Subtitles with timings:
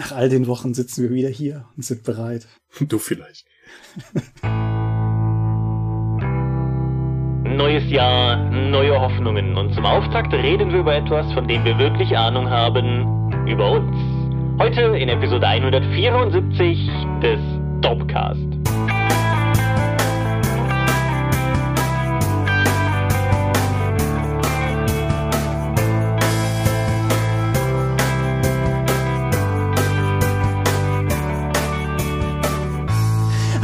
[0.00, 2.48] Nach all den Wochen sitzen wir wieder hier und sind bereit.
[2.80, 3.44] Du vielleicht.
[7.44, 12.16] Neues Jahr, neue Hoffnungen und zum Auftakt reden wir über etwas, von dem wir wirklich
[12.16, 13.94] Ahnung haben, über uns.
[14.58, 16.88] Heute in Episode 174
[17.22, 17.40] des
[17.82, 18.59] Dopcast.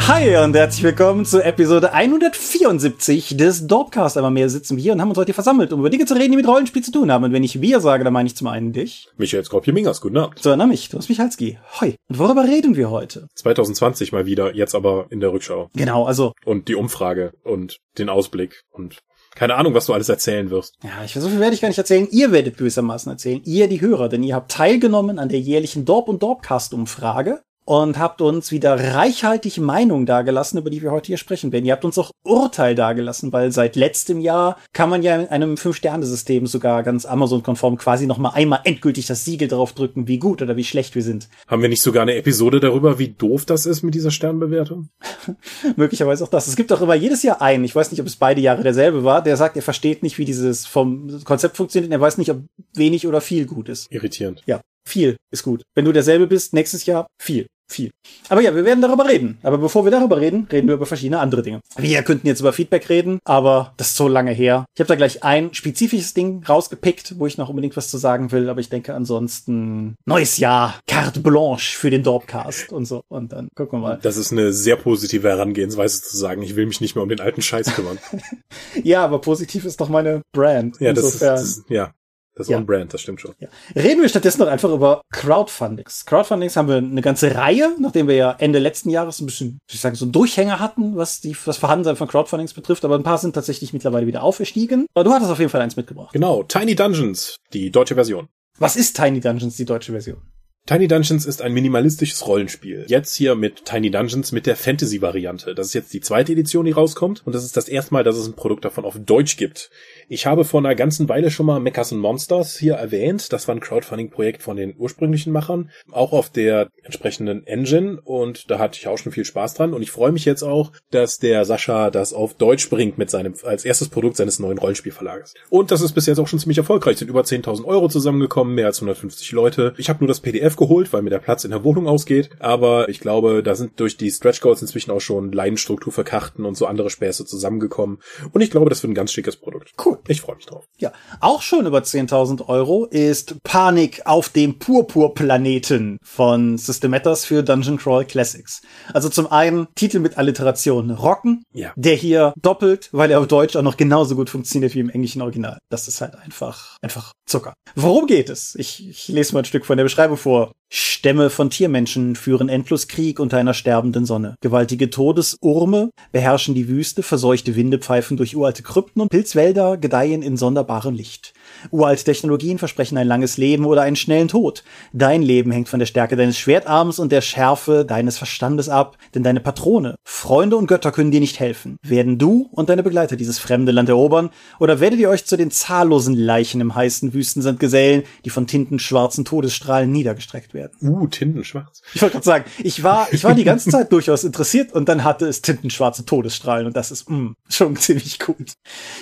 [0.08, 4.16] Hi und herzlich willkommen zu Episode 174 des Dorpcast.
[4.16, 6.30] Einmal mehr sitzen wir hier und haben uns heute versammelt, um über Dinge zu reden,
[6.30, 7.24] die mit Rollenspiel zu tun haben.
[7.24, 9.08] Und wenn ich wir sage, dann meine ich zum einen dich.
[9.16, 10.38] Michael Skorpio-Mingas, guten Abend.
[10.38, 11.58] So, dann mich, Thomas Michalski.
[11.80, 11.96] Hoi.
[12.08, 13.26] Und worüber reden wir heute?
[13.34, 15.70] 2020 mal wieder, jetzt aber in der Rückschau.
[15.74, 16.34] Genau, also.
[16.44, 18.98] Und die Umfrage und den Ausblick und
[19.34, 20.76] keine Ahnung, was du alles erzählen wirst.
[20.84, 22.06] Ja, ich so viel werde ich gar nicht erzählen.
[22.12, 23.42] Ihr werdet gewissermaßen erzählen.
[23.44, 28.22] Ihr, die Hörer, denn ihr habt teilgenommen an der jährlichen Dorp- und Dorpcast-Umfrage und habt
[28.22, 31.66] uns wieder reichhaltig Meinung dargelassen, über die wir heute hier sprechen werden.
[31.66, 35.56] Ihr habt uns auch Urteil dargelassen, weil seit letztem Jahr kann man ja in einem
[35.56, 40.42] Fünf-Sterne-System sogar ganz Amazon-konform quasi noch mal einmal endgültig das Siegel drauf drücken, wie gut
[40.42, 41.28] oder wie schlecht wir sind.
[41.48, 44.88] Haben wir nicht sogar eine Episode darüber, wie doof das ist mit dieser Sternbewertung?
[45.76, 46.46] Möglicherweise auch das.
[46.46, 49.02] Es gibt auch immer jedes Jahr einen, ich weiß nicht, ob es beide Jahre derselbe
[49.02, 52.30] war, der sagt, er versteht nicht, wie dieses vom Konzept funktioniert und er weiß nicht,
[52.30, 52.42] ob
[52.74, 53.90] wenig oder viel gut ist.
[53.90, 54.44] Irritierend.
[54.46, 55.62] Ja, viel ist gut.
[55.74, 57.90] Wenn du derselbe bist, nächstes Jahr viel viel.
[58.28, 59.38] Aber ja, wir werden darüber reden.
[59.42, 61.60] Aber bevor wir darüber reden, reden wir über verschiedene andere Dinge.
[61.76, 64.64] Wir könnten jetzt über Feedback reden, aber das ist so lange her.
[64.74, 68.32] Ich habe da gleich ein spezifisches Ding rausgepickt, wo ich noch unbedingt was zu sagen
[68.32, 73.02] will, aber ich denke ansonsten neues Jahr, carte blanche für den Dorpcast und so.
[73.08, 73.98] Und dann gucken wir mal.
[74.02, 77.20] Das ist eine sehr positive Herangehensweise zu sagen, ich will mich nicht mehr um den
[77.20, 77.98] alten Scheiß kümmern.
[78.82, 80.80] ja, aber positiv ist doch meine Brand.
[80.80, 81.92] Ja, das ist, das ja.
[82.36, 82.58] Das ist ja.
[82.58, 83.34] on-brand, das stimmt schon.
[83.38, 83.48] Ja.
[83.74, 86.04] Reden wir stattdessen noch einfach über Crowdfundings.
[86.04, 89.80] Crowdfundings haben wir eine ganze Reihe, nachdem wir ja Ende letzten Jahres ein bisschen, ich
[89.80, 93.16] sagen, so einen Durchhänger hatten, was die, das Vorhandensein von Crowdfundings betrifft, aber ein paar
[93.16, 94.86] sind tatsächlich mittlerweile wieder aufgestiegen.
[94.94, 96.12] Aber du hattest auf jeden Fall eins mitgebracht.
[96.12, 98.28] Genau, Tiny Dungeons, die deutsche Version.
[98.58, 100.20] Was ist Tiny Dungeons, die deutsche Version?
[100.66, 102.86] Tiny Dungeons ist ein minimalistisches Rollenspiel.
[102.88, 105.54] Jetzt hier mit Tiny Dungeons mit der Fantasy-Variante.
[105.54, 107.24] Das ist jetzt die zweite Edition, die rauskommt.
[107.24, 109.70] Und das ist das erste Mal, dass es ein Produkt davon auf Deutsch gibt.
[110.08, 113.32] Ich habe vor einer ganzen Weile schon mal Mechas and Monsters hier erwähnt.
[113.32, 115.70] Das war ein Crowdfunding-Projekt von den ursprünglichen Machern.
[115.92, 118.00] Auch auf der entsprechenden Engine.
[118.02, 119.72] Und da hatte ich auch schon viel Spaß dran.
[119.72, 123.34] Und ich freue mich jetzt auch, dass der Sascha das auf Deutsch bringt mit seinem,
[123.44, 125.34] als erstes Produkt seines neuen Rollenspielverlages.
[125.48, 126.96] Und das ist bis jetzt auch schon ziemlich erfolgreich.
[126.96, 129.72] Sind über 10.000 Euro zusammengekommen, mehr als 150 Leute.
[129.76, 132.30] Ich habe nur das PDF geholt, weil mir der Platz in der Wohnung ausgeht.
[132.38, 135.92] Aber ich glaube, da sind durch die Stretch Goals inzwischen auch schon Leinenstruktur
[136.38, 137.98] und so andere Späße zusammengekommen.
[138.32, 139.72] Und ich glaube, das wird ein ganz schickes Produkt.
[139.84, 139.98] Cool.
[140.08, 140.64] Ich freue mich drauf.
[140.78, 147.42] Ja, auch schon über 10.000 Euro ist Panik auf dem Purpurplaneten von System Matters für
[147.42, 148.62] Dungeon Crawl Classics.
[148.92, 151.72] Also zum einen Titel mit Alliteration Rocken, ja.
[151.76, 155.22] der hier doppelt, weil er auf Deutsch auch noch genauso gut funktioniert wie im englischen
[155.22, 155.58] Original.
[155.70, 157.54] Das ist halt einfach, einfach Zucker.
[157.74, 158.54] Worum geht es?
[158.56, 160.45] Ich, ich lese mal ein Stück von der Beschreibung vor.
[160.46, 160.56] out
[161.06, 164.34] Stämme von Tiermenschen führen endlos Krieg unter einer sterbenden Sonne.
[164.40, 170.36] Gewaltige Todesurme beherrschen die Wüste, verseuchte Winde pfeifen durch uralte Krypten und Pilzwälder gedeihen in
[170.36, 171.32] sonderbarem Licht.
[171.70, 174.64] Uralte Technologien versprechen ein langes Leben oder einen schnellen Tod.
[174.92, 179.22] Dein Leben hängt von der Stärke deines Schwertarms und der Schärfe deines Verstandes ab, denn
[179.22, 181.76] deine Patrone, Freunde und Götter können dir nicht helfen.
[181.84, 185.52] Werden du und deine Begleiter dieses fremde Land erobern, oder werdet ihr euch zu den
[185.52, 190.55] zahllosen Leichen im heißen Wüstensand gesellen, die von tintenschwarzen Todesstrahlen niedergestreckt werden?
[190.82, 191.82] Uh, tintenschwarz.
[191.94, 195.04] Ich wollte gerade sagen, ich war, ich war die ganze Zeit durchaus interessiert und dann
[195.04, 198.52] hatte es tintenschwarze Todesstrahlen und das ist mh, schon ziemlich gut.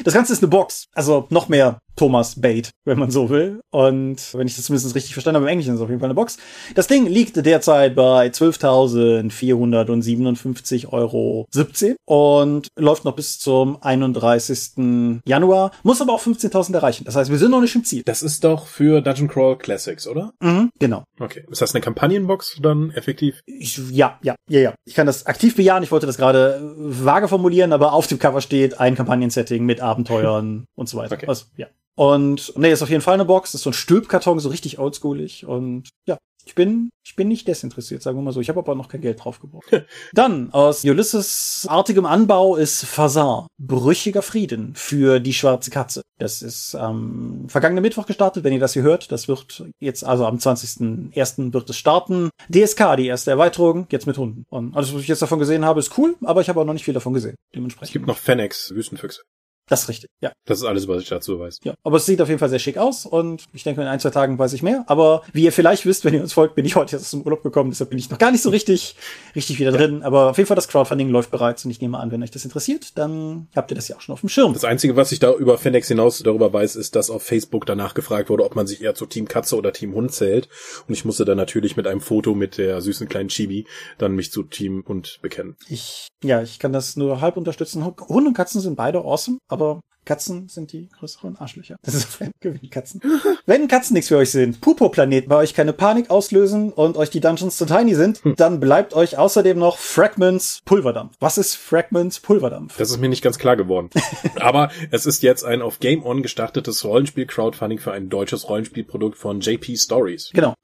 [0.04, 3.60] Das Ganze ist eine Box, also noch mehr Thomas Bait, wenn man so will.
[3.70, 6.08] Und wenn ich das zumindest richtig verstanden habe, im Englischen ist es auf jeden Fall
[6.08, 6.36] eine Box.
[6.74, 15.20] Das Ding liegt derzeit bei 12.457 Euro 17 und läuft noch bis zum 31.
[15.24, 17.04] Januar, muss aber auch 15.000 erreichen.
[17.04, 18.02] Das heißt, wir sind noch nicht im Ziel.
[18.04, 20.32] Das ist doch für Dungeon Crawl Classics, oder?
[20.40, 21.04] Mhm, genau.
[21.18, 21.44] Okay.
[21.50, 23.40] Ist das eine Kampagnenbox dann effektiv?
[23.46, 24.74] Ich, ja, ja, ja, ja.
[24.84, 25.82] Ich kann das aktiv bejahen.
[25.82, 30.66] Ich wollte das gerade vage formulieren, aber auf dem Cover steht ein Kampagnensetting mit Abenteuern
[30.74, 31.14] und so weiter.
[31.14, 31.26] Okay.
[31.26, 31.66] Also, ja.
[31.96, 35.46] Und nee, ist auf jeden Fall eine Box, ist so ein Stülpkarton, so richtig oldschoolig
[35.46, 38.40] und ja, ich bin, ich bin nicht desinteressiert, sagen wir mal so.
[38.40, 39.64] Ich habe aber noch kein Geld drauf gebraucht.
[40.12, 46.02] Dann aus Ulysses artigem Anbau ist Fasar, brüchiger Frieden für die schwarze Katze.
[46.18, 49.10] Das ist am ähm, vergangenen Mittwoch gestartet, wenn ihr das hier hört.
[49.10, 51.52] Das wird jetzt, also am 20.01.
[51.52, 52.30] wird es starten.
[52.52, 54.44] DSK, die erste Erweiterung, jetzt mit Hunden.
[54.50, 56.74] Und alles, was ich jetzt davon gesehen habe, ist cool, aber ich habe auch noch
[56.74, 57.36] nicht viel davon gesehen.
[57.54, 57.88] Dementsprechend.
[57.88, 59.22] Es gibt noch Fennex, Wüstenfüchse.
[59.66, 60.32] Das ist richtig, ja.
[60.44, 61.60] Das ist alles, was ich dazu weiß.
[61.64, 63.98] Ja, aber es sieht auf jeden Fall sehr schick aus und ich denke, in ein,
[63.98, 64.84] zwei Tagen weiß ich mehr.
[64.88, 67.22] Aber wie ihr vielleicht wisst, wenn ihr uns folgt, bin ich heute erst aus dem
[67.22, 68.96] Urlaub gekommen, deshalb bin ich noch gar nicht so richtig,
[69.34, 70.02] richtig wieder drin.
[70.02, 72.44] Aber auf jeden Fall das Crowdfunding läuft bereits und ich nehme an, wenn euch das
[72.44, 74.52] interessiert, dann habt ihr das ja auch schon auf dem Schirm.
[74.52, 77.94] Das Einzige, was ich da über Fendex hinaus darüber weiß, ist, dass auf Facebook danach
[77.94, 80.48] gefragt wurde, ob man sich eher zu Team Katze oder Team Hund zählt.
[80.86, 83.66] Und ich musste dann natürlich mit einem Foto mit der süßen kleinen Chibi
[83.96, 85.56] dann mich zu Team Hund bekennen.
[85.68, 87.84] Ich, ja, ich kann das nur halb unterstützen.
[87.84, 91.76] Hunde und Katzen sind beide awesome, aber Katzen sind die größeren Arschlöcher.
[91.82, 93.00] Das ist einem Gewinn, Katzen.
[93.46, 97.20] Wenn Katzen nichts für euch sind, Pupo-Planeten bei euch keine Panik auslösen und euch die
[97.20, 98.36] Dungeons zu tiny sind, hm.
[98.36, 101.16] dann bleibt euch außerdem noch Fragments Pulverdampf.
[101.20, 102.76] Was ist Fragments Pulverdampf?
[102.76, 103.90] Das ist mir nicht ganz klar geworden.
[104.40, 109.40] Aber es ist jetzt ein auf Game On gestartetes Rollenspiel-Crowdfunding für ein deutsches Rollenspielprodukt von
[109.40, 110.30] JP Stories.
[110.34, 110.54] Genau.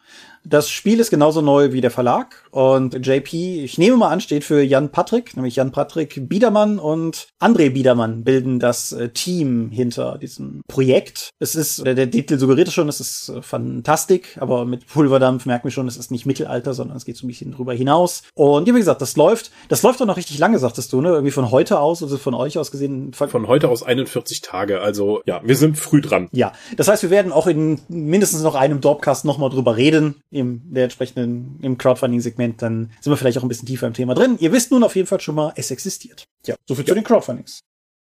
[0.45, 4.43] Das Spiel ist genauso neu wie der Verlag und JP, ich nehme mal an, steht
[4.43, 10.19] für Jan Patrick, nämlich Jan Patrick Biedermann und André Biedermann bilden das äh, Team hinter
[10.19, 11.31] diesem Projekt.
[11.39, 15.45] Es ist, der, der Titel suggeriert es schon, es ist äh, Fantastik, aber mit Pulverdampf
[15.45, 18.23] merkt man schon, es ist nicht Mittelalter, sondern es geht so ein bisschen drüber hinaus.
[18.35, 21.11] Und ja, wie gesagt, das läuft, das läuft auch noch richtig lange, sagtest du, ne?
[21.11, 23.13] Irgendwie von heute aus, also von euch aus gesehen.
[23.13, 26.29] Von heute aus 41 Tage, also ja, wir sind früh dran.
[26.33, 30.63] Ja, das heißt, wir werden auch in mindestens noch einem Dorpcast nochmal drüber reden, im
[30.73, 34.37] der entsprechenden, im Crowdfunding-Segment, dann sind wir vielleicht auch ein bisschen tiefer im Thema drin.
[34.39, 36.25] Ihr wisst nun auf jeden Fall schon mal, es existiert.
[36.47, 36.89] Ja, so viel ja.
[36.89, 37.61] zu den Crowdfundings.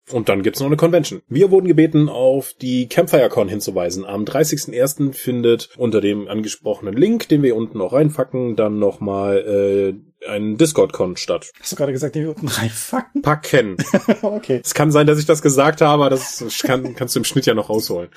[0.09, 1.21] Und dann gibt's noch eine Convention.
[1.27, 4.05] Wir wurden gebeten, auf die CampfireCon hinzuweisen.
[4.05, 5.13] Am 30.01.
[5.13, 11.17] findet unter dem angesprochenen Link, den wir unten noch reinfacken, dann nochmal äh, ein Discord-Con
[11.17, 11.51] statt.
[11.59, 13.21] Hast du gerade gesagt, den wir unten reinfacken?
[13.21, 13.75] Packen.
[14.21, 14.61] okay.
[14.63, 17.45] Es kann sein, dass ich das gesagt habe, aber das kann, kannst du im Schnitt
[17.45, 18.09] ja noch rausholen.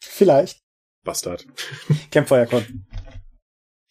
[0.00, 0.60] Vielleicht.
[1.04, 1.46] Bastard.
[2.10, 2.86] CampfireCon.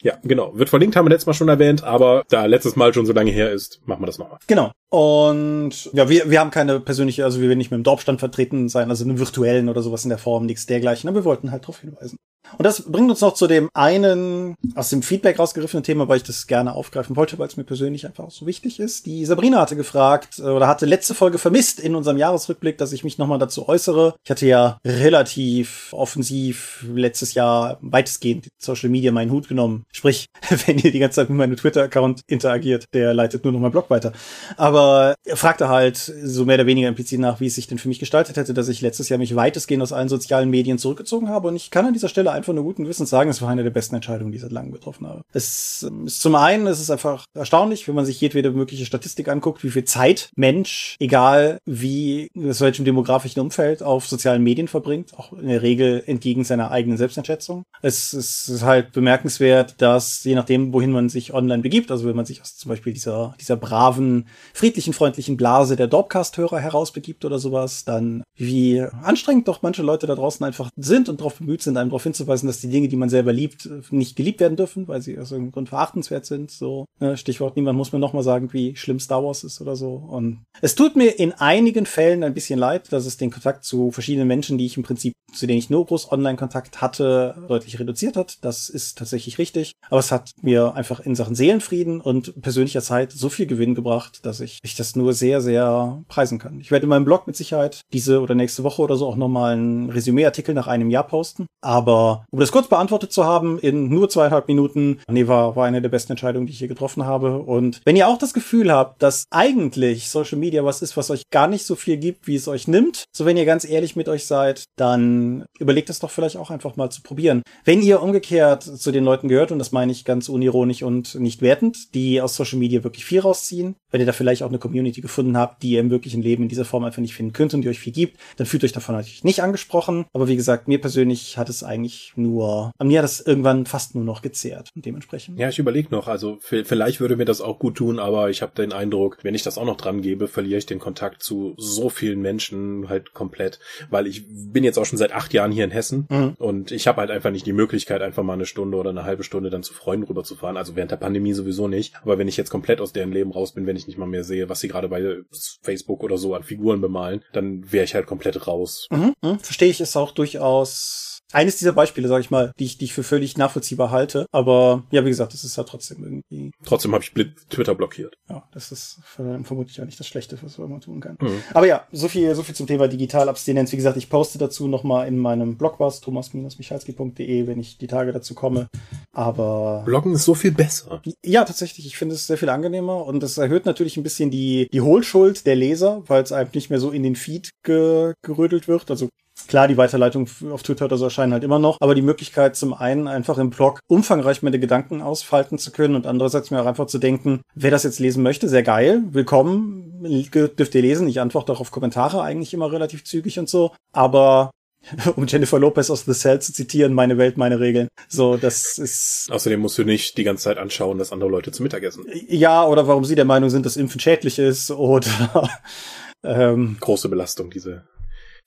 [0.01, 0.57] Ja, genau.
[0.57, 3.31] Wird verlinkt, haben wir letztes Mal schon erwähnt, aber da letztes Mal schon so lange
[3.31, 4.39] her ist, machen wir das nochmal.
[4.47, 4.71] Genau.
[4.89, 8.69] Und ja, wir, wir haben keine persönliche, also wir werden nicht mit dem Dorfstand vertreten
[8.69, 11.63] sein, also einem virtuellen oder sowas in der Form, nichts dergleichen, aber wir wollten halt
[11.63, 12.17] darauf hinweisen.
[12.57, 16.23] Und das bringt uns noch zu dem einen aus dem Feedback rausgeriffenen Thema, weil ich
[16.23, 19.05] das gerne aufgreifen wollte, weil es mir persönlich einfach auch so wichtig ist.
[19.05, 23.03] Die Sabrina hatte gefragt äh, oder hatte letzte Folge vermisst in unserem Jahresrückblick, dass ich
[23.03, 24.15] mich nochmal dazu äußere.
[24.23, 29.83] Ich hatte ja relativ offensiv letztes Jahr weitestgehend Social Media meinen Hut genommen.
[29.91, 30.25] Sprich,
[30.65, 33.89] wenn ihr die ganze Zeit mit meinem Twitter-Account interagiert, der leitet nur noch mein Blog
[33.89, 34.13] weiter.
[34.57, 37.87] Aber er fragte halt so mehr oder weniger implizit nach, wie es sich denn für
[37.87, 41.49] mich gestaltet hätte, dass ich letztes Jahr mich weitestgehend aus allen sozialen Medien zurückgezogen habe.
[41.49, 43.69] Und ich kann an dieser Stelle einfach nur guten Wissens sagen, es war eine der
[43.69, 45.21] besten Entscheidungen, die ich seit langem getroffen habe.
[45.33, 49.63] Es ist zum einen, es ist einfach erstaunlich, wenn man sich jedwede mögliche Statistik anguckt,
[49.63, 55.33] wie viel Zeit Mensch, egal wie, aus welchem demografischen Umfeld, auf sozialen Medien verbringt, auch
[55.33, 57.63] in der Regel entgegen seiner eigenen Selbsteinschätzung.
[57.81, 62.25] Es ist halt bemerkenswert, dass je nachdem, wohin man sich online begibt, also wenn man
[62.25, 67.85] sich aus zum Beispiel dieser, dieser braven, friedlichen, freundlichen Blase der Dorpcast-Hörer herausbegibt oder sowas,
[67.85, 71.89] dann wie anstrengend doch manche Leute da draußen einfach sind und darauf bemüht sind, einem
[71.89, 75.01] darauf hinzuweisen, hinzuweisen, dass die Dinge, die man selber liebt, nicht geliebt werden dürfen, weil
[75.01, 76.51] sie aus irgendeinem Grund verachtenswert sind.
[76.51, 79.93] So, ne, Stichwort, niemand muss mir nochmal sagen, wie schlimm Star Wars ist oder so.
[79.93, 83.91] Und es tut mir in einigen Fällen ein bisschen leid, dass es den Kontakt zu
[83.91, 88.15] verschiedenen Menschen, die ich im Prinzip, zu denen ich nur groß Online-Kontakt hatte, deutlich reduziert
[88.15, 88.37] hat.
[88.41, 89.73] Das ist tatsächlich richtig.
[89.89, 94.25] Aber es hat mir einfach in Sachen Seelenfrieden und persönlicher Zeit so viel Gewinn gebracht,
[94.25, 96.59] dass ich, ich das nur sehr, sehr preisen kann.
[96.59, 99.53] Ich werde in meinem Blog mit Sicherheit diese oder nächste Woche oder so auch nochmal
[99.53, 101.45] einen Resümee-Artikel nach einem Jahr posten.
[101.61, 105.81] Aber um das kurz beantwortet zu haben, in nur zweieinhalb Minuten, nee, war, war eine
[105.81, 107.39] der besten Entscheidungen, die ich hier getroffen habe.
[107.39, 111.23] Und wenn ihr auch das Gefühl habt, dass eigentlich Social Media was ist, was euch
[111.31, 114.09] gar nicht so viel gibt, wie es euch nimmt, so wenn ihr ganz ehrlich mit
[114.09, 117.41] euch seid, dann überlegt es doch vielleicht auch einfach mal zu probieren.
[117.65, 121.41] Wenn ihr umgekehrt zu den Leuten gehört, und das meine ich ganz unironisch und nicht
[121.41, 125.01] wertend, die aus Social Media wirklich viel rausziehen, wenn ihr da vielleicht auch eine Community
[125.01, 127.61] gefunden habt, die ihr im wirklichen Leben in dieser Form einfach nicht finden könnt und
[127.61, 130.05] die euch viel gibt, dann fühlt euch davon natürlich nicht angesprochen.
[130.13, 133.95] Aber wie gesagt, mir persönlich hat es eigentlich nur, an mir hat es irgendwann fast
[133.95, 135.39] nur noch gezehrt und dementsprechend.
[135.39, 138.53] Ja, ich überlege noch, also vielleicht würde mir das auch gut tun, aber ich habe
[138.55, 141.89] den Eindruck, wenn ich das auch noch dran gebe, verliere ich den Kontakt zu so
[141.89, 145.71] vielen Menschen halt komplett, weil ich bin jetzt auch schon seit acht Jahren hier in
[145.71, 146.33] Hessen mhm.
[146.37, 149.23] und ich habe halt einfach nicht die Möglichkeit, einfach mal eine Stunde oder eine halbe
[149.23, 150.57] Stunde dann zu Freunden rüberzufahren.
[150.57, 151.95] Also während der Pandemie sowieso nicht.
[152.01, 154.23] Aber wenn ich jetzt komplett aus deren Leben raus bin, wenn ich nicht mal mehr
[154.23, 155.17] sehe, was sie gerade bei
[155.61, 158.87] Facebook oder so an Figuren bemalen, dann wäre ich halt komplett raus.
[158.91, 159.39] Mhm, mh.
[159.39, 162.93] Verstehe ich es auch durchaus eines dieser Beispiele, sage ich mal, die ich, die ich
[162.93, 164.25] für völlig nachvollziehbar halte.
[164.31, 167.13] Aber ja, wie gesagt, es ist halt trotzdem irgendwie Trotzdem habe ich
[167.49, 168.15] Twitter blockiert.
[168.29, 171.17] Ja, das ist vermutlich auch nicht das Schlechte, was man tun kann.
[171.19, 171.43] Mhm.
[171.53, 173.71] Aber ja, so viel, so viel zum Thema Digitalabstinenz.
[173.71, 178.11] Wie gesagt, ich poste dazu nochmal in meinem Blog was, thomas-michalski.de, wenn ich die Tage
[178.11, 178.67] dazu komme.
[179.11, 179.83] Aber.
[179.85, 181.01] Bloggen ist so viel besser.
[181.23, 181.85] Ja, tatsächlich.
[181.85, 185.45] Ich finde es sehr viel angenehmer und es erhöht natürlich ein bisschen die, die Hohlschuld
[185.45, 188.89] der Leser, weil es einem nicht mehr so in den Feed ge gerödelt wird.
[188.89, 189.09] Also
[189.47, 192.73] Klar, die Weiterleitung auf Twitter oder so erscheinen halt immer noch, aber die Möglichkeit zum
[192.73, 196.87] einen einfach im Blog umfangreich meine Gedanken ausfalten zu können und andererseits mir auch einfach
[196.87, 201.07] zu denken, wer das jetzt lesen möchte, sehr geil, willkommen, dürft ihr lesen.
[201.07, 204.51] Ich antworte auch auf Kommentare eigentlich immer relativ zügig und so, aber
[205.15, 207.89] um Jennifer Lopez aus The Cell zu zitieren, meine Welt, meine Regeln.
[208.07, 209.29] So, das ist.
[209.31, 212.05] Außerdem musst du nicht die ganze Zeit anschauen, dass andere Leute zu Mittag essen.
[212.27, 215.49] Ja, oder warum sie der Meinung sind, dass Impfen schädlich ist oder
[216.23, 217.83] ähm, große Belastung, diese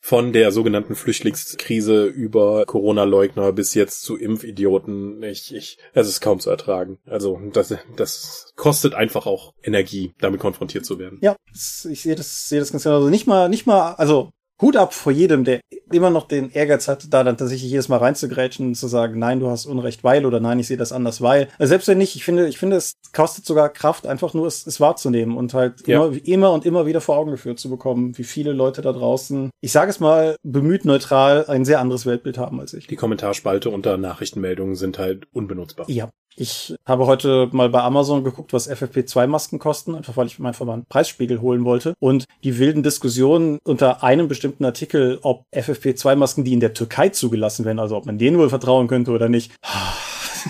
[0.04, 5.22] von der sogenannten Flüchtlingskrise über Corona-Leugner bis jetzt zu Impfidioten.
[5.22, 6.98] Ich, ich, es ist kaum zu ertragen.
[7.06, 11.18] Also das, das kostet einfach auch Energie, damit konfrontiert zu werden.
[11.22, 12.96] Ja, ich sehe das, sehe das ganz genau.
[12.96, 16.88] Also nicht mal, nicht mal, also Hut ab vor jedem, der immer noch den Ehrgeiz
[16.88, 20.24] hat, da dann tatsächlich jedes Mal reinzugrätschen und zu sagen, nein, du hast Unrecht, weil
[20.24, 21.48] oder nein, ich sehe das anders, weil.
[21.58, 24.66] Also selbst wenn nicht, ich finde, ich finde, es kostet sogar Kraft, einfach nur es,
[24.66, 26.06] es wahrzunehmen und halt ja.
[26.06, 29.50] immer, immer und immer wieder vor Augen geführt zu bekommen, wie viele Leute da draußen,
[29.60, 32.86] ich sage es mal, bemüht neutral, ein sehr anderes Weltbild haben als ich.
[32.86, 35.88] Die Kommentarspalte unter Nachrichtenmeldungen sind halt unbenutzbar.
[35.90, 40.48] Ja, ich habe heute mal bei Amazon geguckt, was FFP2-Masken kosten, einfach weil ich mir
[40.48, 41.94] einfach mal einen Preisspiegel holen wollte.
[42.00, 47.64] Und die wilden Diskussionen unter einem bestimmten Artikel, ob FFP2-Masken, die in der Türkei zugelassen
[47.64, 49.52] werden, also ob man denen wohl vertrauen könnte oder nicht.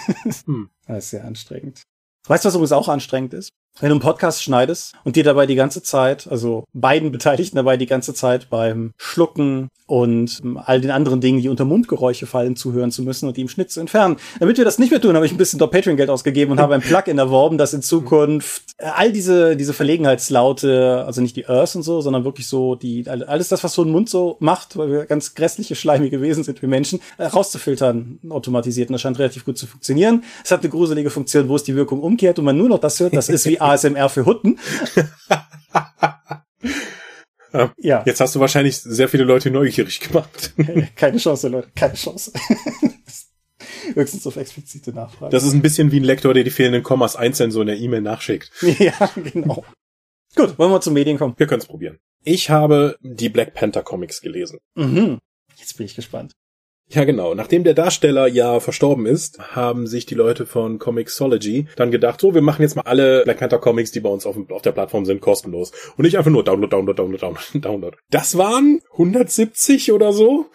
[0.46, 0.70] hm.
[0.86, 1.82] Das ist sehr anstrengend.
[2.26, 3.50] Weißt du, was übrigens auch anstrengend ist?
[3.80, 7.76] Wenn du einen Podcast schneidest und dir dabei die ganze Zeit, also beiden Beteiligten dabei
[7.76, 12.90] die ganze Zeit beim Schlucken und all den anderen Dingen, die unter Mundgeräusche fallen, zuhören
[12.90, 14.16] zu müssen und die im Schnitt zu entfernen.
[14.40, 16.74] Damit wir das nicht mehr tun, habe ich ein bisschen dort Patreon-Geld ausgegeben und habe
[16.74, 21.82] ein Plugin erworben, das in Zukunft all diese, diese Verlegenheitslaute, also nicht die Earth und
[21.82, 25.06] so, sondern wirklich so die, alles das, was so ein Mund so macht, weil wir
[25.06, 28.88] ganz grässliche, schleimige Wesen sind wie Menschen, äh, rauszufiltern automatisiert.
[28.88, 30.24] Und das scheint relativ gut zu funktionieren.
[30.44, 33.00] Es hat eine gruselige Funktion, wo es die Wirkung umkehrt und man nur noch das
[33.00, 34.58] hört, das ist wie ASMR für Hutten.
[37.78, 38.02] ja.
[38.06, 40.54] Jetzt hast du wahrscheinlich sehr viele Leute neugierig gemacht.
[40.96, 42.32] keine Chance, Leute, keine Chance.
[43.94, 45.30] Höchstens auf explizite Nachfragen.
[45.30, 47.78] Das ist ein bisschen wie ein Lektor, der die fehlenden Kommas einzeln so in der
[47.78, 48.50] E-Mail nachschickt.
[48.78, 49.64] Ja, genau.
[50.34, 51.34] Gut, wollen wir zu Medien kommen?
[51.36, 51.98] Wir können es probieren.
[52.24, 54.58] Ich habe die Black Panther Comics gelesen.
[54.74, 55.18] Mhm.
[55.56, 56.32] Jetzt bin ich gespannt.
[56.88, 57.34] Ja, genau.
[57.34, 62.34] Nachdem der Darsteller ja verstorben ist, haben sich die Leute von Comixology dann gedacht, so,
[62.34, 65.06] wir machen jetzt mal alle Black Panther Comics, die bei uns auf, auf der Plattform
[65.06, 65.72] sind, kostenlos.
[65.96, 67.96] Und nicht einfach nur Download, Download, Download, Download, Download.
[68.10, 70.46] Das waren 170 oder so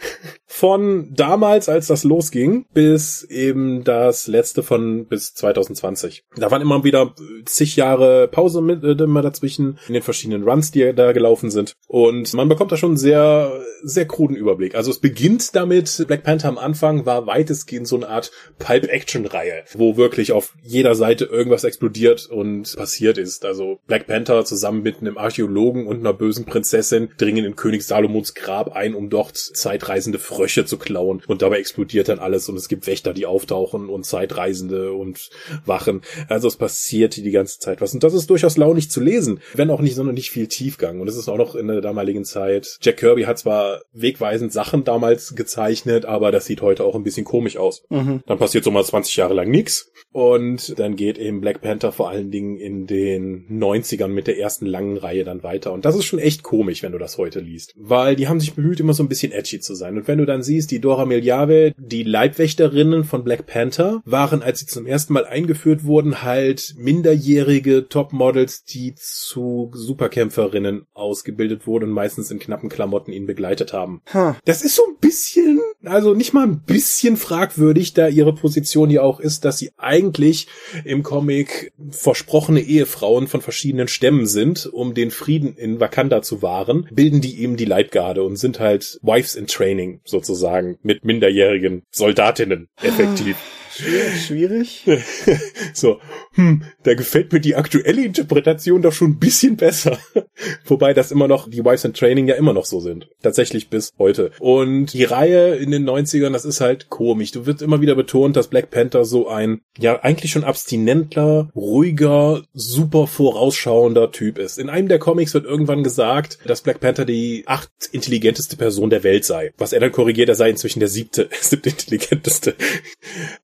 [0.46, 6.24] von damals, als das losging, bis eben das letzte von bis 2020.
[6.36, 7.16] Da waren immer wieder
[7.46, 11.74] zig Jahre Pause mit, äh, immer dazwischen in den verschiedenen Runs, die da gelaufen sind.
[11.88, 13.52] Und man bekommt da schon einen sehr,
[13.84, 14.76] sehr kruden Überblick.
[14.76, 19.98] Also es beginnt damit, Black Panther am Anfang war weitestgehend so eine Art Pulp-Action-Reihe, wo
[19.98, 23.46] wirklich auf jeder Seite irgendwas explodiert und passiert ist.
[23.46, 28.34] Also Black Panther zusammen mit einem Archäologen und einer bösen Prinzessin dringen in König Salomons
[28.34, 31.22] Grab ein, um dort zeitreisende Frösche zu klauen.
[31.28, 35.30] Und dabei explodiert dann alles und es gibt Wächter, die auftauchen und Zeitreisende und
[35.66, 36.02] Wachen.
[36.30, 37.94] Also es passiert die ganze Zeit was.
[37.94, 41.02] Und das ist durchaus launig zu lesen, wenn auch nicht sondern nicht viel Tiefgang.
[41.02, 42.78] Und es ist auch noch in der damaligen Zeit.
[42.82, 47.26] Jack Kirby hat zwar wegweisend Sachen damals gezeichnet, aber das sieht heute auch ein bisschen
[47.26, 47.84] komisch aus.
[47.90, 48.22] Mhm.
[48.26, 52.10] Dann passiert so mal 20 Jahre lang nichts und dann geht eben Black Panther vor
[52.10, 56.06] allen Dingen in den 90ern mit der ersten langen Reihe dann weiter und das ist
[56.06, 59.04] schon echt komisch, wenn du das heute liest, weil die haben sich bemüht, immer so
[59.04, 63.04] ein bisschen edgy zu sein und wenn du dann siehst, die Dora Miljave, die Leibwächterinnen
[63.04, 68.96] von Black Panther, waren, als sie zum ersten Mal eingeführt wurden, halt minderjährige Topmodels, die
[68.96, 74.02] zu Superkämpferinnen ausgebildet wurden und meistens in knappen Klamotten ihn begleitet haben.
[74.14, 74.34] Huh.
[74.46, 79.02] Das ist so ein bisschen, also nicht mal ein bisschen fragwürdig, da ihre Position ja
[79.02, 80.48] auch ist, dass sie eigentlich
[80.84, 86.88] im Comic versprochene Ehefrauen von verschiedenen Stämmen sind, um den Frieden in Wakanda zu wahren,
[86.92, 92.70] bilden die eben die Leitgarde und sind halt Wives in Training sozusagen mit minderjährigen Soldatinnen
[92.82, 93.38] effektiv.
[93.78, 94.86] Schwierig.
[95.74, 96.00] so,
[96.34, 99.98] hm, da gefällt mir die aktuelle Interpretation doch schon ein bisschen besser.
[100.66, 103.10] Wobei das immer noch, die Wives in Training ja immer noch so sind.
[103.22, 104.32] Tatsächlich bis heute.
[104.40, 107.32] Und die Reihe in den 90ern, das ist halt komisch.
[107.32, 112.44] Du wirst immer wieder betont, dass Black Panther so ein, ja, eigentlich schon abstinentler, ruhiger,
[112.54, 114.58] super vorausschauender Typ ist.
[114.58, 119.04] In einem der Comics wird irgendwann gesagt, dass Black Panther die acht intelligenteste Person der
[119.04, 119.54] Welt sei.
[119.58, 122.56] Was er dann korrigiert, er sei inzwischen der siebte, siebte intelligenteste.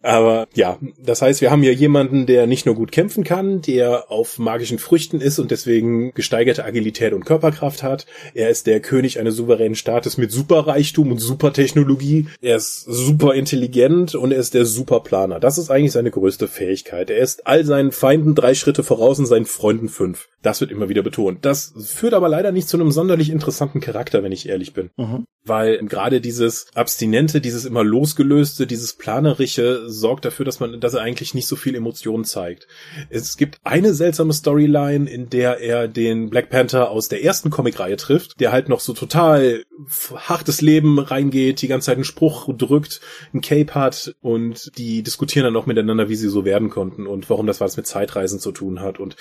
[0.01, 3.61] Aber Aber ja, das heißt, wir haben hier jemanden, der nicht nur gut kämpfen kann,
[3.61, 8.05] der auf magischen Früchten ist und deswegen gesteigerte Agilität und Körperkraft hat.
[8.33, 12.27] Er ist der König eines souveränen Staates mit Superreichtum und Supertechnologie.
[12.41, 15.41] Er ist super intelligent und er ist der Superplaner.
[15.41, 17.09] Das ist eigentlich seine größte Fähigkeit.
[17.09, 20.29] Er ist all seinen Feinden drei Schritte voraus und seinen Freunden fünf.
[20.41, 21.39] Das wird immer wieder betont.
[21.43, 24.89] Das führt aber leider nicht zu einem sonderlich interessanten Charakter, wenn ich ehrlich bin.
[24.95, 25.25] Mhm.
[25.45, 31.01] Weil gerade dieses Abstinente, dieses immer losgelöste, dieses Planerische sorgt dafür, dass man, dass er
[31.01, 32.67] eigentlich nicht so viel Emotionen zeigt.
[33.09, 37.97] Es gibt eine seltsame Storyline, in der er den Black Panther aus der ersten Comicreihe
[37.97, 39.63] trifft, der halt noch so total
[40.15, 43.01] hartes Leben reingeht, die ganze Zeit einen Spruch drückt,
[43.33, 47.29] ein Cape hat und die diskutieren dann auch miteinander, wie sie so werden konnten und
[47.29, 49.15] warum das was mit Zeitreisen zu tun hat und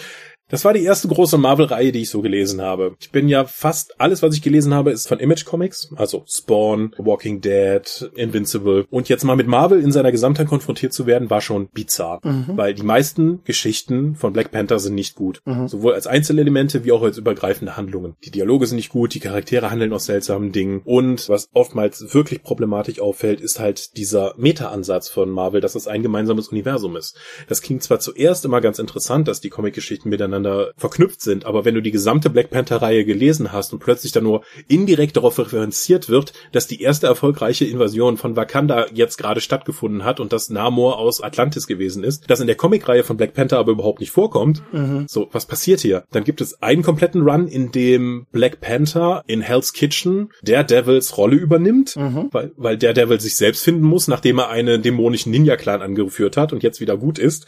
[0.52, 2.94] das war die erste große Marvel-Reihe, die ich so gelesen habe.
[3.00, 6.94] Ich bin ja fast alles, was ich gelesen habe, ist von Image Comics, also Spawn,
[6.98, 8.84] Walking Dead, Invincible.
[8.90, 12.20] Und jetzt mal mit Marvel in seiner Gesamtheit konfrontiert zu werden, war schon bizarr.
[12.22, 12.50] Mhm.
[12.54, 15.40] Weil die meisten Geschichten von Black Panther sind nicht gut.
[15.46, 15.68] Mhm.
[15.68, 18.16] Sowohl als Einzelelemente wie auch als übergreifende Handlungen.
[18.22, 20.82] Die Dialoge sind nicht gut, die Charaktere handeln aus seltsamen Dingen.
[20.84, 26.02] Und was oftmals wirklich problematisch auffällt, ist halt dieser Meta-Ansatz von Marvel, dass es ein
[26.02, 27.16] gemeinsames Universum ist.
[27.48, 31.46] Das klingt zwar zuerst immer ganz interessant, dass die Comic-Geschichten miteinander miteinander verknüpft sind.
[31.46, 35.38] Aber wenn du die gesamte Black Panther-Reihe gelesen hast und plötzlich dann nur indirekt darauf
[35.38, 40.50] referenziert wird, dass die erste erfolgreiche Invasion von Wakanda jetzt gerade stattgefunden hat und dass
[40.50, 44.10] Namor aus Atlantis gewesen ist, das in der Comicreihe von Black Panther aber überhaupt nicht
[44.10, 44.62] vorkommt.
[44.72, 45.06] Mhm.
[45.08, 46.04] So, was passiert hier?
[46.10, 51.16] Dann gibt es einen kompletten Run, in dem Black Panther in Hell's Kitchen der Devils
[51.16, 52.28] Rolle übernimmt, mhm.
[52.32, 56.52] weil, weil der Devil sich selbst finden muss, nachdem er einen dämonischen Ninja-Clan angeführt hat
[56.52, 57.46] und jetzt wieder gut ist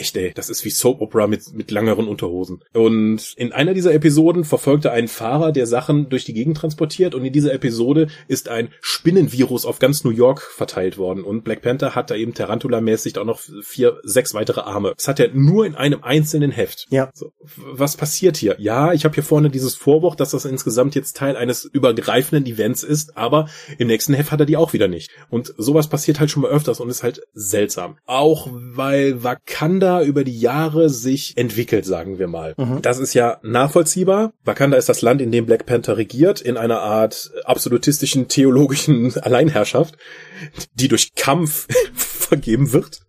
[0.00, 2.62] echt ey, das ist wie Soap Opera mit, mit langeren Unterhosen.
[2.72, 7.14] Und in einer dieser Episoden verfolgt er einen Fahrer, der Sachen durch die Gegend transportiert
[7.14, 11.62] und in dieser Episode ist ein Spinnenvirus auf ganz New York verteilt worden und Black
[11.62, 14.94] Panther hat da eben Tarantula-mäßig auch noch vier, sechs weitere Arme.
[14.96, 16.86] Das hat er nur in einem einzelnen Heft.
[16.90, 17.10] Ja.
[17.14, 18.56] So, was passiert hier?
[18.58, 22.82] Ja, ich habe hier vorne dieses Vorwort, dass das insgesamt jetzt Teil eines übergreifenden Events
[22.82, 25.10] ist, aber im nächsten Heft hat er die auch wieder nicht.
[25.28, 27.98] Und sowas passiert halt schon mal öfters und ist halt seltsam.
[28.06, 32.54] Auch weil Wakanda Wakanda über die Jahre sich entwickelt, sagen wir mal.
[32.56, 32.82] Mhm.
[32.82, 34.32] Das ist ja nachvollziehbar.
[34.44, 39.96] Wakanda ist das Land, in dem Black Panther regiert, in einer Art absolutistischen theologischen Alleinherrschaft,
[40.74, 43.00] die durch Kampf vergeben wird.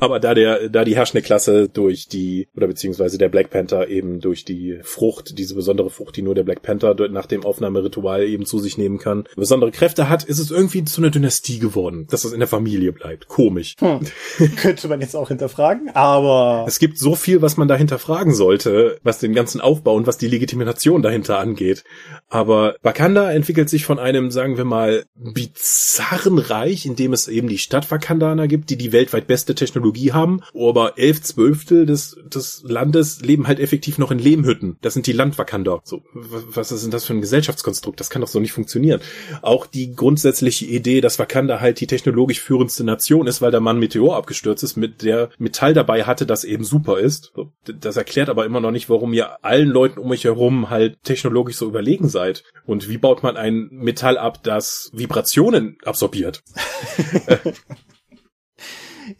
[0.00, 4.20] Aber da der, da die herrschende Klasse durch die, oder beziehungsweise der Black Panther eben
[4.20, 8.46] durch die Frucht, diese besondere Frucht, die nur der Black Panther nach dem Aufnahmeritual eben
[8.46, 12.22] zu sich nehmen kann, besondere Kräfte hat, ist es irgendwie zu einer Dynastie geworden, dass
[12.22, 13.28] das in der Familie bleibt.
[13.28, 13.74] Komisch.
[13.78, 14.00] Hm.
[14.56, 16.64] Könnte man jetzt auch hinterfragen, aber.
[16.66, 20.18] Es gibt so viel, was man da hinterfragen sollte, was den ganzen Aufbau und was
[20.18, 21.84] die Legitimation dahinter angeht.
[22.28, 27.48] Aber Wakanda entwickelt sich von einem, sagen wir mal, bizarren Reich, in dem es eben
[27.48, 32.62] die Stadt Wakandaner gibt, die die weltweit beste Technologie haben, aber elf Zwölftel des, des
[32.66, 34.76] Landes leben halt effektiv noch in Lehmhütten.
[34.80, 35.80] Das sind die Landwakander.
[35.84, 38.00] So, was ist denn das für ein Gesellschaftskonstrukt?
[38.00, 39.00] Das kann doch so nicht funktionieren.
[39.42, 43.78] Auch die grundsätzliche Idee, dass Wakanda halt die technologisch führendste Nation ist, weil der Mann
[43.78, 47.32] Meteor abgestürzt ist, mit der Metall dabei hatte, das eben super ist.
[47.64, 51.56] Das erklärt aber immer noch nicht, warum ihr allen Leuten um euch herum halt technologisch
[51.56, 52.44] so überlegen seid.
[52.64, 56.42] Und wie baut man ein Metall ab, das Vibrationen absorbiert?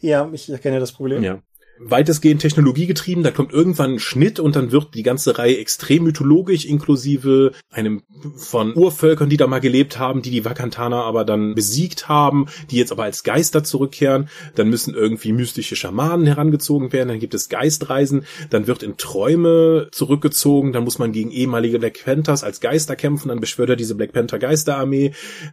[0.01, 1.23] Ja, ich erkenne das Problem.
[1.23, 1.41] Ja
[1.79, 6.65] weitestgehend technologiegetrieben, da kommt irgendwann ein Schnitt und dann wird die ganze Reihe extrem mythologisch,
[6.65, 8.03] inklusive einem
[8.35, 12.77] von Urvölkern, die da mal gelebt haben, die die Vakantaner aber dann besiegt haben, die
[12.77, 14.29] jetzt aber als Geister zurückkehren.
[14.55, 19.89] Dann müssen irgendwie mystische Schamanen herangezogen werden, dann gibt es Geistreisen, dann wird in Träume
[19.91, 23.95] zurückgezogen, dann muss man gegen ehemalige Black Panthers als Geister kämpfen, dann beschwört er diese
[23.95, 25.11] Black Panther Geisterarmee.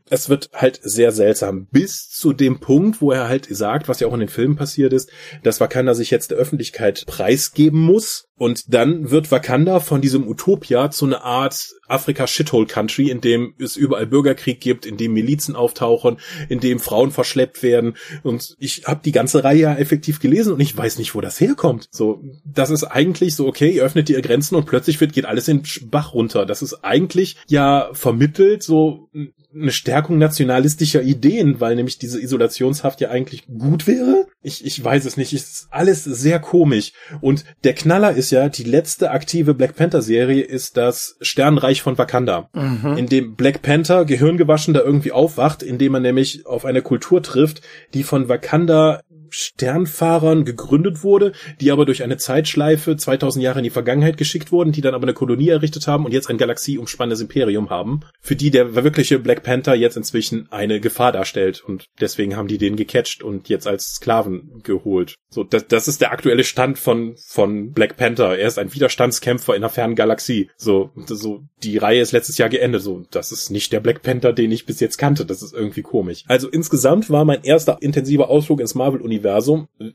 [0.08, 4.06] Es wird halt sehr seltsam, bis zu dem Punkt, wo er halt sagt, was ja
[4.06, 5.10] auch in den Filmen passiert ist,
[5.42, 8.28] dass Wakanda sich jetzt der Öffentlichkeit preisgeben muss.
[8.36, 14.06] Und dann wird Wakanda von diesem Utopia zu einer Art Afrika-Shithole-Country, in dem es überall
[14.06, 17.94] Bürgerkrieg gibt, in dem Milizen auftauchen, in dem Frauen verschleppt werden.
[18.24, 21.38] Und ich habe die ganze Reihe ja effektiv gelesen und ich weiß nicht, wo das
[21.38, 21.86] herkommt.
[21.92, 25.46] So, das ist eigentlich so, okay, ihr öffnet ihr Grenzen und plötzlich wird, geht alles
[25.46, 26.44] in Bach runter.
[26.44, 29.10] Das ist eigentlich ja vermittelt so
[29.54, 34.26] eine Stärkung nationalistischer Ideen, weil nämlich diese Isolationshaft ja eigentlich gut wäre.
[34.42, 35.32] Ich, ich weiß es nicht.
[35.32, 36.92] Es ist alles sehr komisch.
[37.20, 41.96] Und der Knaller ist ja, die letzte aktive Black Panther Serie ist das Sternreich von
[41.98, 42.96] Wakanda, mhm.
[42.96, 47.62] in dem Black Panther gehirngewaschen da irgendwie aufwacht, indem man nämlich auf eine Kultur trifft,
[47.94, 49.00] die von Wakanda
[49.34, 54.72] Sternfahrern gegründet wurde, die aber durch eine Zeitschleife 2000 Jahre in die Vergangenheit geschickt wurden,
[54.72, 58.50] die dann aber eine Kolonie errichtet haben und jetzt ein galaxieumspannendes Imperium haben, für die
[58.50, 63.22] der wirkliche Black Panther jetzt inzwischen eine Gefahr darstellt und deswegen haben die den gecatcht
[63.22, 65.16] und jetzt als Sklaven geholt.
[65.30, 68.38] So, das, das ist der aktuelle Stand von, von Black Panther.
[68.38, 70.50] Er ist ein Widerstandskämpfer in einer fernen Galaxie.
[70.56, 72.82] So, so, die Reihe ist letztes Jahr geendet.
[72.82, 75.26] So, das ist nicht der Black Panther, den ich bis jetzt kannte.
[75.26, 76.22] Das ist irgendwie komisch.
[76.28, 79.23] Also insgesamt war mein erster intensiver Ausflug ins Marvel-Universum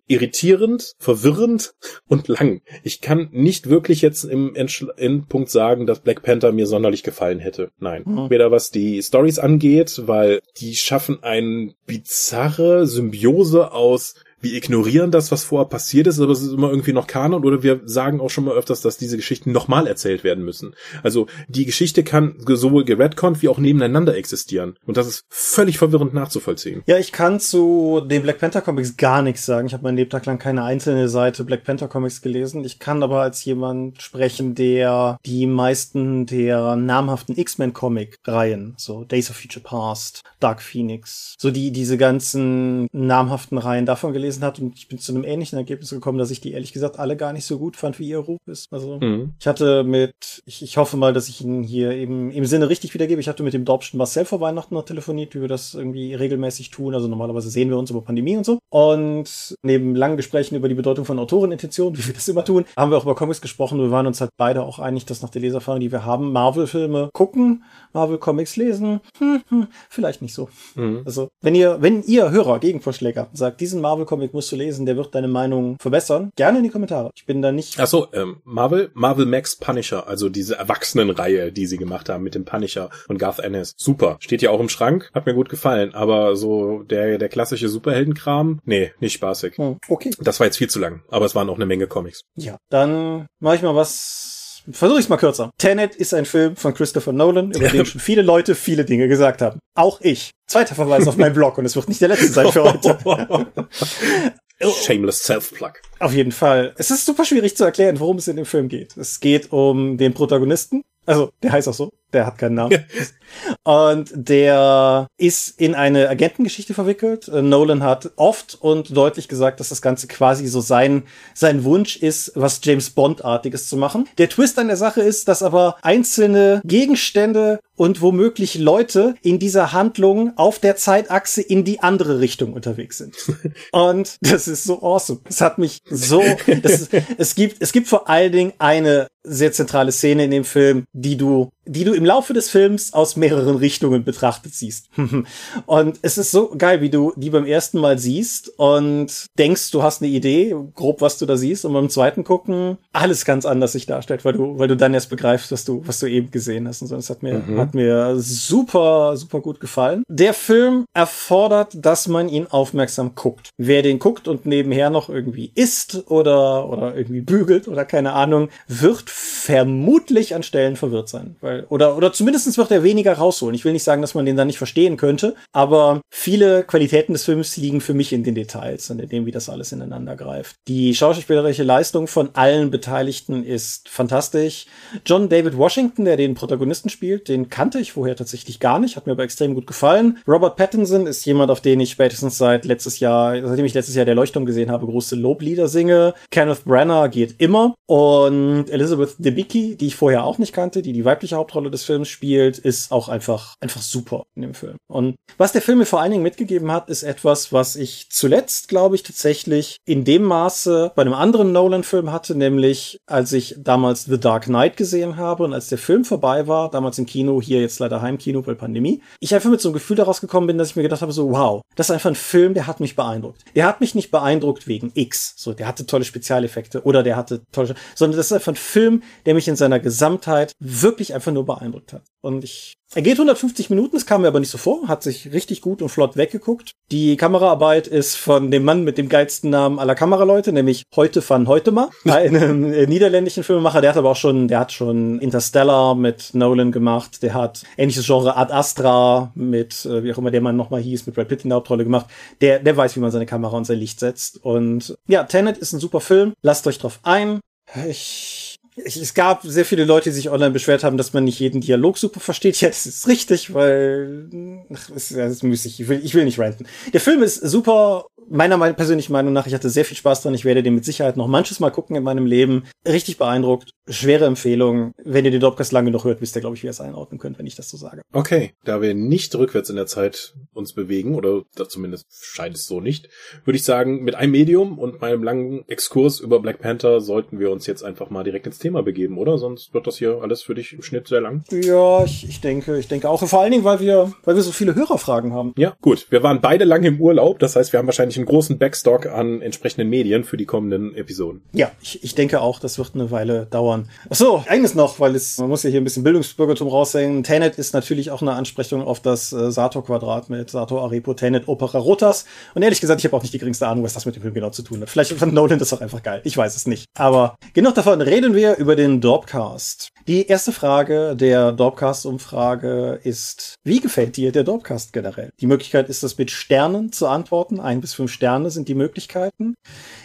[0.08, 1.74] irritierend, verwirrend
[2.08, 2.62] und lang.
[2.84, 7.72] Ich kann nicht wirklich jetzt im Endpunkt sagen, dass Black Panther mir sonderlich gefallen hätte.
[7.80, 8.04] Nein.
[8.06, 8.30] Mhm.
[8.30, 15.32] Weder was die Stories angeht, weil die schaffen eine bizarre Symbiose aus wir ignorieren das,
[15.32, 18.30] was vorher passiert ist, aber es ist immer irgendwie noch Kanon oder wir sagen auch
[18.30, 20.75] schon mal öfters, dass diese Geschichten nochmal erzählt werden müssen.
[21.04, 24.75] Also die Geschichte kann sowohl geredconnt wie auch nebeneinander existieren.
[24.86, 26.84] Und das ist völlig verwirrend nachzuvollziehen.
[26.86, 29.67] Ja, ich kann zu den Black Panther Comics gar nichts sagen.
[29.67, 32.63] Ich habe mein Lebtag lang keine einzelne Seite Black Panther Comics gelesen.
[32.63, 39.04] Ich kann aber als jemand sprechen, der die meisten der namhaften X-Men Comic Reihen, so
[39.04, 44.44] Days of Future Past, Dark Phoenix, so die diese ganzen namhaften Reihen davon gelesen gelesen
[44.44, 47.18] hat und ich bin zu einem ähnlichen Ergebnis gekommen, dass ich die ehrlich gesagt alle
[47.18, 48.68] gar nicht so gut fand, wie ihr Ruf ist.
[48.72, 49.34] Also mhm.
[49.39, 50.13] ich hatte mit,
[50.46, 53.20] ich, ich hoffe mal, dass ich ihn hier eben im Sinne richtig wiedergebe.
[53.20, 56.70] Ich hatte mit dem Dorpschen Marcel vor Weihnachten noch telefoniert, wie wir das irgendwie regelmäßig
[56.70, 56.94] tun.
[56.94, 58.60] Also normalerweise sehen wir uns über Pandemie und so.
[58.70, 62.92] Und neben langen Gesprächen über die Bedeutung von Autorenintention, wie wir das immer tun, haben
[62.92, 63.80] wir auch über Comics gesprochen.
[63.80, 67.10] Wir waren uns halt beide auch einig, dass nach der Leserfahrung, die wir haben, Marvel-Filme
[67.13, 67.63] gucken,
[67.94, 70.50] Marvel-Comics lesen, hm, hm, vielleicht nicht so.
[70.76, 71.02] Mhm.
[71.06, 74.58] Also wenn ihr, wenn ihr Hörer Gegenvorschläge habt und sagt, diesen Marvel-Comic Comic musst du
[74.58, 76.34] lesen, der wird deine Meinung verbessern.
[76.36, 77.10] Gerne in die Kommentare.
[77.15, 77.79] Ich bin da nicht.
[77.79, 82.36] Ach so, ähm, Marvel, Marvel Max Punisher, also diese Erwachsenenreihe, die sie gemacht haben mit
[82.36, 83.73] dem Punisher und Garth Ennis.
[83.77, 84.17] Super.
[84.19, 88.60] Steht ja auch im Schrank, hat mir gut gefallen, aber so der, der klassische Superheldenkram,
[88.65, 89.58] nee, nicht spaßig.
[89.58, 90.12] Hm, okay.
[90.19, 92.25] Das war jetzt viel zu lang, aber es waren auch eine Menge Comics.
[92.36, 94.38] Ja, dann mache ich mal was
[94.72, 95.52] Versuche ich mal kürzer.
[95.58, 99.41] Tenet ist ein Film von Christopher Nolan, über den schon viele Leute viele Dinge gesagt
[99.41, 99.60] haben.
[99.76, 100.32] Auch ich.
[100.48, 102.98] Zweiter Verweis auf meinen Blog und es wird nicht der letzte sein für heute.
[104.86, 105.74] Shameless Self-Plug.
[106.00, 106.74] Auf jeden Fall.
[106.78, 108.98] Es ist super schwierig zu erklären, worum es in dem Film geht.
[108.98, 110.84] Es geht um den Protagonisten.
[111.06, 111.91] Also, der heißt auch so.
[112.13, 112.86] Der hat keinen Namen.
[113.63, 117.28] und der ist in eine Agentengeschichte verwickelt.
[117.28, 121.98] Äh, Nolan hat oft und deutlich gesagt, dass das Ganze quasi so sein, sein Wunsch
[121.98, 124.08] ist, was James Bond-artiges zu machen.
[124.17, 129.72] Der Twist an der Sache ist, dass aber einzelne Gegenstände und womöglich Leute in dieser
[129.72, 133.15] Handlung auf der Zeitachse in die andere Richtung unterwegs sind.
[133.72, 135.22] und das ist so awesome.
[135.30, 136.22] Es hat mich so,
[136.62, 140.86] das, es gibt, es gibt vor allen Dingen eine sehr zentrale Szene in dem Film,
[140.93, 144.89] die du, die du im Laufe des Films aus mehreren Richtungen betrachtet siehst.
[145.67, 149.84] und es ist so geil, wie du die beim ersten Mal siehst und denkst, du
[149.84, 153.73] hast eine Idee, grob was du da siehst, und beim zweiten gucken alles ganz anders
[153.73, 156.67] sich darstellt, weil du, weil du dann erst begreifst, was du, was du eben gesehen
[156.67, 156.82] hast.
[156.82, 157.60] Und so, das hat mir, mhm.
[157.60, 160.03] hat mir super, super gut gefallen.
[160.08, 163.49] Der Film erfordert, dass man ihn aufmerksam guckt.
[163.58, 168.49] Wer den guckt und nebenher noch irgendwie isst oder, oder irgendwie bügelt oder keine Ahnung,
[168.67, 171.36] wird vermutlich an Stellen verwirrt sein.
[171.41, 173.56] Weil, oder, oder zumindest wird er weniger rausholen.
[173.56, 177.26] Ich will nicht sagen, dass man den dann nicht verstehen könnte, aber viele Qualitäten des
[177.26, 180.56] Films liegen für mich in den Details und in dem, wie das alles ineinander greift.
[180.67, 184.65] Die schauspielerische Leistung von allen Beteiligten ist fantastisch.
[185.06, 189.08] John David Washington, der den Protagonisten spielt, den kannte ich vorher tatsächlich gar nicht, hat
[189.08, 190.19] mir aber extrem gut gefallen.
[190.28, 194.06] Robert Pattinson ist jemand, auf den ich spätestens seit letztes Jahr, seitdem ich letztes Jahr
[194.06, 196.13] der Leuchtturm gesehen habe, große Loblieder singe.
[196.32, 201.06] Kenneth Branagh geht immer und Elizabeth Debicki, die ich vorher auch nicht kannte, die die
[201.06, 204.75] weibliche Hauptrolle des Films spielt, ist auch einfach, einfach super in dem Film.
[204.88, 208.67] Und was der Film mir vor allen Dingen mitgegeben hat, ist etwas, was ich zuletzt,
[208.67, 214.06] glaube ich, tatsächlich in dem Maße bei einem anderen Nolan-Film hatte, nämlich als ich damals
[214.06, 217.62] The Dark Knight gesehen habe und als der Film vorbei war, damals im Kino, hier
[217.62, 220.71] jetzt leider Heimkino, weil Pandemie, ich einfach mit so einem Gefühl daraus gekommen bin, dass
[220.71, 223.43] ich mir gedacht habe, so wow, das ist einfach ein Film, der hat mich beeindruckt.
[223.56, 227.41] Der hat mich nicht beeindruckt wegen X, so, der hatte tolle Spezialeffekte oder der hatte
[227.52, 231.46] tolle, sondern das ist einfach ein Film, der mich in seiner Gesamtheit wirklich einfach nur
[231.46, 232.04] beeindruckt hat.
[232.22, 235.32] Und ich, er geht 150 Minuten, es kam mir aber nicht so vor, hat sich
[235.32, 236.72] richtig gut und flott weggeguckt.
[236.92, 241.48] Die Kameraarbeit ist von dem Mann mit dem geilsten Namen aller Kameraleute, nämlich Heute van
[241.48, 246.34] Heutema, einem äh, niederländischen Filmemacher, der hat aber auch schon, der hat schon Interstellar mit
[246.34, 250.58] Nolan gemacht, der hat ähnliches Genre Ad Astra mit, äh, wie auch immer der Mann
[250.58, 252.08] nochmal hieß, mit Brad Pitt in der Hauptrolle gemacht.
[252.42, 254.44] Der, der weiß, wie man seine Kamera und sein Licht setzt.
[254.44, 257.39] Und ja, Tenet ist ein super Film, lasst euch drauf ein.
[257.88, 258.38] Ich
[258.86, 261.98] es gab sehr viele Leute, die sich online beschwert haben, dass man nicht jeden Dialog
[261.98, 262.60] super versteht.
[262.62, 265.80] Ja, das ist richtig, weil ach, das ist, das ist müßig.
[265.80, 266.65] Ich will, ich will nicht ranten.
[266.94, 270.34] Der Film ist super meiner persönlichen Meinung nach, ich hatte sehr viel Spaß dran.
[270.34, 272.63] Ich werde den mit Sicherheit noch manches Mal gucken in meinem Leben.
[272.86, 273.71] Richtig beeindruckt.
[273.88, 274.93] Schwere Empfehlung.
[275.03, 277.19] Wenn ihr den Dropcast lange noch hört, wisst ihr, glaube ich, wie ihr es einordnen
[277.19, 278.01] könnt, wenn ich das so sage.
[278.13, 282.82] Okay, da wir nicht rückwärts in der Zeit uns bewegen, oder zumindest scheint es so
[282.82, 283.10] nicht,
[283.45, 287.51] würde ich sagen, mit einem Medium und meinem langen Exkurs über Black Panther sollten wir
[287.51, 289.38] uns jetzt einfach mal direkt ins Thema begeben, oder?
[289.38, 291.43] Sonst wird das hier alles für dich im Schnitt sehr lang.
[291.51, 293.19] Ja, ich, ich denke, ich denke auch.
[293.19, 295.53] Vor allen Dingen, weil wir, weil wir so viele Hörerfragen haben.
[295.58, 296.08] Ja, gut.
[296.10, 297.39] Wir waren beide lange im Urlaub.
[297.39, 301.41] Das heißt, wir haben wahrscheinlich einen großen Backstock an entsprechenden Medien für die kommenden Episoden.
[301.54, 303.89] Ja, ich, ich denke auch, das wird eine Weile dauern.
[304.10, 307.24] Ach so, eines noch, weil es, man muss ja hier ein bisschen Bildungsbürgertum raushängen.
[307.24, 311.78] Tenet ist natürlich auch eine Ansprechung auf das äh, Sator-Quadrat mit Sator Arepo Tenet Opera
[311.78, 312.26] Rotas.
[312.54, 314.34] Und ehrlich gesagt, ich habe auch nicht die geringste Ahnung, was das mit dem Film
[314.34, 314.89] genau zu tun hat.
[314.89, 316.22] Vielleicht fand Nolan das auch einfach geil.
[316.24, 316.86] Ich weiß es nicht.
[316.98, 319.89] Aber genug davon reden wir über den Dorpcast.
[320.08, 325.30] Die erste Frage der Dorpcast-Umfrage ist, wie gefällt dir der Dorpcast generell?
[325.39, 327.60] Die Möglichkeit ist es mit Sternen zu antworten.
[327.60, 329.56] Ein bis fünf Sterne sind die Möglichkeiten.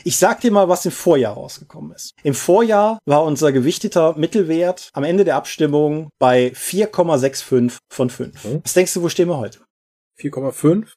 [0.02, 2.10] Ich sag dir mal, was im Vorjahr rausgekommen ist.
[2.24, 8.44] Im Vorjahr war unser gewichteter Mittelwert am Ende der Abstimmung bei 4,65 von 5.
[8.44, 8.60] Mhm.
[8.64, 9.60] Was denkst du, wo stehen wir heute?
[10.18, 10.88] 4,5?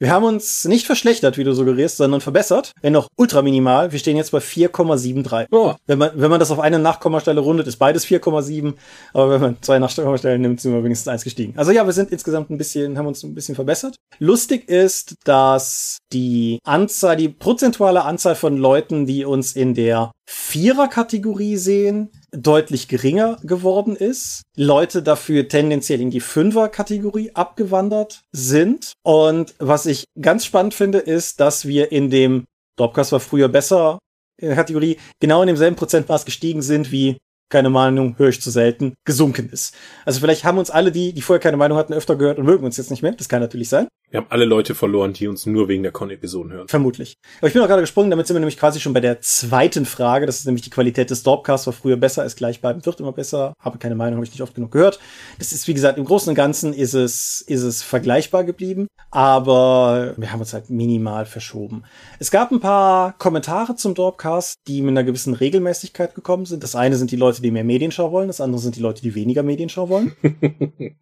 [0.00, 2.72] Wir haben uns nicht verschlechtert, wie du suggerierst, sondern verbessert.
[2.82, 3.92] Wenn noch ultra minimal.
[3.92, 5.46] Wir stehen jetzt bei 4,73.
[5.52, 5.74] Oh.
[5.86, 8.74] Wenn man, wenn man das auf eine Nachkommastelle rundet, ist beides 4,7.
[9.12, 11.54] Aber wenn man zwei Nachkommastellen nimmt, sind wir wenigstens eins gestiegen.
[11.56, 13.94] Also ja, wir sind insgesamt ein bisschen, haben uns ein bisschen verbessert.
[14.18, 21.56] Lustig ist, dass die Anzahl, die prozentuale Anzahl von Leuten, die uns in der Vierer-Kategorie
[21.56, 24.42] sehen, deutlich geringer geworden ist.
[24.56, 28.92] Leute dafür tendenziell in die Fünfer-Kategorie abgewandert sind.
[29.02, 32.44] Und was ich ganz spannend finde, ist, dass wir in dem
[32.76, 33.98] Dropcast war früher besser
[34.40, 37.18] Kategorie genau in demselben Prozentmaß gestiegen sind wie
[37.50, 39.76] keine Meinung, höre ich zu selten, gesunken ist.
[40.04, 42.64] Also vielleicht haben uns alle, die, die vorher keine Meinung hatten, öfter gehört und mögen
[42.64, 43.12] uns jetzt nicht mehr.
[43.12, 43.86] Das kann natürlich sein.
[44.14, 46.68] Wir haben alle Leute verloren, die uns nur wegen der Con-Episoden hören.
[46.68, 47.16] Vermutlich.
[47.38, 49.86] Aber ich bin auch gerade gesprungen, damit sind wir nämlich quasi schon bei der zweiten
[49.86, 50.24] Frage.
[50.24, 53.10] Das ist nämlich die Qualität des Dorpcasts, war früher besser, ist gleich bleiben, wird immer
[53.10, 53.54] besser.
[53.58, 55.00] Habe keine Meinung, habe ich nicht oft genug gehört.
[55.40, 58.86] Das ist, wie gesagt, im Großen und Ganzen ist es, ist es vergleichbar geblieben.
[59.10, 61.82] Aber wir haben uns halt minimal verschoben.
[62.20, 66.62] Es gab ein paar Kommentare zum Dorpcast, die mit einer gewissen Regelmäßigkeit gekommen sind.
[66.62, 68.28] Das eine sind die Leute, die mehr Medienschau wollen.
[68.28, 70.12] Das andere sind die Leute, die weniger Medienschau wollen.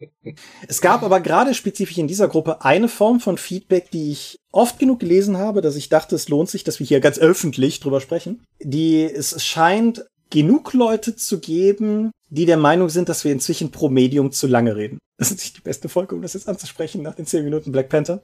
[0.66, 4.78] es gab aber gerade spezifisch in dieser Gruppe eine Form von Feedback, die ich oft
[4.78, 8.00] genug gelesen habe, dass ich dachte, es lohnt sich, dass wir hier ganz öffentlich drüber
[8.00, 8.44] sprechen.
[8.62, 13.88] Die, es scheint genug Leute zu geben, die der Meinung sind, dass wir inzwischen pro
[13.88, 14.98] Medium zu lange reden.
[15.18, 17.88] Das ist nicht die beste Folge, um das jetzt anzusprechen nach den zehn Minuten Black
[17.88, 18.22] Panther.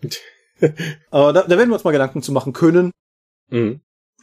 [1.10, 2.92] Aber da, da werden wir uns mal Gedanken zu machen können.
[3.50, 3.80] Mhm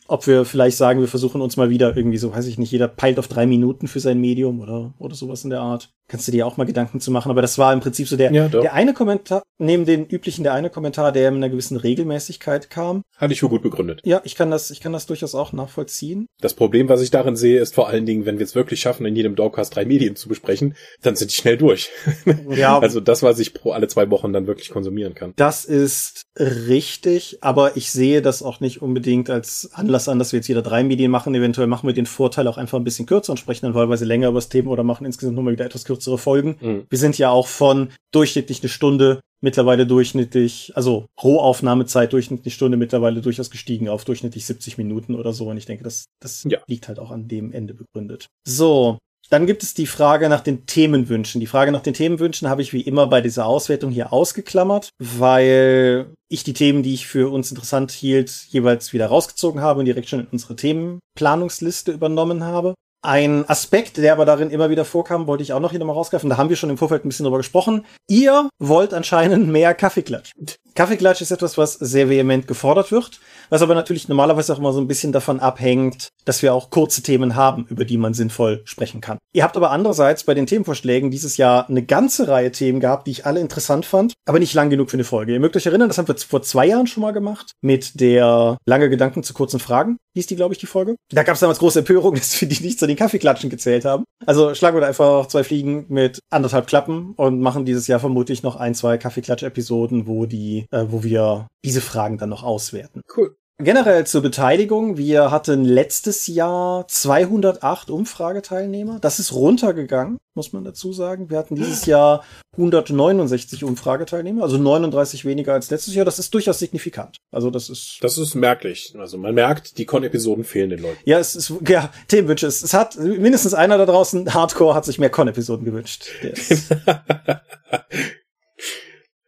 [0.08, 2.88] ob wir vielleicht sagen, wir versuchen uns mal wieder irgendwie so, weiß ich nicht, jeder
[2.88, 5.90] peilt auf drei Minuten für sein Medium oder, oder sowas in der Art.
[6.08, 8.32] Kannst du dir auch mal Gedanken zu machen, aber das war im Prinzip so der,
[8.32, 12.70] ja, der eine Kommentar, neben den üblichen, der eine Kommentar, der mit einer gewissen Regelmäßigkeit
[12.70, 13.02] kam.
[13.18, 14.02] Hatte ich für gut begründet.
[14.04, 16.28] Ja, ich kann das, ich kann das durchaus auch nachvollziehen.
[16.42, 19.06] Das Problem, was ich darin sehe, ist vor allen Dingen, wenn wir es wirklich schaffen,
[19.08, 21.90] in jedem Dogcast drei Medien zu besprechen, dann sind die schnell durch.
[22.50, 22.80] Ja.
[22.80, 25.34] also das, was ich pro alle zwei Wochen dann wirklich konsumieren kann.
[25.36, 30.40] Das ist richtig, aber ich sehe das auch nicht unbedingt als Anlass an, dass wir
[30.40, 31.34] jetzt jeder drei Medien machen.
[31.34, 34.30] Eventuell machen wir den Vorteil auch einfach ein bisschen kürzer und sprechen dann wahlweise länger
[34.30, 36.58] über das Thema oder machen insgesamt nur mal wieder etwas kürzere Folgen.
[36.60, 36.86] Mhm.
[36.90, 43.22] Wir sind ja auch von durchschnittlich eine Stunde mittlerweile durchschnittlich, also Rohaufnahmezeit durchschnittlich Stunde mittlerweile
[43.22, 45.48] durchaus gestiegen auf durchschnittlich 70 Minuten oder so.
[45.50, 46.60] Und ich denke, das, das ja.
[46.68, 48.28] liegt halt auch an dem Ende begründet.
[48.46, 48.98] So.
[49.32, 51.42] Dann gibt es die Frage nach den Themenwünschen.
[51.42, 56.14] Die Frage nach den Themenwünschen habe ich wie immer bei dieser Auswertung hier ausgeklammert, weil
[56.30, 60.10] ich die Themen, die ich für uns interessant hielt, jeweils wieder rausgezogen habe und direkt
[60.10, 62.76] schon in unsere Themenplanungsliste übernommen habe.
[63.06, 66.28] Ein Aspekt, der aber darin immer wieder vorkam, wollte ich auch noch hier nochmal rausgreifen.
[66.28, 67.86] Da haben wir schon im Vorfeld ein bisschen drüber gesprochen.
[68.08, 70.32] Ihr wollt anscheinend mehr Kaffeeklatsch.
[70.74, 74.82] Kaffeeklatsch ist etwas, was sehr vehement gefordert wird, was aber natürlich normalerweise auch immer so
[74.82, 79.02] ein bisschen davon abhängt, dass wir auch kurze Themen haben, über die man sinnvoll sprechen
[79.02, 79.18] kann.
[79.34, 83.12] Ihr habt aber andererseits bei den Themenvorschlägen dieses Jahr eine ganze Reihe Themen gehabt, die
[83.12, 85.34] ich alle interessant fand, aber nicht lang genug für eine Folge.
[85.34, 88.58] Ihr mögt euch erinnern, das haben wir vor zwei Jahren schon mal gemacht mit der
[88.66, 89.98] lange Gedanken zu kurzen Fragen.
[90.16, 90.96] Hieß die, glaube ich, die Folge.
[91.12, 94.04] Da gab es damals große Empörung, dass wir die nicht zu den Kaffeeklatschen gezählt haben.
[94.26, 98.56] Also schlagen wir einfach zwei Fliegen mit anderthalb Klappen und machen dieses Jahr vermutlich noch
[98.56, 103.02] ein, zwei Kaffeeklatsch-Episoden, wo äh, wo wir diese Fragen dann noch auswerten.
[103.16, 103.36] Cool.
[103.58, 104.98] Generell zur Beteiligung.
[104.98, 109.00] Wir hatten letztes Jahr 208 Umfrageteilnehmer.
[109.00, 111.30] Das ist runtergegangen, muss man dazu sagen.
[111.30, 112.26] Wir hatten dieses Jahr
[112.58, 116.04] 169 Umfrageteilnehmer, also 39 weniger als letztes Jahr.
[116.04, 117.16] Das ist durchaus signifikant.
[117.32, 118.00] Also das ist.
[118.02, 118.94] Das ist merklich.
[118.98, 121.00] Also man merkt, die Con-Episoden fehlen den Leuten.
[121.06, 122.48] Ja, es ist, ja, Themenwünsche.
[122.48, 126.08] Es, hat mindestens einer da draußen, Hardcore, hat sich mehr Con-Episoden gewünscht.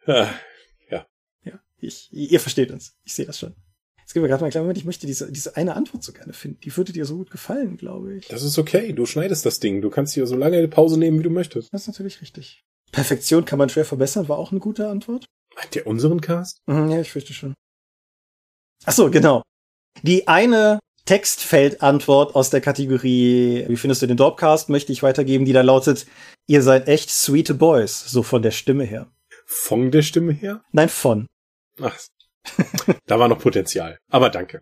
[0.06, 0.30] ja.
[0.90, 1.06] Ja,
[1.80, 2.98] ich, ihr versteht uns.
[3.06, 3.56] Ich sehe das schon.
[4.08, 6.13] Jetzt gib mir gerade mal einen kleinen Moment, ich möchte diese, diese eine Antwort so
[6.13, 6.62] gerne finden.
[6.62, 8.30] Die würde dir so gut gefallen, glaube ich.
[8.30, 8.93] Das ist okay.
[8.93, 9.82] Du schneidest das Ding.
[9.82, 11.74] Du kannst hier so lange eine Pause nehmen, wie du möchtest.
[11.74, 12.63] Das ist natürlich richtig.
[12.93, 15.26] Perfektion kann man schwer verbessern, war auch eine gute Antwort.
[15.58, 16.60] Hat der unseren Cast?
[16.67, 17.54] Mhm, ja, ich fürchte schon.
[18.86, 19.41] Ach so, genau.
[20.04, 25.52] Die eine Textfeldantwort aus der Kategorie Wie findest du den Dorpcast möchte ich weitergeben, die
[25.52, 26.08] da lautet
[26.48, 29.12] Ihr seid echt sweete Boys, so von der Stimme her.
[29.46, 30.63] Von der Stimme her?
[30.72, 31.28] Nein, von.
[31.82, 32.00] Ach,
[33.05, 33.97] da war noch Potenzial.
[34.10, 34.62] Aber danke.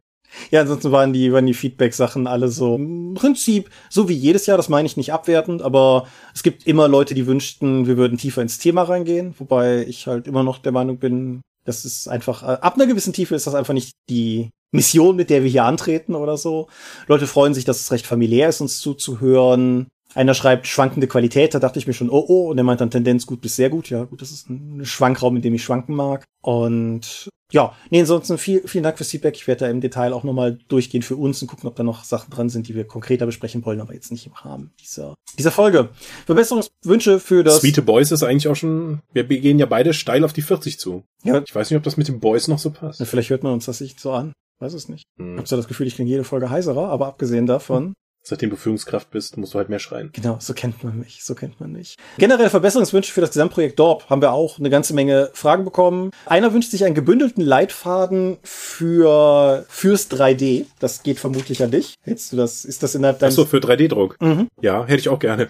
[0.51, 4.57] Ja, ansonsten waren die, waren die Feedback-Sachen alle so im Prinzip, so wie jedes Jahr,
[4.57, 8.41] das meine ich nicht abwertend, aber es gibt immer Leute, die wünschten, wir würden tiefer
[8.41, 12.57] ins Thema reingehen, wobei ich halt immer noch der Meinung bin, das ist einfach, äh,
[12.61, 16.15] ab einer gewissen Tiefe ist das einfach nicht die Mission, mit der wir hier antreten
[16.15, 16.67] oder so.
[17.07, 19.87] Leute freuen sich, dass es recht familiär ist, uns zuzuhören.
[20.15, 22.89] Einer schreibt schwankende Qualität, da dachte ich mir schon, oh oh, und er meint dann
[22.89, 23.89] Tendenz gut bis sehr gut.
[23.89, 26.23] Ja, gut, das ist ein Schwankraum, in dem ich schwanken mag.
[26.41, 29.35] Und ja, nee, ansonsten viel, vielen Dank fürs Feedback.
[29.35, 32.03] Ich werde da im Detail auch nochmal durchgehen für uns und gucken, ob da noch
[32.03, 35.51] Sachen dran sind, die wir konkreter besprechen wollen, aber jetzt nicht im Rahmen dieser, dieser
[35.51, 35.89] Folge.
[36.25, 37.59] Verbesserungswünsche für das.
[37.59, 41.03] Sweete Boys ist eigentlich auch schon, wir gehen ja beide steil auf die 40 zu.
[41.23, 41.43] Ja.
[41.45, 43.05] Ich weiß nicht, ob das mit den Boys noch so passt.
[43.05, 44.33] Vielleicht hört man uns das nicht so an.
[44.59, 45.03] Weiß es nicht.
[45.19, 45.33] Hm.
[45.33, 47.93] Ich habe so das Gefühl, ich klinge jede Folge heiserer, aber abgesehen davon,
[48.27, 50.09] Seitdem du Führungskraft bist, musst du halt mehr schreien.
[50.11, 51.95] genau, so kennt man mich, so kennt man mich.
[52.17, 56.09] Generell Verbesserungswünsche für das Gesamtprojekt Dorp haben wir auch eine ganze Menge Fragen bekommen.
[56.25, 60.65] Einer wünscht sich einen gebündelten Leitfaden für fürs 3D.
[60.79, 61.93] Das geht vermutlich an dich.
[62.01, 63.35] Hättest du das, ist das innerhalb Ach deines...
[63.35, 64.17] so, für 3D-Druck.
[64.19, 64.47] Mhm.
[64.59, 65.49] Ja, hätte ich auch gerne.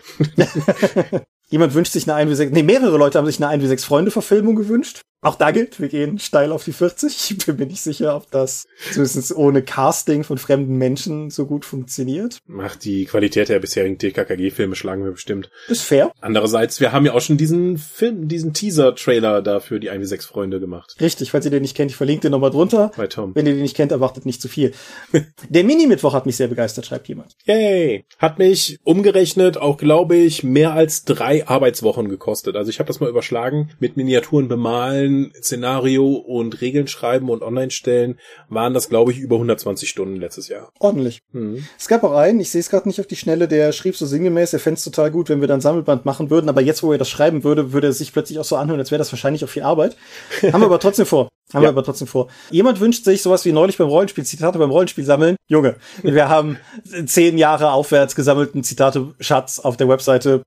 [1.49, 4.11] Jemand wünscht sich eine 1 6 nee, mehrere Leute haben sich eine 1 6 Freunde
[4.11, 5.01] Verfilmung gewünscht.
[5.25, 7.31] Auch da gilt, wir gehen steil auf die 40.
[7.31, 11.65] Ich bin mir nicht sicher, ob das zumindest ohne Casting von fremden Menschen so gut
[11.65, 12.37] funktioniert.
[12.45, 15.49] Macht die Qualität der bisherigen TKKG-Filme schlagen wir bestimmt.
[15.67, 16.11] Ist fair.
[16.21, 20.27] Andererseits, wir haben ja auch schon diesen Film, diesen Teaser-Trailer da für die 1 6
[20.27, 20.95] Freunde gemacht.
[21.01, 22.91] Richtig, falls ihr den nicht kennt, ich verlinke den nochmal drunter.
[22.95, 23.33] Bei Tom.
[23.33, 24.73] Wenn ihr den nicht kennt, erwartet nicht zu viel.
[25.49, 27.35] Der Mini-Mittwoch hat mich sehr begeistert, schreibt jemand.
[27.45, 28.05] Yay!
[28.19, 32.55] Hat mich umgerechnet auch, glaube ich, mehr als drei Arbeitswochen gekostet.
[32.55, 33.71] Also ich habe das mal überschlagen.
[33.79, 39.35] Mit Miniaturen bemalen, Szenario und Regeln schreiben und online stellen waren das, glaube ich, über
[39.35, 40.69] 120 Stunden letztes Jahr.
[40.79, 41.19] Ordentlich.
[41.31, 41.65] Hm.
[41.77, 44.05] Es gab auch einen, ich sehe es gerade nicht auf die Schnelle, der schrieb so
[44.05, 46.91] sinngemäß, er fände es total gut, wenn wir dann Sammelband machen würden, aber jetzt, wo
[46.91, 49.43] er das schreiben würde, würde er sich plötzlich auch so anhören, als wäre das wahrscheinlich
[49.43, 49.95] auch viel Arbeit.
[50.41, 51.29] Haben wir aber trotzdem vor.
[51.53, 51.69] Haben wir Ja.
[51.69, 52.27] aber trotzdem vor.
[52.49, 55.35] Jemand wünscht sich sowas wie neulich beim Rollenspiel, Zitate beim Rollenspiel sammeln.
[55.47, 56.57] Junge, wir haben
[57.05, 60.41] zehn Jahre aufwärts gesammelten Zitate-Schatz auf der Webseite.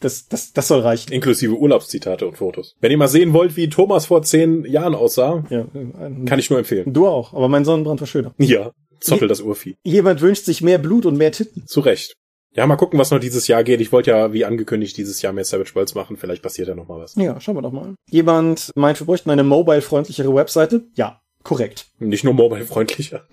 [0.00, 1.12] Das, das, das soll reichen.
[1.12, 2.74] Inklusive Urlaubszitate und Fotos.
[2.80, 6.48] Wenn ihr mal sehen wollt, wie Thomas vor zehn Jahren aussah, Ja, ein- kann ich
[6.50, 6.92] nur empfehlen.
[6.92, 8.34] du auch, aber mein Sonnenbrand war schöner.
[8.38, 9.76] Ja, Zottel das Urvieh.
[9.84, 11.64] Jemand wünscht sich mehr Blut und mehr Titten.
[11.66, 12.14] Zu Recht.
[12.52, 13.80] Ja, mal gucken, was noch dieses Jahr geht.
[13.80, 16.16] Ich wollte ja, wie angekündigt, dieses Jahr mehr Savage Worlds machen.
[16.16, 17.14] Vielleicht passiert ja noch mal was.
[17.14, 17.94] Ja, schauen wir doch mal.
[18.10, 20.82] Jemand meint, wir bräuchten eine mobile-freundlichere Webseite.
[20.96, 21.86] Ja, korrekt.
[21.98, 23.22] Nicht nur mobile-freundlicher.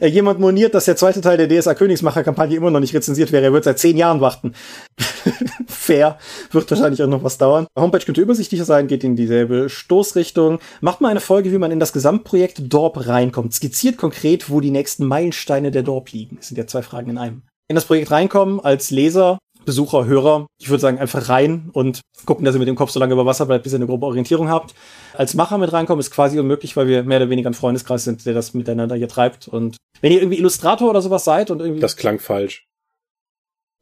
[0.00, 3.44] Äh, jemand moniert, dass der zweite Teil der DSA Königsmacher-Kampagne immer noch nicht rezensiert wäre.
[3.44, 4.54] Er wird seit zehn Jahren warten.
[5.66, 6.18] Fair.
[6.50, 7.66] Wird wahrscheinlich auch noch was dauern.
[7.76, 10.58] Die Homepage könnte übersichtlicher sein, geht in dieselbe Stoßrichtung.
[10.80, 13.54] Macht mal eine Folge, wie man in das Gesamtprojekt Dorp reinkommt.
[13.54, 16.36] Skizziert konkret, wo die nächsten Meilensteine der Dorp liegen.
[16.36, 17.42] Das sind ja zwei Fragen in einem.
[17.68, 20.46] In das Projekt reinkommen als Leser, Besucher, Hörer.
[20.60, 23.26] Ich würde sagen, einfach rein und gucken, dass ihr mit dem Kopf so lange über
[23.26, 24.74] Wasser bleibt, bis ihr eine grobe Orientierung habt.
[25.14, 28.24] Als Macher mit reinkommen ist quasi unmöglich, weil wir mehr oder weniger ein Freundeskreis sind,
[28.26, 29.48] der das miteinander hier treibt.
[29.48, 32.66] Und wenn ihr irgendwie Illustrator oder sowas seid und irgendwie Das klang falsch.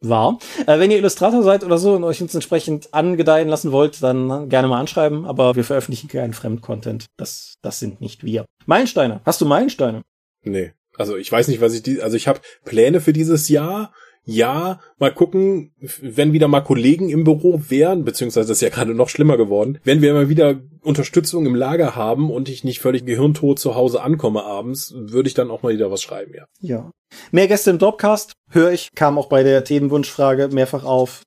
[0.02, 4.02] war, äh, wenn ihr Illustrator seid oder so und euch uns entsprechend angedeihen lassen wollt,
[4.02, 5.26] dann gerne mal anschreiben.
[5.26, 7.06] Aber wir veröffentlichen keinen Fremdcontent.
[7.16, 8.46] Das, das sind nicht wir.
[8.66, 9.20] Meilensteine.
[9.24, 10.02] Hast du Meilensteine?
[10.42, 10.72] Nee.
[10.96, 13.92] Also ich weiß nicht, was ich die, also ich habe Pläne für dieses Jahr.
[14.24, 18.94] Ja, mal gucken, wenn wieder mal Kollegen im Büro wären, beziehungsweise das ist ja gerade
[18.94, 23.04] noch schlimmer geworden, wenn wir mal wieder Unterstützung im Lager haben und ich nicht völlig
[23.04, 26.44] gehirntot zu Hause ankomme abends, würde ich dann auch mal wieder was schreiben, ja.
[26.60, 26.90] Ja.
[27.32, 31.22] Mehr Gäste im Dropcast, höre ich, kam auch bei der Themenwunschfrage mehrfach auf.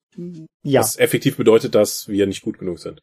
[0.63, 0.81] Ja.
[0.81, 3.01] Was effektiv bedeutet, dass wir nicht gut genug sind.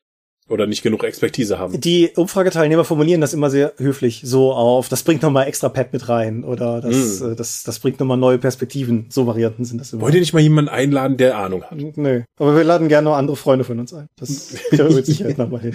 [0.50, 1.80] Oder nicht genug Expertise haben.
[1.80, 6.08] Die Umfrageteilnehmer formulieren das immer sehr höflich so auf, das bringt nochmal extra Pep mit
[6.08, 7.32] rein oder das, Mm.
[7.32, 9.06] äh, das, das bringt nochmal neue Perspektiven.
[9.10, 10.02] So Varianten sind das immer.
[10.02, 11.78] Wollt ihr nicht mal jemanden einladen, der Ahnung hat?
[11.78, 12.22] Nö.
[12.38, 14.06] Aber wir laden gerne noch andere Freunde von uns ein.
[14.18, 15.74] Das wir mit Sicherheit nochmal hin.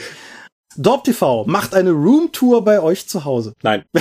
[0.78, 3.54] Dorp TV macht eine Roomtour bei euch zu Hause.
[3.64, 3.84] Nein.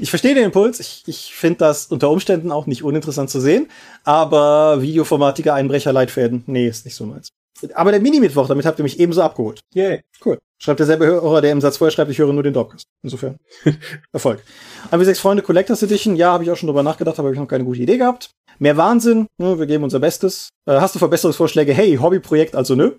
[0.00, 0.80] Ich verstehe den Impuls.
[0.80, 3.68] Ich, ich finde das unter Umständen auch nicht uninteressant zu sehen.
[4.02, 7.28] Aber videoformatige Einbrecher-Leitfäden, nee, ist nicht so meins.
[7.74, 9.60] Aber der Mini-Mittwoch, damit habt ihr mich ebenso abgeholt.
[9.74, 10.00] Yay.
[10.24, 10.38] Cool.
[10.60, 12.84] Schreibt derselbe Hörer, der im Satz vorher schreibt, ich höre nur den Dropcast.
[13.02, 13.38] Insofern.
[14.12, 14.42] Erfolg.
[14.90, 17.40] Aber sechs Freunde Collectors Edition, ja, habe ich auch schon drüber nachgedacht, aber habe ich
[17.40, 18.30] noch keine gute Idee gehabt.
[18.58, 20.48] Mehr Wahnsinn, ne, wir geben unser Bestes.
[20.66, 21.72] Äh, hast du Verbesserungsvorschläge?
[21.72, 22.92] Hey, Hobbyprojekt, also nö.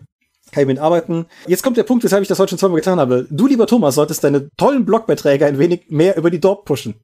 [0.52, 1.26] kann ich mitarbeiten.
[1.48, 3.28] Jetzt kommt der Punkt, weshalb ich das heute schon zweimal getan habe.
[3.30, 6.96] Du, lieber Thomas, solltest deine tollen Blogbeiträge ein wenig mehr über die Dorp pushen.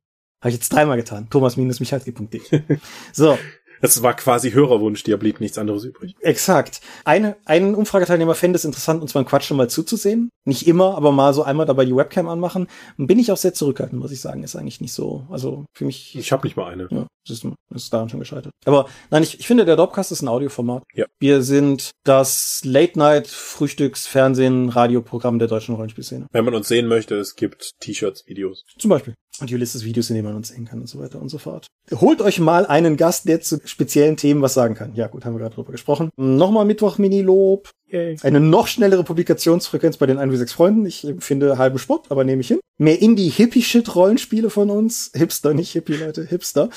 [0.41, 1.27] Habe ich jetzt dreimal getan.
[1.29, 2.41] Thomas-michalski.de.
[3.13, 3.37] So,
[3.81, 6.15] Das war quasi Hörerwunsch, dir blieb nichts anderes übrig.
[6.21, 6.81] Exakt.
[7.03, 10.29] Eine, ein Umfrageteilnehmer fände es interessant, uns beim Quatschen mal zuzusehen.
[10.45, 12.67] Nicht immer, aber mal so einmal dabei die Webcam anmachen.
[12.97, 14.43] Bin ich auch sehr zurückhaltend, muss ich sagen.
[14.43, 15.27] Ist eigentlich nicht so.
[15.29, 16.15] Also für mich.
[16.15, 16.87] Ich habe nicht mal eine.
[16.91, 18.51] Ja, ist, das ist daran schon gescheitert.
[18.65, 20.83] Aber nein, ich, ich finde, der Dropcast ist ein Audioformat.
[20.93, 21.05] Ja.
[21.19, 26.27] Wir sind das Late-Night-Frühstücks-Fernsehen-Radioprogramm der deutschen Rollenspielszene.
[26.31, 28.63] Wenn man uns sehen möchte, es gibt T-Shirts, Videos.
[28.77, 29.15] Zum Beispiel.
[29.41, 31.67] Und Ulysses Videos, in denen man uns sehen kann und so weiter und so fort.
[31.91, 34.95] Holt euch mal einen Gast, der zu speziellen Themen was sagen kann.
[34.95, 36.09] Ja, gut, haben wir gerade drüber gesprochen.
[36.15, 37.69] Nochmal Mittwoch Mini-Lob.
[37.87, 38.17] Yay.
[38.23, 40.85] Eine noch schnellere Publikationsfrequenz bei den 1 wie 6 Freunden.
[40.85, 42.61] Ich finde halben Sport, aber nehme ich hin.
[42.77, 45.11] Mehr Indie-Hippie-Shit-Rollenspiele von uns.
[45.13, 46.69] Hipster, nicht Hippie, Leute, Hipster.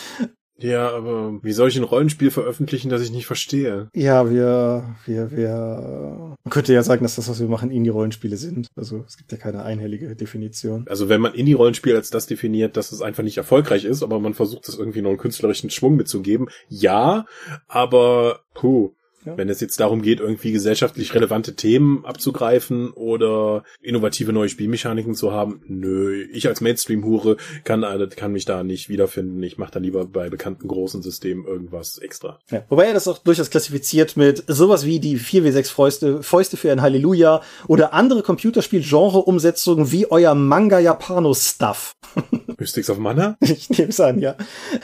[0.61, 3.89] Ja, aber wie soll ich ein Rollenspiel veröffentlichen, das ich nicht verstehe?
[3.95, 8.67] Ja, wir, wir, wir, man könnte ja sagen, dass das, was wir machen, Indie-Rollenspiele sind.
[8.75, 10.85] Also, es gibt ja keine einhellige Definition.
[10.89, 14.35] Also wenn man Indie-Rollenspiel als das definiert, dass es einfach nicht erfolgreich ist, aber man
[14.35, 17.27] versucht es irgendwie noch einen künstlerischen Schwung mitzugeben, ja,
[17.69, 18.93] aber puh.
[19.25, 19.37] Ja.
[19.37, 25.33] Wenn es jetzt darum geht, irgendwie gesellschaftlich relevante Themen abzugreifen oder innovative neue Spielmechaniken zu
[25.33, 29.43] haben, nö, ich als Mainstream-Hure kann, äh, kann mich da nicht wiederfinden.
[29.43, 32.39] Ich mache da lieber bei bekannten großen Systemen irgendwas extra.
[32.51, 32.65] Ja.
[32.69, 36.83] Wobei er das auch durchaus klassifiziert mit sowas wie die 4W6 Fäuste, Fäuste für ein
[36.83, 41.97] Halleluja oder andere Computerspiel-Genre-Umsetzungen wie euer Manga-Japano-Stuff.
[42.59, 43.37] Mystics of Mana?
[43.41, 44.37] Ich nehme es an, ja.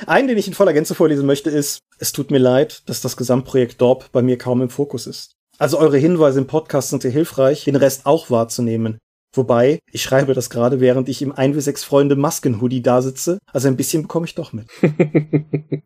[0.06, 3.16] Einen, den ich in voller Gänze vorlesen möchte, ist, es tut mir leid, dass das
[3.16, 5.32] Gesamtprojekt Dorp bei mir kaum im Fokus ist.
[5.58, 8.98] Also eure Hinweise im Podcast sind sehr hilfreich, den Rest auch wahrzunehmen.
[9.36, 13.38] Wobei, ich schreibe das gerade, während ich im 1 6 Freunde Maskenhoodie da sitze.
[13.52, 14.68] Also ein bisschen bekomme ich doch mit.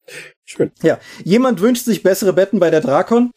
[0.51, 0.72] Schön.
[0.82, 3.32] Ja, jemand wünscht sich bessere Betten bei der Drakon.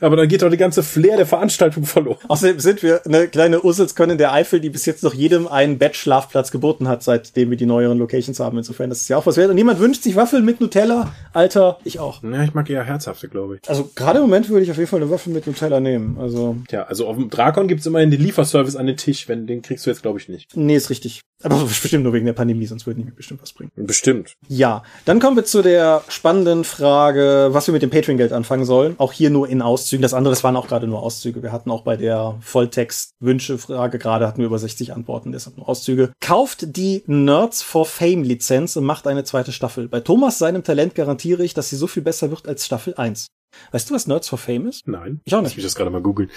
[0.00, 2.18] Aber dann geht doch die ganze Flair der Veranstaltung verloren.
[2.26, 6.50] Außerdem sind wir eine kleine Usselskonne der Eifel, die bis jetzt noch jedem einen Bettschlafplatz
[6.50, 8.58] geboten hat, seitdem wir die neueren Locations haben.
[8.58, 9.50] Insofern, das ist ja auch was wert.
[9.50, 11.12] Und jemand wünscht sich Waffeln mit Nutella.
[11.32, 12.24] Alter, ich auch.
[12.24, 13.68] Ja, ich mag eher herzhafte, glaube ich.
[13.70, 16.18] Also gerade im Moment würde ich auf jeden Fall eine Waffel mit Nutella nehmen.
[16.18, 19.62] Also, Tja, also auf dem Drakon gibt's immerhin den Lieferservice an den Tisch, wenn den
[19.62, 20.56] kriegst du jetzt, glaube ich, nicht.
[20.56, 21.20] nee, ist richtig.
[21.42, 23.70] Aber bestimmt nur wegen der Pandemie, sonst würde ich mir bestimmt was bringen.
[23.76, 24.34] Bestimmt.
[24.48, 28.96] Ja, dann kommen wir zu der spannenden Frage, was wir mit dem Patreon-Geld anfangen sollen.
[28.98, 30.02] Auch hier nur in Auszügen.
[30.02, 31.42] Das andere, das waren auch gerade nur Auszüge.
[31.42, 36.12] Wir hatten auch bei der Volltext-Wünsche-Frage gerade hatten wir über 60 Antworten, deshalb nur Auszüge.
[36.20, 39.88] Kauft die Nerds for Fame-Lizenz und macht eine zweite Staffel.
[39.88, 43.28] Bei Thomas seinem Talent garantiere ich, dass sie so viel besser wird als Staffel 1.
[43.72, 44.86] Weißt du, was Nerds for Fame ist?
[44.86, 45.20] Nein.
[45.24, 45.56] Ich auch Lass nicht.
[45.56, 46.30] mich das gerade mal googeln.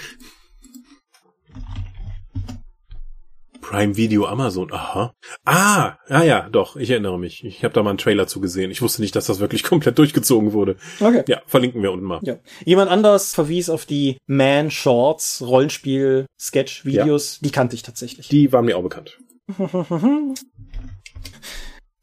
[3.62, 4.70] Prime Video Amazon.
[4.72, 5.14] Aha.
[5.46, 7.42] Ah, ja, ja, doch, ich erinnere mich.
[7.44, 8.70] Ich habe da mal einen Trailer zu gesehen.
[8.70, 10.76] Ich wusste nicht, dass das wirklich komplett durchgezogen wurde.
[11.00, 11.24] Okay.
[11.28, 12.20] Ja, verlinken wir unten mal.
[12.22, 12.36] Ja.
[12.64, 17.38] Jemand anders verwies auf die Man-Shorts, Rollenspiel-Sketch-Videos.
[17.40, 18.28] Die kannte ich tatsächlich.
[18.28, 19.18] Die waren mir auch bekannt.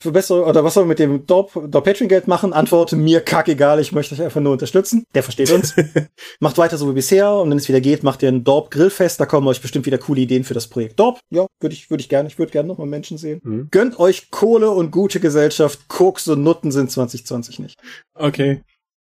[0.02, 2.54] Für bessere, oder was soll man mit dem Dorp, Dorp Patreon-Geld machen?
[2.54, 5.04] Antwort, mir kackegal, ich möchte euch einfach nur unterstützen.
[5.14, 5.76] Der versteht uns.
[6.40, 9.20] macht weiter so wie bisher und wenn es wieder geht, macht ihr ein Dorp Grillfest,
[9.20, 11.20] da kommen euch bestimmt wieder coole Ideen für das Projekt Dorp.
[11.32, 13.42] Ja, würde ich, würde ich gerne, ich würde gerne nochmal Menschen sehen.
[13.44, 13.68] Mhm.
[13.72, 17.78] Gönnt euch Kohle und gute Gesellschaft, Koks und Nutten sind 2020 nicht.
[18.14, 18.64] Okay.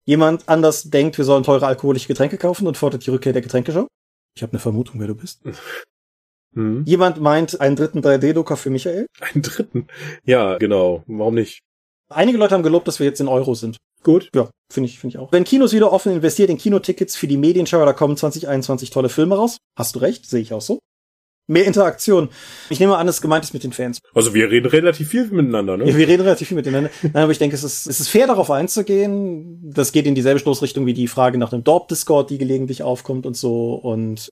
[0.06, 3.86] Jemand anders denkt, wir sollen teure alkoholische Getränke kaufen und fordert die Rückkehr der Getränkeshow?
[4.36, 5.42] Ich habe eine Vermutung, wer du bist.
[6.54, 6.84] Mhm.
[6.86, 9.08] Jemand meint einen dritten 3D-Drucker für Michael.
[9.20, 9.88] Einen dritten.
[10.26, 11.04] Ja, genau.
[11.08, 11.60] Warum nicht?
[12.10, 13.78] Einige Leute haben gelobt, dass wir jetzt in Euro sind.
[14.04, 14.30] Gut.
[14.34, 15.32] Ja, finde ich, finde ich auch.
[15.32, 19.36] Wenn Kinos wieder offen investiert in Kinotickets für die Medienschauer, da kommen 2021 tolle Filme
[19.36, 19.58] raus.
[19.78, 20.80] Hast du recht, sehe ich auch so.
[21.48, 22.30] Mehr Interaktion.
[22.70, 24.00] Ich nehme an, es gemeint ist mit den Fans.
[24.14, 25.90] Also wir reden relativ viel miteinander, ne?
[25.90, 26.92] Ja, wir reden relativ viel miteinander.
[27.02, 29.60] Nein, aber ich denke, es ist, es ist fair, darauf einzugehen.
[29.74, 33.36] Das geht in dieselbe Stoßrichtung wie die Frage nach dem Dorp-Discord, die gelegentlich aufkommt und
[33.36, 33.74] so.
[33.74, 34.30] Und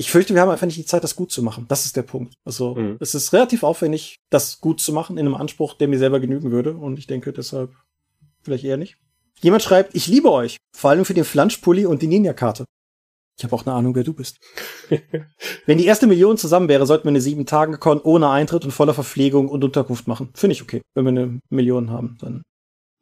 [0.00, 1.66] ich fürchte, wir haben einfach nicht die Zeit, das gut zu machen.
[1.68, 2.32] Das ist der Punkt.
[2.44, 2.96] Also, Mhm.
[3.00, 6.50] es ist relativ aufwendig, das gut zu machen in einem Anspruch, der mir selber genügen
[6.50, 6.74] würde.
[6.74, 7.74] Und ich denke deshalb
[8.42, 8.96] vielleicht eher nicht.
[9.42, 10.56] Jemand schreibt, ich liebe euch.
[10.74, 12.64] Vor allem für den Flanschpulli und die Ninja-Karte.
[13.38, 14.38] Ich habe auch eine Ahnung, wer du bist.
[15.66, 18.70] Wenn die erste Million zusammen wäre, sollten wir eine sieben Tage Con ohne Eintritt und
[18.70, 20.30] voller Verpflegung und Unterkunft machen.
[20.34, 20.80] Finde ich okay.
[20.94, 22.42] Wenn wir eine Million haben, dann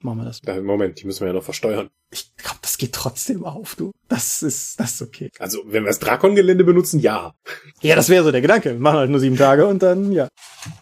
[0.01, 0.41] machen wir das.
[0.47, 1.91] Ja, Moment, die müssen wir ja noch versteuern.
[2.11, 3.93] Ich glaube, das geht trotzdem auf, du.
[4.09, 5.31] Das ist, das ist okay.
[5.39, 7.35] Also, wenn wir das Drakon-Gelände benutzen, ja.
[7.83, 8.73] Ja, das wäre so der Gedanke.
[8.73, 10.29] Wir machen halt nur sieben Tage und dann, ja.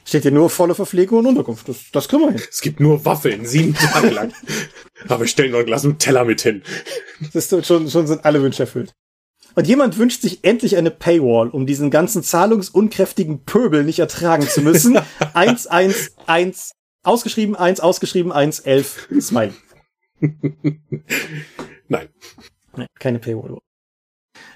[0.04, 1.68] Steht hier nur volle Verpflegung und Unterkunft.
[1.68, 2.42] Das, das kriegen wir hin.
[2.48, 4.32] Es gibt nur Waffeln, sieben Tage lang.
[5.08, 6.62] Aber ich stelle noch ein Glas Nutella mit hin.
[7.32, 8.94] Das ist schon, schon sind alle Wünsche erfüllt.
[9.56, 14.60] Und jemand wünscht sich endlich eine Paywall, um diesen ganzen zahlungsunkräftigen Pöbel nicht ertragen zu
[14.60, 14.98] müssen.
[15.32, 16.72] eins, eins, eins,
[17.06, 19.54] ausgeschrieben, eins, ausgeschrieben, eins, elf, Smile.
[21.88, 22.08] Nein.
[22.76, 23.58] Nein, keine Paywall.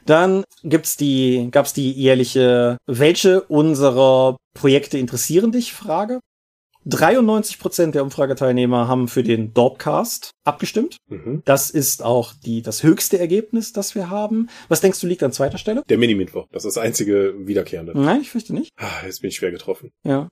[0.06, 5.72] Dann gibt's die, gab's die jährliche, welche unserer Projekte interessieren dich?
[5.72, 6.20] Frage.
[6.86, 10.96] 93 Prozent der Umfrageteilnehmer haben für den Dorpcast abgestimmt.
[11.08, 11.42] Mhm.
[11.44, 14.48] Das ist auch die, das höchste Ergebnis, das wir haben.
[14.68, 15.82] Was denkst du liegt an zweiter Stelle?
[15.88, 16.46] Der Mini-Mittwoch.
[16.50, 17.92] Das ist das einzige Wiederkehrende.
[17.98, 18.70] Nein, ich fürchte nicht.
[18.76, 19.90] Ah, jetzt bin ich schwer getroffen.
[20.04, 20.28] Ja.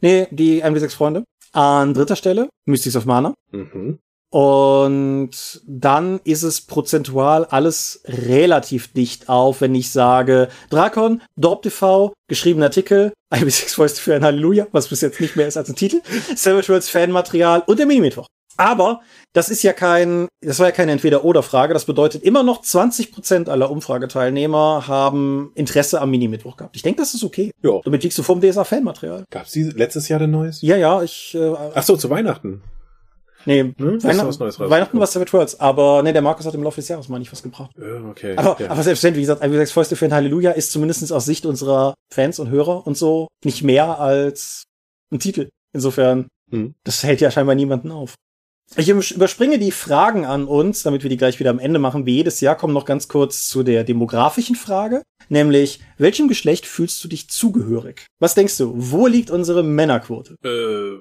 [0.00, 1.24] Nee, die 1 6 Freunde.
[1.52, 3.34] An dritter Stelle Mystics of Mana.
[3.50, 3.98] Mhm.
[4.32, 12.14] Und dann ist es prozentual alles relativ dicht auf, wenn ich sage Drakon, Dorp TV,
[12.28, 15.76] geschriebene Artikel, IB6 Voice für ein Halleluja, was bis jetzt nicht mehr ist als ein
[15.76, 16.00] Titel,
[16.34, 18.26] Savage Worlds Fanmaterial und der Minimittwoch.
[18.56, 19.00] Aber
[19.32, 21.74] das ist ja kein, das war ja keine Entweder-Oder-Frage.
[21.74, 26.76] Das bedeutet, immer noch 20 Prozent aller Umfrageteilnehmer haben Interesse am Minimittwoch gehabt.
[26.76, 27.50] Ich denke, das ist okay.
[27.62, 27.80] Ja.
[27.84, 29.24] Damit liegst du vom DSA-Fanmaterial.
[29.30, 30.60] Gab's die letztes Jahr denn Neues?
[30.62, 32.62] Ja, ja, ich, äh, Ach so, zu Weihnachten.
[33.46, 34.02] nee, Hm?
[34.04, 34.70] Weihnachten, was Neues raus?
[34.70, 37.32] Weihnachten war Savage Worlds, aber nee, der Markus hat im Laufe des Jahres mal nicht
[37.32, 37.70] was gebracht.
[38.10, 38.34] Okay.
[38.36, 38.70] Aber, ja.
[38.70, 41.46] aber selbst wenn, wie gesagt, wie gesagt, Fäuste für ein Halleluja ist zumindest aus Sicht
[41.46, 44.64] unserer Fans und Hörer und so nicht mehr als
[45.10, 45.48] ein Titel.
[45.74, 46.74] Insofern, Hm.
[46.84, 48.14] das hält ja scheinbar niemanden auf.
[48.76, 52.06] Ich überspringe die Fragen an uns, damit wir die gleich wieder am Ende machen.
[52.06, 57.04] Wie jedes Jahr kommen noch ganz kurz zu der demografischen Frage, nämlich welchem Geschlecht fühlst
[57.04, 58.06] du dich zugehörig?
[58.18, 60.36] Was denkst du, wo liegt unsere Männerquote?
[60.42, 60.98] äh,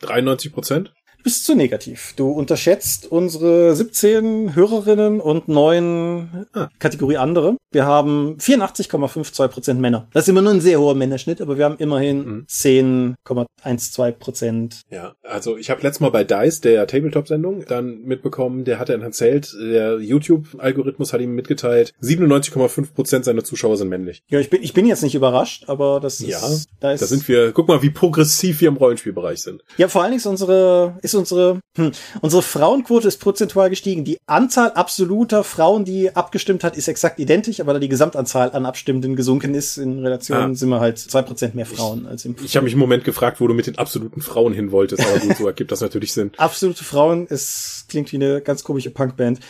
[0.00, 0.92] 93 Prozent?
[1.24, 2.12] Bist zu negativ.
[2.16, 6.68] Du unterschätzt unsere 17 Hörerinnen und neun Ah.
[6.78, 7.56] Kategorie andere.
[7.72, 10.06] Wir haben 84,52 Prozent Männer.
[10.12, 12.46] Das ist immer nur ein sehr hoher Männerschnitt, aber wir haben immerhin Mhm.
[12.48, 14.80] 10,12 Prozent.
[14.90, 19.02] Ja, also ich habe letztes Mal bei DICE, der Tabletop-Sendung, dann mitbekommen, der hat dann
[19.02, 24.22] erzählt, der YouTube-Algorithmus hat ihm mitgeteilt, 97,5 Prozent seiner Zuschauer sind männlich.
[24.28, 26.40] Ja, ich bin, ich bin jetzt nicht überrascht, aber das ist, Ja,
[26.80, 29.62] da ist, Da sind wir, guck mal, wie progressiv wir im Rollenspielbereich sind.
[29.78, 34.04] ja, vor allen Dingen ist unsere, ist unsere, hm, unsere Frauenquote ist prozentual gestiegen.
[34.04, 38.66] Die Anzahl absoluter Frauen, die abgestimmt hat, ist exakt identisch, aber da die Gesamtanzahl an
[38.66, 40.54] Abstimmenden gesunken ist, in Relation Ah.
[40.54, 43.40] sind wir halt zwei Prozent mehr Frauen als im Ich habe mich im Moment gefragt,
[43.40, 46.32] wo du mit den absoluten Frauen hin wolltest, aber gut, so ergibt das natürlich Sinn.
[46.36, 47.26] absolute Frauen.
[47.28, 49.40] Es klingt wie eine ganz komische Punkband.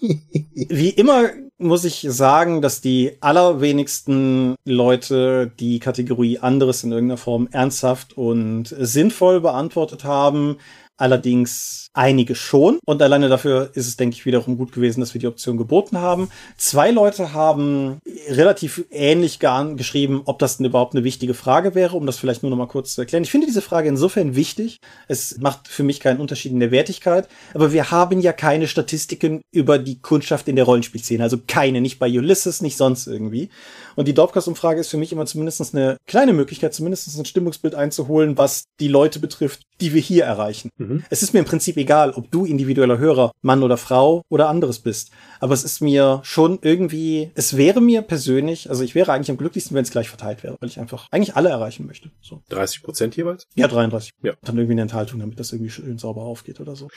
[0.00, 7.48] wie immer muss ich sagen, dass die allerwenigsten Leute die Kategorie anderes in irgendeiner Form
[7.50, 10.58] ernsthaft und sinnvoll beantwortet haben.
[10.98, 12.78] Allerdings einige schon.
[12.86, 15.98] Und alleine dafür ist es, denke ich, wiederum gut gewesen, dass wir die Option geboten
[15.98, 16.30] haben.
[16.56, 21.96] Zwei Leute haben relativ ähnlich ge- geschrieben, ob das denn überhaupt eine wichtige Frage wäre,
[21.96, 23.24] um das vielleicht nur noch mal kurz zu erklären.
[23.24, 24.78] Ich finde diese Frage insofern wichtig.
[25.08, 27.28] Es macht für mich keinen Unterschied in der Wertigkeit.
[27.54, 31.22] Aber wir haben ja keine Statistiken über die Kundschaft in der Rollenspielszene.
[31.22, 33.48] Also keine, nicht bei Ulysses, nicht sonst irgendwie.
[33.96, 38.38] Und die Dorpcast-Umfrage ist für mich immer zumindest eine kleine Möglichkeit, zumindest ein Stimmungsbild einzuholen,
[38.38, 40.70] was die Leute betrifft, die wir hier erreichen.
[40.76, 41.02] Mhm.
[41.10, 44.80] Es ist mir im Prinzip egal, ob du individueller Hörer, Mann oder Frau oder anderes
[44.80, 45.10] bist.
[45.40, 49.36] Aber es ist mir schon irgendwie, es wäre mir persönlich, also ich wäre eigentlich am
[49.36, 52.10] glücklichsten, wenn es gleich verteilt wäre, weil ich einfach eigentlich alle erreichen möchte.
[52.20, 52.42] So.
[52.48, 53.46] 30 Prozent jeweils?
[53.54, 54.12] Ja, 33.
[54.22, 54.34] Ja.
[54.42, 56.88] Dann irgendwie eine Enthaltung, damit das irgendwie schön sauber aufgeht oder so.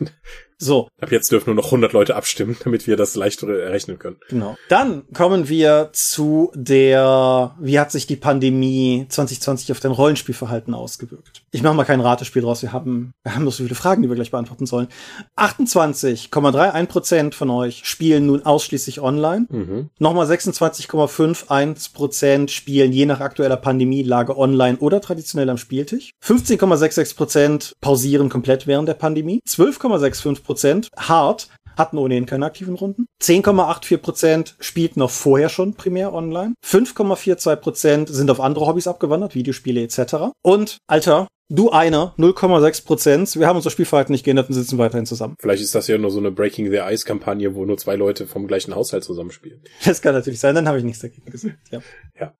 [0.62, 4.16] so, Ab jetzt dürfen nur noch 100 Leute abstimmen, damit wir das leichtere errechnen können.
[4.28, 4.56] Genau.
[4.68, 11.42] Dann kommen wir zu der, wie hat sich die Pandemie 2020 auf dein Rollenspielverhalten ausgewirkt?
[11.50, 12.62] Ich mache mal kein Ratespiel draus.
[12.62, 14.88] Wir haben, wir haben noch so viele Fragen, die wir gleich beantworten sollen.
[15.36, 19.46] 28,31 Prozent von euch spielen nun ausschließlich online.
[19.48, 19.88] Mhm.
[19.98, 26.12] Nochmal 26,51 Prozent spielen je nach aktueller Pandemielage online oder traditionell am Spieltisch.
[26.22, 29.40] 15,66 Prozent pausieren komplett während der Pandemie.
[29.48, 33.06] 12,65 Prozent hart hatten ohnehin keine aktiven Runden.
[33.22, 36.54] 10,84 Prozent spielten auch vorher schon primär online.
[36.66, 40.32] 5,42 Prozent sind auf andere Hobbys abgewandert, Videospiele etc.
[40.42, 43.36] Und, Alter, du einer, 0,6 Prozent.
[43.38, 45.36] Wir haben unser Spielverhalten nicht geändert und sitzen weiterhin zusammen.
[45.38, 48.26] Vielleicht ist das ja nur so eine Breaking the Ice Kampagne, wo nur zwei Leute
[48.26, 49.62] vom gleichen Haushalt zusammenspielen.
[49.84, 51.58] Das kann natürlich sein, dann habe ich nichts dagegen gesagt.
[51.70, 51.80] Ja.
[52.18, 52.34] Ja.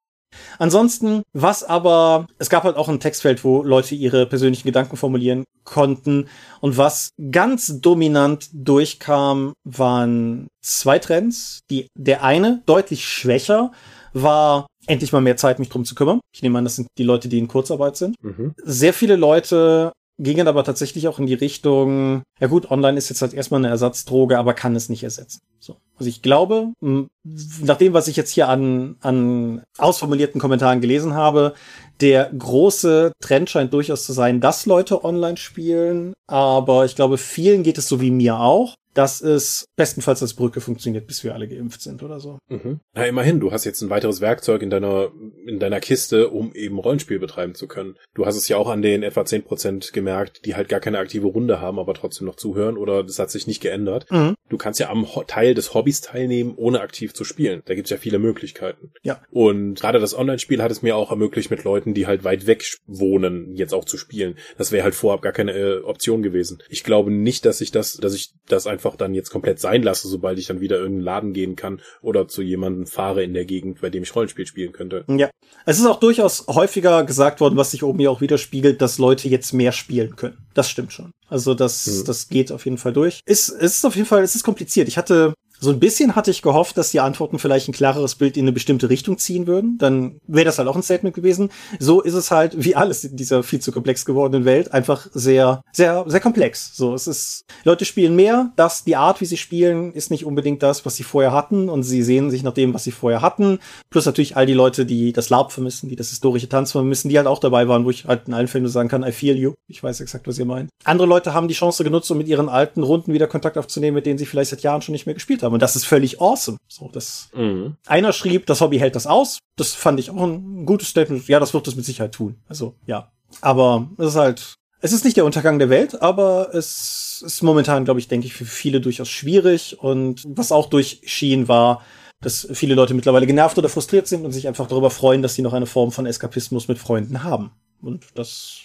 [0.59, 5.45] Ansonsten, was aber, es gab halt auch ein Textfeld, wo Leute ihre persönlichen Gedanken formulieren
[5.65, 6.29] konnten.
[6.61, 11.61] Und was ganz dominant durchkam, waren zwei Trends.
[11.71, 13.73] Die, der eine, deutlich schwächer,
[14.13, 16.21] war endlich mal mehr Zeit, mich drum zu kümmern.
[16.35, 18.17] Ich nehme an, das sind die Leute, die in Kurzarbeit sind.
[18.23, 18.55] Mhm.
[18.63, 19.93] Sehr viele Leute
[20.23, 23.69] gingen aber tatsächlich auch in die Richtung, ja gut, online ist jetzt halt erstmal eine
[23.69, 25.41] Ersatzdroge, aber kann es nicht ersetzen.
[25.59, 25.77] So.
[25.97, 31.55] Also ich glaube, nach dem, was ich jetzt hier an, an ausformulierten Kommentaren gelesen habe,
[32.01, 37.63] Der große Trend scheint durchaus zu sein, dass Leute online spielen, aber ich glaube, vielen
[37.63, 41.49] geht es so wie mir auch dass es bestenfalls als Brücke funktioniert, bis wir alle
[41.49, 42.39] geimpft sind oder so.
[42.49, 42.81] Mhm.
[42.95, 45.11] Na, immerhin, du hast jetzt ein weiteres Werkzeug in deiner,
[45.47, 47.97] in deiner Kiste, um eben Rollenspiel betreiben zu können.
[48.15, 50.99] Du hast es ja auch an den etwa zehn Prozent gemerkt, die halt gar keine
[50.99, 54.07] aktive Runde haben, aber trotzdem noch zuhören oder das hat sich nicht geändert.
[54.11, 54.35] Mhm.
[54.49, 57.63] Du kannst ja am Teil des Hobbys teilnehmen, ohne aktiv zu spielen.
[57.67, 58.91] Da gibt's ja viele Möglichkeiten.
[59.03, 59.23] Ja.
[59.31, 62.65] Und gerade das Online-Spiel hat es mir auch ermöglicht, mit Leuten, die halt weit weg
[62.87, 64.37] wohnen, jetzt auch zu spielen.
[64.59, 66.63] Das wäre halt vorab gar keine äh, Option gewesen.
[66.69, 70.09] Ich glaube nicht, dass ich das, dass ich das einfach dann jetzt komplett sein lasse,
[70.09, 73.45] sobald ich dann wieder in irgendeinen Laden gehen kann oder zu jemandem fahre in der
[73.45, 75.05] Gegend, bei dem ich Rollenspiel spielen könnte.
[75.09, 75.31] Ja.
[75.67, 79.29] Es ist auch durchaus häufiger gesagt worden, was sich oben ja auch widerspiegelt, dass Leute
[79.29, 80.39] jetzt mehr spielen können.
[80.55, 81.13] Das stimmt schon.
[81.29, 82.05] Also das, hm.
[82.07, 83.21] das geht auf jeden Fall durch.
[83.25, 84.89] Ist, es ist auf jeden Fall, es ist kompliziert.
[84.89, 88.37] Ich hatte so ein bisschen hatte ich gehofft, dass die Antworten vielleicht ein klareres Bild
[88.39, 89.77] in eine bestimmte Richtung ziehen würden.
[89.79, 91.51] Dann wäre das halt auch ein Statement gewesen.
[91.79, 95.61] So ist es halt, wie alles in dieser viel zu komplex gewordenen Welt, einfach sehr,
[95.73, 96.75] sehr, sehr komplex.
[96.75, 100.63] So, es ist, Leute spielen mehr, dass die Art, wie sie spielen, ist nicht unbedingt
[100.63, 103.59] das, was sie vorher hatten und sie sehen sich nach dem, was sie vorher hatten.
[103.91, 107.19] Plus natürlich all die Leute, die das Lab vermissen, die das historische Tanz vermissen, die
[107.19, 109.37] halt auch dabei waren, wo ich halt in allen Fällen nur sagen kann, I feel
[109.37, 109.53] you.
[109.69, 110.71] Ich weiß exakt, was ihr meint.
[110.85, 114.07] Andere Leute haben die Chance genutzt, um mit ihren alten Runden wieder Kontakt aufzunehmen, mit
[114.07, 115.55] denen sie vielleicht seit Jahren schon nicht mehr gespielt haben haben.
[115.55, 116.59] Und das ist völlig awesome.
[116.69, 117.77] So, das, mhm.
[117.87, 119.39] einer schrieb, das Hobby hält das aus.
[119.57, 121.27] Das fand ich auch ein gutes Statement.
[121.29, 122.37] Ja, das wird es mit Sicherheit tun.
[122.49, 123.13] Also, ja.
[123.41, 127.85] Aber es ist halt, es ist nicht der Untergang der Welt, aber es ist momentan,
[127.85, 129.79] glaube ich, denke ich, für viele durchaus schwierig.
[129.79, 131.83] Und was auch durchschien war,
[132.21, 135.43] dass viele Leute mittlerweile genervt oder frustriert sind und sich einfach darüber freuen, dass sie
[135.43, 137.53] noch eine Form von Eskapismus mit Freunden haben.
[137.81, 138.59] Und das,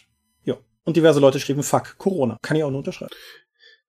[0.43, 0.55] ja.
[0.83, 2.37] Und diverse Leute schrieben, fuck, Corona.
[2.41, 3.13] Kann ich auch nur unterschreiben.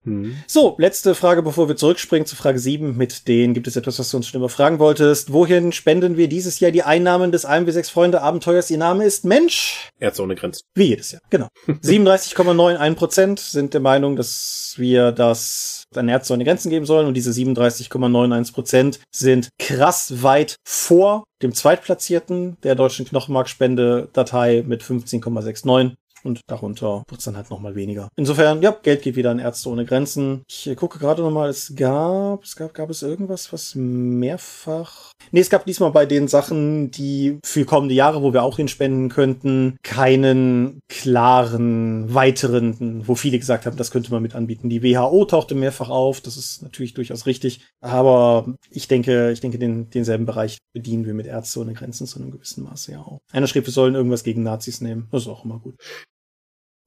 [0.03, 0.37] Mhm.
[0.47, 2.95] So, letzte Frage, bevor wir zurückspringen zu Frage 7.
[2.95, 5.33] Mit denen gibt es etwas, was du uns schon immer fragen wolltest.
[5.33, 8.71] Wohin spenden wir dieses Jahr die Einnahmen des 1 bis 6 Freunde Abenteuers?
[8.71, 9.89] Ihr Name ist Mensch.
[9.99, 10.61] Ärzte ohne Grenzen.
[10.75, 11.47] Wie jedes Jahr, genau.
[11.67, 17.07] 37,91 Prozent sind der Meinung, dass wir das an Ärzte ohne Grenzen geben sollen.
[17.07, 25.95] Und diese 37,91 Prozent sind krass weit vor dem Zweitplatzierten der deutschen Knochenmarkspende-Datei mit 15,69
[26.27, 28.09] und darunter wird's dann halt nochmal weniger.
[28.15, 30.43] Insofern, ja, Geld geht wieder an Ärzte ohne Grenzen.
[30.47, 35.11] Ich gucke gerade nochmal, es gab, es gab, gab es irgendwas, was mehrfach.
[35.31, 39.09] Nee, es gab diesmal bei den Sachen, die für kommende Jahre, wo wir auch hinspenden
[39.09, 44.69] könnten, keinen klaren weiteren, wo viele gesagt haben, das könnte man mit anbieten.
[44.69, 47.61] Die WHO tauchte mehrfach auf, das ist natürlich durchaus richtig.
[47.81, 52.19] Aber ich denke, ich denke, den, denselben Bereich bedienen wir mit Ärzte ohne Grenzen zu
[52.19, 53.19] einem gewissen Maße ja auch.
[53.31, 55.07] Einer schrieb, wir sollen irgendwas gegen Nazis nehmen.
[55.11, 55.75] Das ist auch immer gut.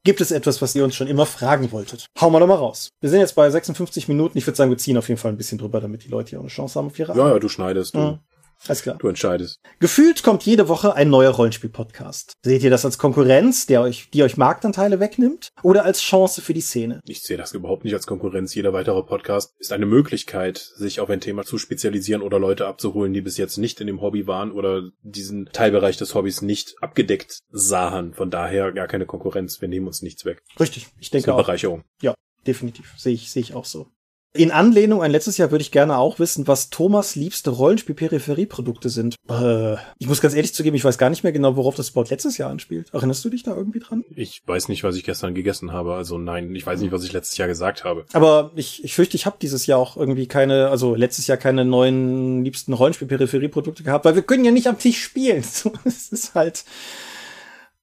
[0.02, 2.06] Gibt es etwas, was ihr uns schon immer fragen wolltet?
[2.18, 2.88] Hauen wir doch mal raus.
[3.02, 4.38] Wir sind jetzt bei 56 Minuten.
[4.38, 6.38] Ich würde sagen, wir ziehen auf jeden Fall ein bisschen drüber, damit die Leute hier
[6.38, 7.94] auch eine Chance haben auf ihre Ja, ja, du schneidest.
[7.94, 7.98] Du.
[7.98, 8.18] Mhm.
[8.66, 8.96] Alles klar.
[8.98, 9.60] Du entscheidest.
[9.78, 12.34] Gefühlt kommt jede Woche ein neuer Rollenspiel-Podcast.
[12.44, 15.50] Seht ihr das als Konkurrenz, der euch, die euch Marktanteile wegnimmt?
[15.62, 17.00] Oder als Chance für die Szene?
[17.06, 18.54] Ich sehe das überhaupt nicht als Konkurrenz.
[18.54, 23.12] Jeder weitere Podcast ist eine Möglichkeit, sich auf ein Thema zu spezialisieren oder Leute abzuholen,
[23.12, 27.40] die bis jetzt nicht in dem Hobby waren oder diesen Teilbereich des Hobbys nicht abgedeckt
[27.50, 28.14] sahen.
[28.14, 29.60] Von daher gar keine Konkurrenz.
[29.60, 30.42] Wir nehmen uns nichts weg.
[30.58, 30.88] Richtig.
[30.98, 31.38] Ich denke auch.
[31.38, 31.84] Bereicherung.
[32.02, 32.14] Ja,
[32.46, 32.92] definitiv.
[32.98, 33.88] Sehe ich, sehe ich auch so.
[34.32, 39.16] In Anlehnung an letztes Jahr würde ich gerne auch wissen, was Thomas liebste Rollenspiel-Peripherieprodukte sind.
[39.28, 42.10] Äh, ich muss ganz ehrlich zugeben, ich weiß gar nicht mehr genau, worauf das überhaupt
[42.10, 42.90] letztes Jahr anspielt.
[42.92, 44.04] Erinnerst du dich da irgendwie dran?
[44.14, 45.94] Ich weiß nicht, was ich gestern gegessen habe.
[45.94, 48.04] Also nein, ich weiß nicht, was ich letztes Jahr gesagt habe.
[48.12, 51.64] Aber ich, ich fürchte, ich habe dieses Jahr auch irgendwie keine, also letztes Jahr keine
[51.64, 55.42] neuen liebsten Rollenspiel-Peripherieprodukte gehabt, weil wir können ja nicht am Tisch spielen.
[55.84, 56.64] Es ist halt.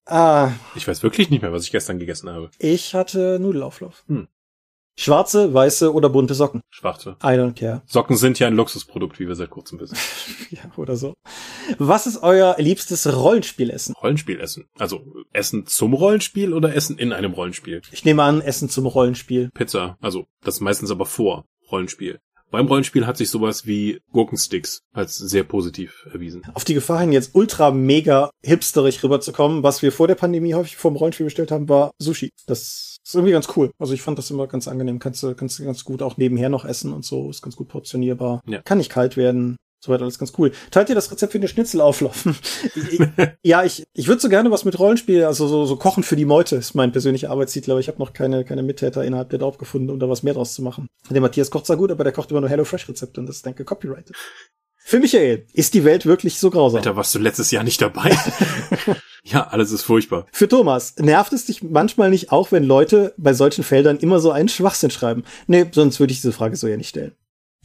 [0.05, 0.51] Ah.
[0.75, 2.49] Ich weiß wirklich nicht mehr, was ich gestern gegessen habe.
[2.57, 4.05] Ich hatte Nudelauflauf.
[4.07, 4.29] Hm.
[4.99, 6.61] Schwarze, weiße oder bunte Socken?
[6.69, 7.17] Schwarze.
[7.23, 7.83] I don't care.
[7.85, 9.95] Socken sind ja ein Luxusprodukt, wie wir seit kurzem wissen.
[10.49, 11.13] ja, oder so.
[11.77, 13.93] Was ist euer liebstes Rollenspielessen?
[14.01, 14.65] Rollenspielessen.
[14.79, 17.83] Also Essen zum Rollenspiel oder Essen in einem Rollenspiel?
[17.91, 19.51] Ich nehme an, Essen zum Rollenspiel.
[19.53, 19.97] Pizza.
[20.01, 22.19] Also das meistens aber vor Rollenspiel.
[22.49, 26.43] Beim Rollenspiel hat sich sowas wie Gurkensticks als sehr positiv erwiesen.
[26.53, 30.77] Auf die Gefahr hin, jetzt ultra mega hipsterig rüberzukommen, was wir vor der Pandemie häufig
[30.77, 32.31] vom Rollenspiel bestellt haben, war Sushi.
[32.45, 33.71] Das ist irgendwie ganz cool.
[33.79, 34.99] Also ich fand das immer ganz angenehm.
[34.99, 37.29] Kannst du, kannst du ganz gut auch nebenher noch essen und so.
[37.29, 38.41] Ist ganz gut portionierbar.
[38.47, 38.61] Ja.
[38.61, 39.57] Kann nicht kalt werden.
[39.79, 40.51] Soweit alles ganz cool.
[40.71, 42.27] Teilt ihr das Rezept für eine Schnitzelauflauf?
[43.43, 46.25] ja, ich, ich würde so gerne was mit Rollenspiel, also so, so Kochen für die
[46.25, 49.59] Meute ist mein persönlicher Arbeitstitel, aber ich habe noch keine, keine Mittäter innerhalb der Dorf
[49.59, 50.87] gefunden, um da was mehr draus zu machen.
[51.11, 53.65] Der Matthias kocht zwar gut, aber der kocht immer nur HelloFresh-Rezepte und das ist, denke
[53.65, 54.15] copyrighted.
[54.89, 56.77] Für Michael, ist die Welt wirklich so grausam?
[56.77, 58.17] Alter, warst du letztes Jahr nicht dabei?
[59.25, 60.25] ja, alles ist furchtbar.
[60.31, 64.31] Für Thomas, nervt es dich manchmal nicht auch, wenn Leute bei solchen Feldern immer so
[64.31, 65.23] einen Schwachsinn schreiben?
[65.45, 67.11] Nee, sonst würde ich diese Frage so ja nicht stellen.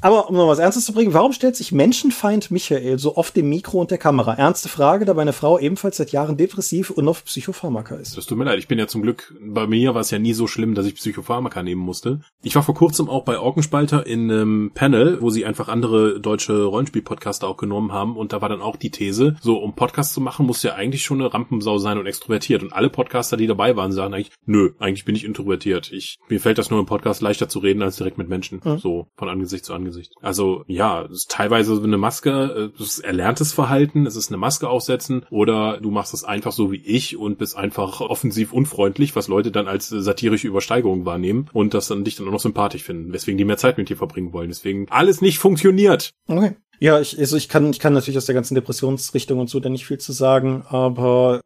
[0.03, 3.49] Aber um noch was Ernstes zu bringen, warum stellt sich Menschenfeind Michael so oft dem
[3.49, 4.35] Mikro und der Kamera?
[4.35, 8.17] Ernste Frage, da meine Frau ebenfalls seit Jahren depressiv und auf Psychopharmaka ist.
[8.17, 10.33] Das tut mir leid, ich bin ja zum Glück, bei mir war es ja nie
[10.33, 12.21] so schlimm, dass ich Psychopharmaka nehmen musste.
[12.43, 16.65] Ich war vor kurzem auch bei Orkenspalter in einem Panel, wo sie einfach andere deutsche
[16.65, 20.21] Rollenspiel-Podcaster auch genommen haben und da war dann auch die These, so um Podcast zu
[20.21, 22.65] machen, muss ja eigentlich schon eine Rampensau sein und extrovertiert.
[22.65, 25.93] Und alle Podcaster, die dabei waren, sagen eigentlich, nö, eigentlich bin ich introvertiert.
[25.93, 28.61] Ich, mir fällt das nur im Podcast leichter zu reden als direkt mit Menschen.
[28.65, 28.79] Mhm.
[28.79, 29.91] So von Angesicht zu Angesicht.
[30.20, 34.68] Also ja, es ist teilweise eine Maske, es ist erlerntes Verhalten, es ist eine Maske
[34.68, 39.28] aufsetzen oder du machst es einfach so wie ich und bist einfach offensiv unfreundlich, was
[39.28, 43.12] Leute dann als satirische Übersteigerung wahrnehmen und das dann dich dann auch noch sympathisch finden,
[43.12, 44.49] weswegen die mehr Zeit mit dir verbringen wollen.
[44.49, 46.11] Deswegen alles nicht funktioniert.
[46.26, 46.53] Okay.
[46.82, 49.68] Ja, ich, also ich kann, ich kann natürlich aus der ganzen Depressionsrichtung und so da
[49.68, 51.40] nicht viel zu sagen, aber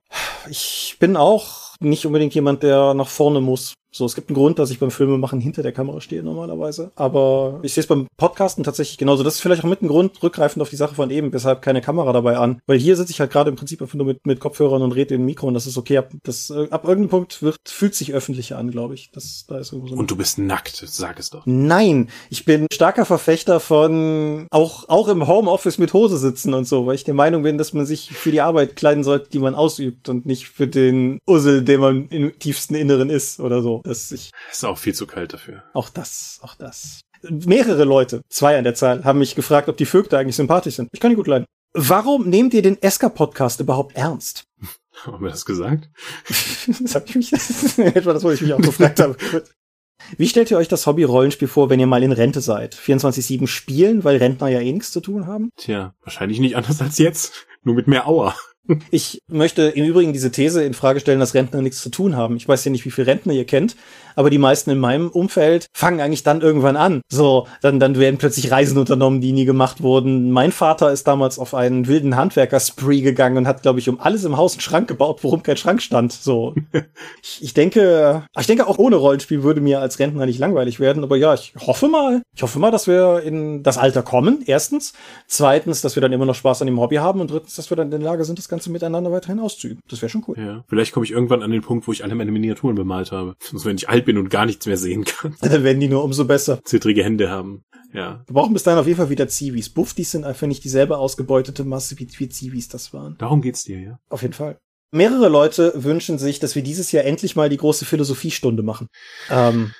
[0.48, 3.74] ich bin auch nicht unbedingt jemand, der nach vorne muss.
[3.96, 6.90] So, es gibt einen Grund, dass ich beim Filmemachen hinter der Kamera stehe normalerweise.
[6.96, 9.22] Aber ich sehe es beim Podcasten tatsächlich genauso.
[9.22, 11.80] Das ist vielleicht auch mit ein Grund, rückgreifend auf die Sache von eben, weshalb keine
[11.80, 12.60] Kamera dabei an.
[12.66, 15.14] Weil hier sitze ich halt gerade im Prinzip einfach nur mit, mit Kopfhörern und rede
[15.14, 15.96] in Mikro und das ist okay.
[15.96, 19.10] Ab, das, äh, ab irgendeinem Punkt wird, fühlt sich öffentlicher an, glaube ich.
[19.12, 21.44] Das, da ist irgendwo so und du bist nackt, sag es doch.
[21.46, 26.84] Nein, ich bin starker Verfechter von auch, auch im Homeoffice mit Hose sitzen und so,
[26.84, 29.54] weil ich der Meinung bin, dass man sich für die Arbeit kleiden sollte, die man
[29.54, 33.80] ausübt und nicht für den Ussel, den man im tiefsten Inneren ist oder so.
[33.86, 35.62] Das, ich, ist auch viel zu kalt dafür.
[35.72, 37.00] Auch das, auch das.
[37.22, 40.88] Mehrere Leute, zwei an der Zahl, haben mich gefragt, ob die Vögte eigentlich sympathisch sind.
[40.92, 41.46] Ich kann die gut leiden.
[41.72, 44.44] Warum nehmt ihr den Esker-Podcast überhaupt ernst?
[45.04, 45.90] Haben wir das gesagt?
[46.80, 49.16] das hab ich mich, etwa das, was ich mich auch gefragt habe.
[50.16, 52.74] Wie stellt ihr euch das Hobby-Rollenspiel vor, wenn ihr mal in Rente seid?
[52.74, 55.50] 24-7 spielen, weil Rentner ja eh nichts zu tun haben?
[55.56, 57.46] Tja, wahrscheinlich nicht anders als jetzt.
[57.62, 58.34] Nur mit mehr Auer.
[58.90, 62.36] Ich möchte im Übrigen diese These in Frage stellen, dass Rentner nichts zu tun haben.
[62.36, 63.76] Ich weiß ja nicht, wie viele Rentner ihr kennt,
[64.16, 67.02] aber die meisten in meinem Umfeld fangen eigentlich dann irgendwann an.
[67.08, 70.30] So, dann, dann werden plötzlich Reisen unternommen, die nie gemacht wurden.
[70.32, 74.24] Mein Vater ist damals auf einen wilden Handwerker-Spree gegangen und hat, glaube ich, um alles
[74.24, 76.12] im Haus einen Schrank gebaut, worum kein Schrank stand.
[76.12, 76.54] So.
[77.22, 81.02] ich, ich denke, ich denke auch ohne Rollenspiel würde mir als Rentner nicht langweilig werden,
[81.04, 84.94] aber ja, ich hoffe mal, ich hoffe mal, dass wir in das Alter kommen, erstens.
[85.26, 87.76] Zweitens, dass wir dann immer noch Spaß an dem Hobby haben und drittens, dass wir
[87.76, 89.80] dann in der Lage sind, das Ganze miteinander weiterhin auszuüben.
[89.88, 90.36] Das wäre schon cool.
[90.38, 90.64] Ja.
[90.68, 93.36] Vielleicht komme ich irgendwann an den Punkt, wo ich alle meine Miniaturen bemalt habe.
[93.40, 95.36] Sonst, wenn ich alt bin und gar nichts mehr sehen kann.
[95.42, 96.60] Dann werden die nur umso besser.
[96.64, 97.62] Zittrige Hände haben.
[97.92, 98.24] Ja.
[98.26, 99.68] Wir brauchen bis dahin auf jeden Fall wieder Zivis.
[99.68, 103.16] Buffdies sind einfach nicht dieselbe ausgebeutete Masse wie, wie Zivis das waren.
[103.18, 103.98] Darum geht's dir, ja.
[104.08, 104.58] Auf jeden Fall.
[104.92, 108.88] Mehrere Leute wünschen sich, dass wir dieses Jahr endlich mal die große Philosophiestunde machen.
[109.30, 109.72] Ähm,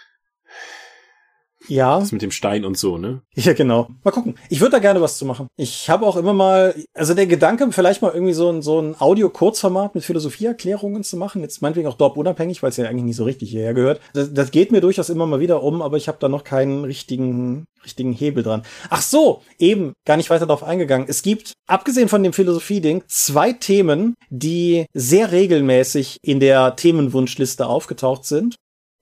[1.68, 1.98] ja.
[1.98, 3.22] Das mit dem Stein und so, ne?
[3.34, 3.88] Ja, genau.
[4.02, 4.36] Mal gucken.
[4.48, 5.46] Ich würde da gerne was zu machen.
[5.56, 8.98] Ich habe auch immer mal, also der Gedanke, vielleicht mal irgendwie so ein, so ein
[8.98, 13.16] Audio-Kurzformat mit Philosophieerklärungen zu machen, jetzt meinetwegen auch dort unabhängig, weil es ja eigentlich nicht
[13.16, 14.00] so richtig hierher gehört.
[14.14, 16.84] Das, das geht mir durchaus immer mal wieder um, aber ich habe da noch keinen
[16.84, 18.62] richtigen, richtigen Hebel dran.
[18.90, 21.06] Ach so, eben, gar nicht weiter darauf eingegangen.
[21.08, 28.24] Es gibt, abgesehen von dem Philosophie-Ding, zwei Themen, die sehr regelmäßig in der Themenwunschliste aufgetaucht
[28.24, 28.56] sind.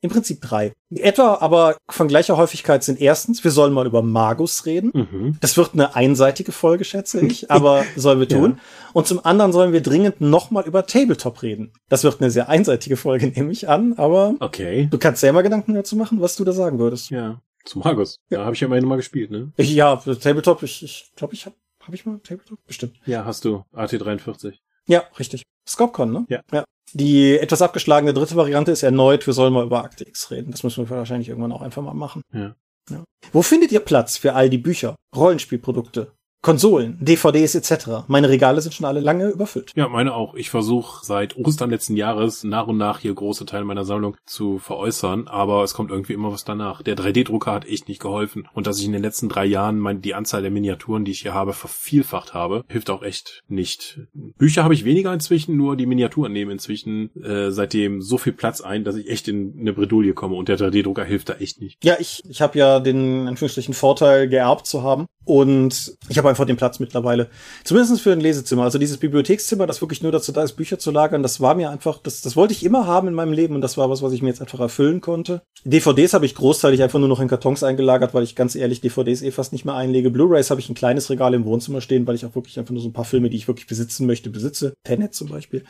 [0.05, 0.75] Im Prinzip drei.
[0.95, 4.91] Etwa aber von gleicher Häufigkeit sind erstens, wir sollen mal über Magus reden.
[4.93, 5.39] Mhm.
[5.41, 8.59] Das wird eine einseitige Folge, schätze ich, aber sollen wir tun.
[8.59, 8.63] Ja.
[8.93, 11.73] Und zum anderen sollen wir dringend nochmal über Tabletop reden.
[11.89, 14.89] Das wird eine sehr einseitige Folge, nehme ich an, aber okay.
[14.91, 17.09] du kannst selber Gedanken dazu machen, was du da sagen würdest.
[17.09, 18.19] Ja, zu Magus.
[18.29, 18.41] Ja.
[18.41, 19.53] Da habe ich ja immerhin mal gespielt, ne?
[19.57, 22.59] Ich, ja, Tabletop, ich glaube, ich, glaub, ich habe hab ich mal Tabletop?
[22.67, 23.01] Bestimmt.
[23.07, 23.65] Ja, hast du.
[23.73, 24.53] AT43.
[24.87, 25.45] Ja, richtig.
[25.67, 26.27] Scopcon, ne?
[26.29, 26.43] Ja.
[26.53, 26.65] ja.
[26.95, 30.53] Die etwas abgeschlagene dritte Variante ist erneut, wir sollen mal über Akte X reden.
[30.53, 32.23] Das müssen wir wahrscheinlich irgendwann auch einfach mal machen.
[32.33, 32.55] Ja.
[32.89, 33.05] ja.
[33.33, 36.13] Wo findet ihr Platz für all die Bücher, Rollenspielprodukte,
[36.45, 38.05] Konsolen, DVDs etc.
[38.07, 39.73] Meine Regale sind schon alle lange überfüllt.
[39.77, 40.35] Ja, meine auch.
[40.35, 44.59] Ich versuche seit Ostern letzten Jahres nach und nach hier große Teile meiner Sammlung zu
[44.59, 46.83] veräußern, aber es kommt irgendwie immer was danach.
[46.83, 50.03] Der 3D-Drucker hat echt nicht geholfen und dass ich in den letzten drei Jahren mein,
[50.03, 54.01] die Anzahl der Miniaturen, die ich hier habe, vervielfacht habe, hilft auch echt nicht.
[54.13, 58.61] Bücher habe ich weniger inzwischen, nur die Miniaturen nehmen inzwischen äh, seitdem so viel Platz
[58.61, 61.83] ein, dass ich echt in eine Bredouille komme und der 3D-Drucker hilft da echt nicht.
[61.83, 66.47] Ja, ich, ich habe ja den Anführungsstrichen Vorteil geerbt zu haben und ich habe einfach
[66.47, 67.29] den Platz mittlerweile.
[67.63, 68.65] Zumindest für ein Lesezimmer.
[68.65, 71.71] Also dieses Bibliothekszimmer, das wirklich nur dazu da ist, Bücher zu lagern, das war mir
[71.71, 74.13] einfach, das, das wollte ich immer haben in meinem Leben und das war was, was
[74.13, 75.43] ich mir jetzt einfach erfüllen konnte.
[75.65, 79.23] DVDs habe ich großteilig einfach nur noch in Kartons eingelagert, weil ich ganz ehrlich DVDs
[79.23, 80.11] eh fast nicht mehr einlege.
[80.11, 82.83] Blu-rays habe ich ein kleines Regal im Wohnzimmer stehen, weil ich auch wirklich einfach nur
[82.83, 84.75] so ein paar Filme, die ich wirklich besitzen möchte, besitze.
[84.85, 85.65] Tenet zum Beispiel.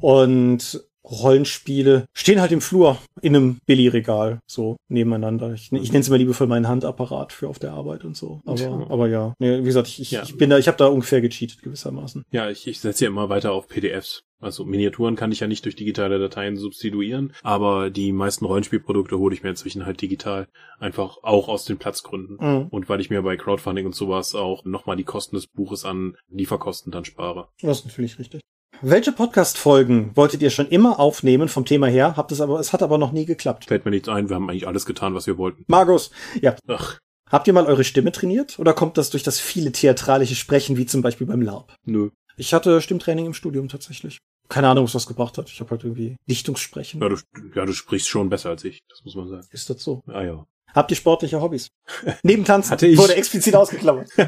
[0.00, 5.52] Und Rollenspiele stehen halt im Flur in einem Billigregal so nebeneinander.
[5.52, 8.40] Ich, ich nenne es mal liebevoll meinen Handapparat für auf der Arbeit und so.
[8.46, 8.70] Aber, ja.
[8.70, 10.22] aber ja, nee, wie gesagt, ich, ich, ja.
[10.22, 12.24] ich bin da, ich habe da ungefähr gecheatet gewissermaßen.
[12.30, 14.22] Ja, ich, ich setze ja immer weiter auf PDFs.
[14.40, 19.34] Also Miniaturen kann ich ja nicht durch digitale Dateien substituieren, aber die meisten Rollenspielprodukte hole
[19.34, 20.48] ich mir inzwischen halt digital.
[20.80, 22.38] Einfach auch aus den Platzgründen.
[22.40, 22.66] Mhm.
[22.66, 26.16] Und weil ich mir bei Crowdfunding und sowas auch nochmal die Kosten des Buches an
[26.28, 27.48] Lieferkosten dann spare.
[27.60, 28.40] Das ist natürlich richtig.
[28.84, 32.16] Welche Podcast-Folgen wolltet ihr schon immer aufnehmen vom Thema her?
[32.16, 33.66] Habt es aber, es hat aber noch nie geklappt.
[33.66, 34.28] Fällt mir nichts ein.
[34.28, 35.64] Wir haben eigentlich alles getan, was wir wollten.
[35.68, 36.10] Markus,
[36.40, 36.56] ja.
[36.66, 36.98] Ach.
[37.30, 38.58] Habt ihr mal eure Stimme trainiert?
[38.58, 41.76] Oder kommt das durch das viele theatralische Sprechen, wie zum Beispiel beim LARP?
[41.84, 42.10] Nö.
[42.36, 44.18] Ich hatte Stimmtraining im Studium tatsächlich.
[44.48, 45.48] Keine Ahnung, was das gebracht hat.
[45.48, 47.00] Ich habe halt irgendwie Dichtungssprechen.
[47.00, 47.16] Ja du,
[47.54, 48.80] ja, du sprichst schon besser als ich.
[48.88, 49.46] Das muss man sagen.
[49.52, 50.02] Ist das so?
[50.08, 50.44] Ah ja.
[50.74, 51.68] Habt ihr sportliche Hobbys?
[52.24, 52.98] Neben Tanzen Hatte ich.
[52.98, 54.10] wurde explizit ausgeklammert.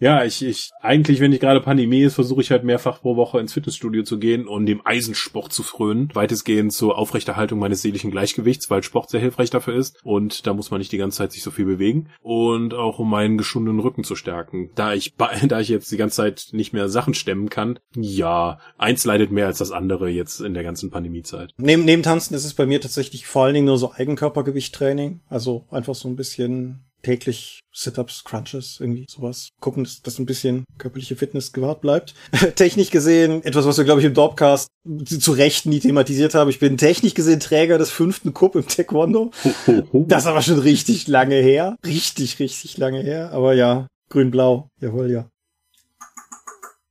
[0.00, 3.40] Ja, ich, ich, eigentlich, wenn nicht gerade Pandemie ist, versuche ich halt mehrfach pro Woche
[3.40, 6.08] ins Fitnessstudio zu gehen und dem Eisensport zu frönen.
[6.14, 9.98] Weitestgehend zur Aufrechterhaltung meines seelischen Gleichgewichts, weil Sport sehr hilfreich dafür ist.
[10.04, 12.10] Und da muss man nicht die ganze Zeit sich so viel bewegen.
[12.20, 14.70] Und auch um meinen geschundenen Rücken zu stärken.
[14.76, 15.14] Da ich,
[15.48, 19.46] da ich jetzt die ganze Zeit nicht mehr Sachen stemmen kann, ja, eins leidet mehr
[19.46, 21.52] als das andere jetzt in der ganzen Pandemiezeit.
[21.58, 25.20] Neben, neben Tanzen ist es bei mir tatsächlich vor allen Dingen nur so Eigenkörpergewichttraining.
[25.28, 29.50] Also einfach so ein bisschen täglich Sit-ups, Crunches, irgendwie sowas.
[29.60, 32.14] Gucken, dass, dass ein bisschen körperliche Fitness gewahrt bleibt.
[32.56, 34.68] technisch gesehen, etwas, was wir, glaube ich, im Dorpcast
[35.06, 36.50] zu Recht nie thematisiert haben.
[36.50, 39.30] Ich bin technisch gesehen Träger des fünften Cup im Taekwondo.
[39.92, 41.76] das ist aber schon richtig lange her.
[41.84, 43.30] Richtig, richtig lange her.
[43.32, 44.68] Aber ja, grün-blau.
[44.80, 45.28] Jawohl, ja.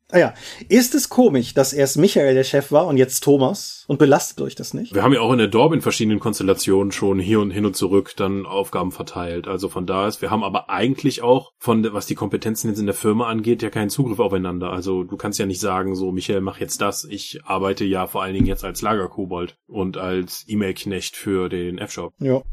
[0.10, 0.34] Ah ja,
[0.70, 4.56] ist es komisch, dass erst Michael der Chef war und jetzt Thomas und belastet euch
[4.56, 4.96] das nicht?
[4.96, 7.76] Wir haben ja auch in der Dorp in verschiedenen Konstellationen schon hier und hin und
[7.76, 9.50] zurück dann Aufgaben verteilt.
[9.50, 12.86] Also von da ist, wir haben aber eigentlich auch von, was die Kompetenzen jetzt in
[12.86, 14.72] der Firma angeht, ja keinen Zugriff aufeinander.
[14.72, 17.04] Also du kannst ja nicht sagen, so Michael, mach jetzt das.
[17.04, 22.14] Ich arbeite ja vor allen Dingen jetzt als Lagerkobold und als E-Mail-Knecht für den F-Shop.
[22.20, 22.44] Ja.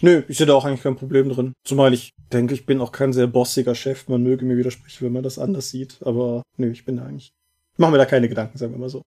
[0.00, 1.52] Nö, ich sehe da auch eigentlich kein Problem drin.
[1.64, 4.08] Zumal ich denke, ich bin auch kein sehr bossiger Chef.
[4.08, 5.98] Man möge mir widersprechen, wenn man das anders sieht.
[6.02, 7.30] Aber nö, ich bin da eigentlich.
[7.74, 9.02] Ich mache mir da keine Gedanken, sagen wir mal so.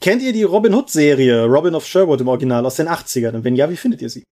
[0.00, 3.36] Kennt ihr die Robin Hood Serie, Robin of Sherwood im Original aus den 80ern?
[3.36, 4.24] Und wenn ja, wie findet ihr sie?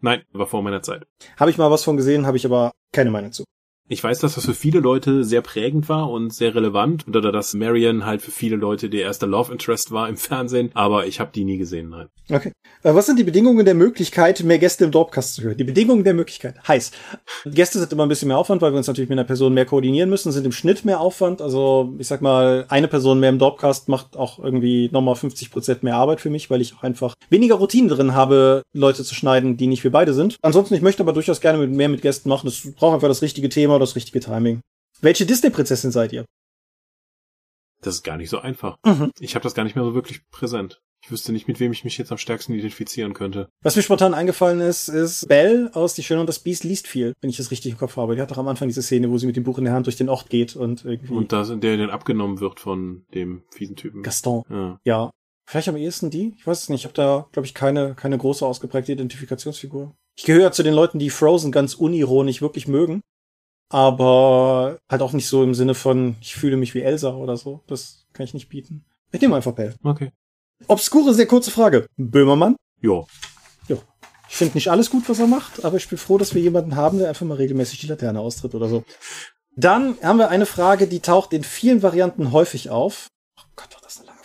[0.00, 1.06] Nein, war vor meiner Zeit.
[1.36, 3.44] Habe ich mal was von gesehen, habe ich aber keine Meinung zu.
[3.92, 7.54] Ich weiß, dass das für viele Leute sehr prägend war und sehr relevant oder dass
[7.54, 11.32] Marion halt für viele Leute der erste Love Interest war im Fernsehen, aber ich habe
[11.34, 12.06] die nie gesehen, nein.
[12.30, 12.52] Okay.
[12.84, 15.56] Äh, was sind die Bedingungen der Möglichkeit, mehr Gäste im Dorpcast zu hören?
[15.56, 16.54] Die Bedingungen der Möglichkeit.
[16.68, 16.92] Heiß.
[17.46, 19.66] Gäste sind immer ein bisschen mehr Aufwand, weil wir uns natürlich mit einer Person mehr
[19.66, 21.42] koordinieren müssen, sind im Schnitt mehr Aufwand.
[21.42, 25.82] Also ich sag mal, eine Person mehr im Dorpcast macht auch irgendwie nochmal 50 Prozent
[25.82, 29.56] mehr Arbeit für mich, weil ich auch einfach weniger Routine drin habe, Leute zu schneiden,
[29.56, 30.36] die nicht wir beide sind.
[30.42, 32.46] Ansonsten, ich möchte aber durchaus gerne mehr mit Gästen machen.
[32.46, 34.60] Das braucht einfach das richtige Thema das richtige Timing.
[35.00, 36.24] Welche Disney-Prinzessin seid ihr?
[37.82, 38.76] Das ist gar nicht so einfach.
[38.84, 39.10] Mhm.
[39.18, 40.80] Ich habe das gar nicht mehr so wirklich präsent.
[41.02, 43.48] Ich wüsste nicht, mit wem ich mich jetzt am stärksten identifizieren könnte.
[43.62, 47.14] Was mir spontan eingefallen ist, ist Belle aus Die Schöne und das Biest liest viel,
[47.22, 48.14] wenn ich das richtig im Kopf habe.
[48.14, 49.86] Die hat doch am Anfang diese Szene, wo sie mit dem Buch in der Hand
[49.86, 51.14] durch den Ort geht und irgendwie.
[51.14, 54.02] Und da der dann abgenommen wird von dem fiesen Typen.
[54.02, 54.44] Gaston.
[54.50, 54.80] Ja.
[54.84, 55.10] ja.
[55.46, 56.34] Vielleicht am ehesten die?
[56.36, 56.82] Ich weiß es nicht.
[56.82, 59.96] Ich habe da, glaube ich, keine, keine große ausgeprägte Identifikationsfigur.
[60.16, 63.00] Ich gehöre zu den Leuten, die Frozen ganz unironisch wirklich mögen
[63.70, 67.62] aber halt auch nicht so im Sinne von, ich fühle mich wie Elsa oder so.
[67.66, 68.84] Das kann ich nicht bieten.
[69.12, 69.74] Ich nehme einfach Bell.
[69.82, 70.12] Okay.
[70.66, 71.86] Obskure, sehr kurze Frage.
[71.96, 72.56] Böhmermann?
[72.80, 73.06] Jo.
[73.68, 73.80] Jo.
[74.28, 76.76] Ich finde nicht alles gut, was er macht, aber ich bin froh, dass wir jemanden
[76.76, 78.84] haben, der einfach mal regelmäßig die Laterne austritt oder so.
[79.56, 83.08] Dann haben wir eine Frage, die taucht in vielen Varianten häufig auf.
[83.38, 84.19] Oh Gott, war das eine lange.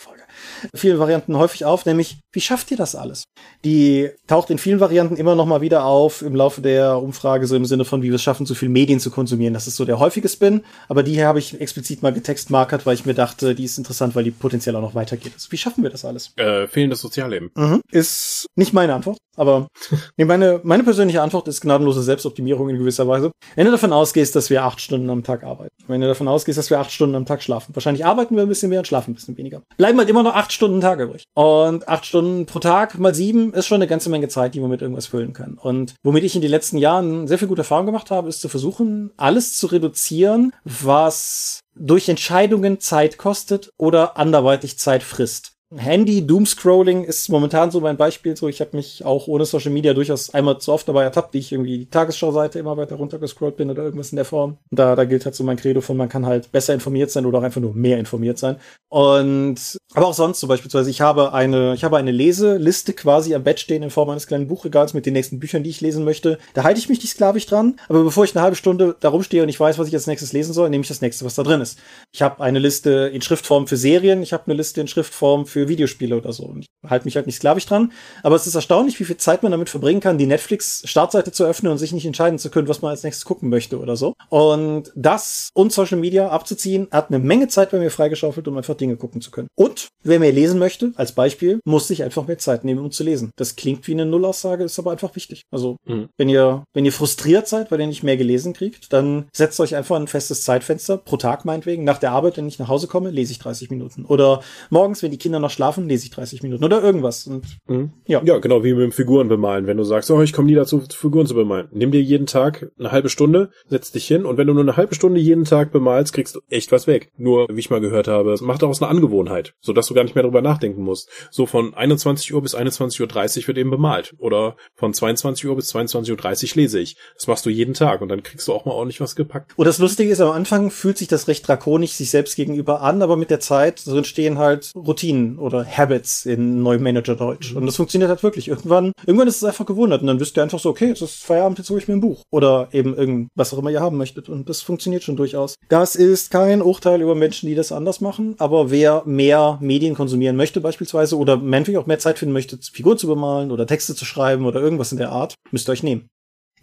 [0.74, 3.24] Vielen Varianten häufig auf, nämlich, wie schafft ihr das alles?
[3.64, 7.56] Die taucht in vielen Varianten immer noch mal wieder auf im Laufe der Umfrage, so
[7.56, 9.54] im Sinne von, wie wir es schaffen, so viel Medien zu konsumieren.
[9.54, 10.62] Das ist so der häufige Spin.
[10.88, 14.14] Aber die hier habe ich explizit mal getextmarkert, weil ich mir dachte, die ist interessant,
[14.14, 15.32] weil die potenziell auch noch weitergeht.
[15.34, 16.32] Also, wie schaffen wir das alles?
[16.36, 17.50] Äh, fehlendes Sozialleben.
[17.56, 17.80] Mhm.
[17.90, 19.18] Ist nicht meine Antwort.
[19.36, 19.68] Aber
[20.16, 23.30] nee, meine, meine persönliche Antwort ist gnadenlose Selbstoptimierung in gewisser Weise.
[23.54, 25.74] Wenn du davon ausgehst, dass wir acht Stunden am Tag arbeiten.
[25.86, 27.74] Wenn du davon ausgehst, dass wir acht Stunden am Tag schlafen.
[27.74, 29.62] Wahrscheinlich arbeiten wir ein bisschen mehr und schlafen ein bisschen weniger.
[29.76, 31.24] Bleiben halt immer noch acht Stunden Tag übrig.
[31.34, 34.70] Und acht Stunden pro Tag mal sieben ist schon eine ganze Menge Zeit, die man
[34.70, 35.54] mit irgendwas füllen kann.
[35.54, 38.48] Und womit ich in den letzten Jahren sehr viel gute Erfahrung gemacht habe, ist zu
[38.48, 45.55] versuchen, alles zu reduzieren, was durch Entscheidungen Zeit kostet oder anderweitig Zeit frisst.
[45.74, 48.36] Handy Doomscrolling ist momentan so mein Beispiel.
[48.36, 51.38] So, ich habe mich auch ohne Social Media durchaus einmal zu oft dabei ertappt, wie
[51.38, 54.58] ich irgendwie die Tagesschau-Seite immer weiter runtergescrollt bin oder irgendwas in der Form.
[54.70, 57.40] Da, da gilt halt so mein Credo von, man kann halt besser informiert sein oder
[57.40, 58.58] auch einfach nur mehr informiert sein.
[58.88, 63.42] Und aber auch sonst, so beispielsweise, ich habe eine, ich habe eine Leseliste quasi am
[63.42, 66.38] Bett stehen in Form eines kleinen Buchregals mit den nächsten Büchern, die ich lesen möchte.
[66.54, 69.42] Da halte ich mich nicht sklavisch dran, aber bevor ich eine halbe Stunde da rumstehe
[69.42, 71.42] und ich weiß, was ich als nächstes lesen soll, nehme ich das nächste, was da
[71.42, 71.78] drin ist.
[72.12, 75.55] Ich habe eine Liste in Schriftform für Serien, ich habe eine Liste in Schriftform für
[75.56, 76.44] für Videospiele oder so.
[76.44, 77.90] Und ich halte mich halt nicht sklavisch dran.
[78.22, 81.72] Aber es ist erstaunlich, wie viel Zeit man damit verbringen kann, die Netflix-Startseite zu öffnen
[81.72, 84.12] und sich nicht entscheiden zu können, was man als nächstes gucken möchte oder so.
[84.28, 88.74] Und das und Social Media abzuziehen, hat eine Menge Zeit bei mir freigeschaufelt, um einfach
[88.74, 89.48] Dinge gucken zu können.
[89.54, 93.02] Und wer mehr lesen möchte, als Beispiel, muss sich einfach mehr Zeit nehmen, um zu
[93.02, 93.30] lesen.
[93.36, 95.40] Das klingt wie eine Nullaussage, ist aber einfach wichtig.
[95.50, 96.08] Also, mhm.
[96.18, 99.74] wenn ihr, wenn ihr frustriert seid, weil ihr nicht mehr gelesen kriegt, dann setzt euch
[99.74, 101.84] einfach ein festes Zeitfenster pro Tag meinetwegen.
[101.84, 104.04] Nach der Arbeit, wenn ich nach Hause komme, lese ich 30 Minuten.
[104.04, 106.64] Oder morgens, wenn die Kinder noch schlafen, lese ich 30 Minuten.
[106.64, 107.26] Oder irgendwas.
[107.26, 107.92] Und, mhm.
[108.06, 108.22] ja.
[108.24, 109.66] ja, genau wie mit dem Figuren bemalen.
[109.66, 111.68] Wenn du sagst, oh, ich komme nie dazu, Figuren zu bemalen.
[111.72, 114.76] Nimm dir jeden Tag eine halbe Stunde, setz dich hin und wenn du nur eine
[114.76, 117.10] halbe Stunde jeden Tag bemalst, kriegst du echt was weg.
[117.16, 120.14] Nur, wie ich mal gehört habe, es macht daraus eine Angewohnheit, sodass du gar nicht
[120.14, 121.10] mehr darüber nachdenken musst.
[121.30, 124.14] So von 21 Uhr bis 21.30 Uhr wird eben bemalt.
[124.18, 126.96] Oder von 22 Uhr bis 22.30 Uhr lese ich.
[127.14, 129.52] Das machst du jeden Tag und dann kriegst du auch mal ordentlich was gepackt.
[129.56, 133.02] Und das Lustige ist, am Anfang fühlt sich das recht drakonisch sich selbst gegenüber an,
[133.02, 137.52] aber mit der Zeit so entstehen halt Routinen oder Habits in neuem Manager-Deutsch.
[137.52, 137.58] Mhm.
[137.58, 138.48] Und das funktioniert halt wirklich.
[138.48, 141.24] Irgendwann, irgendwann ist es einfach gewundert und dann wisst ihr einfach so, okay, es ist
[141.24, 142.22] Feierabend, jetzt hole ich mir ein Buch.
[142.30, 144.28] Oder eben irgend, was auch immer ihr haben möchtet.
[144.28, 145.54] Und das funktioniert schon durchaus.
[145.68, 150.36] Das ist kein Urteil über Menschen, die das anders machen, aber wer mehr Medien konsumieren
[150.36, 154.04] möchte beispielsweise oder meinetwegen auch mehr Zeit finden möchte, Figuren zu bemalen oder Texte zu
[154.04, 156.08] schreiben oder irgendwas in der Art, müsst ihr euch nehmen.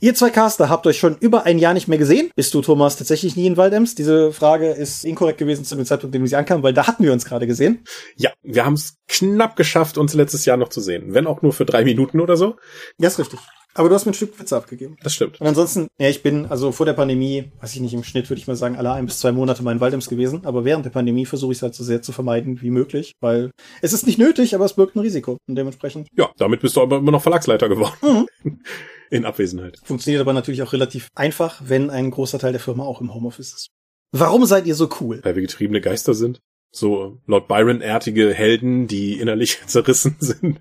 [0.03, 2.29] Ihr zwei Caster habt euch schon über ein Jahr nicht mehr gesehen.
[2.35, 3.95] Bist du, Thomas, tatsächlich nie in Waldems?
[3.95, 7.13] Diese Frage ist inkorrekt gewesen zu dem Zeitpunkt, dem sie ankam, weil da hatten wir
[7.13, 7.85] uns gerade gesehen.
[8.17, 11.13] Ja, wir haben es knapp geschafft, uns letztes Jahr noch zu sehen.
[11.13, 12.57] Wenn auch nur für drei Minuten oder so.
[12.97, 13.39] Ja, ist richtig.
[13.75, 14.97] Aber du hast mir ein Stück Pizza abgegeben.
[15.03, 15.39] Das stimmt.
[15.39, 18.41] Und ansonsten, ja, ich bin, also vor der Pandemie, weiß ich nicht, im Schnitt würde
[18.41, 20.45] ich mal sagen, alle ein bis zwei Monate mal in Waldems gewesen.
[20.45, 23.51] Aber während der Pandemie versuche ich es halt so sehr zu vermeiden wie möglich, weil
[23.81, 25.37] es ist nicht nötig, aber es birgt ein Risiko.
[25.47, 26.09] Und dementsprechend.
[26.17, 28.27] Ja, damit bist du aber immer noch Verlagsleiter geworden.
[28.43, 28.59] Mhm.
[29.13, 29.79] in Abwesenheit.
[29.83, 33.53] Funktioniert aber natürlich auch relativ einfach, wenn ein großer Teil der Firma auch im Homeoffice
[33.53, 33.67] ist.
[34.11, 35.19] Warum seid ihr so cool?
[35.23, 36.39] Weil wir getriebene Geister sind
[36.75, 40.59] so Lord Byron-artige Helden, die innerlich zerrissen sind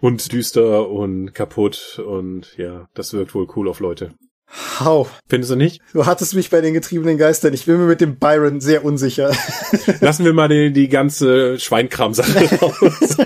[0.00, 4.14] und düster und kaputt und ja, das wirkt wohl cool auf Leute.
[4.80, 5.08] Hau.
[5.28, 5.82] Findest du nicht?
[5.92, 7.52] Du hattest mich bei den getriebenen Geistern.
[7.52, 9.30] Ich bin mir mit dem Byron sehr unsicher.
[10.00, 13.16] Lassen wir mal die, die ganze Schweinkram-Sache raus.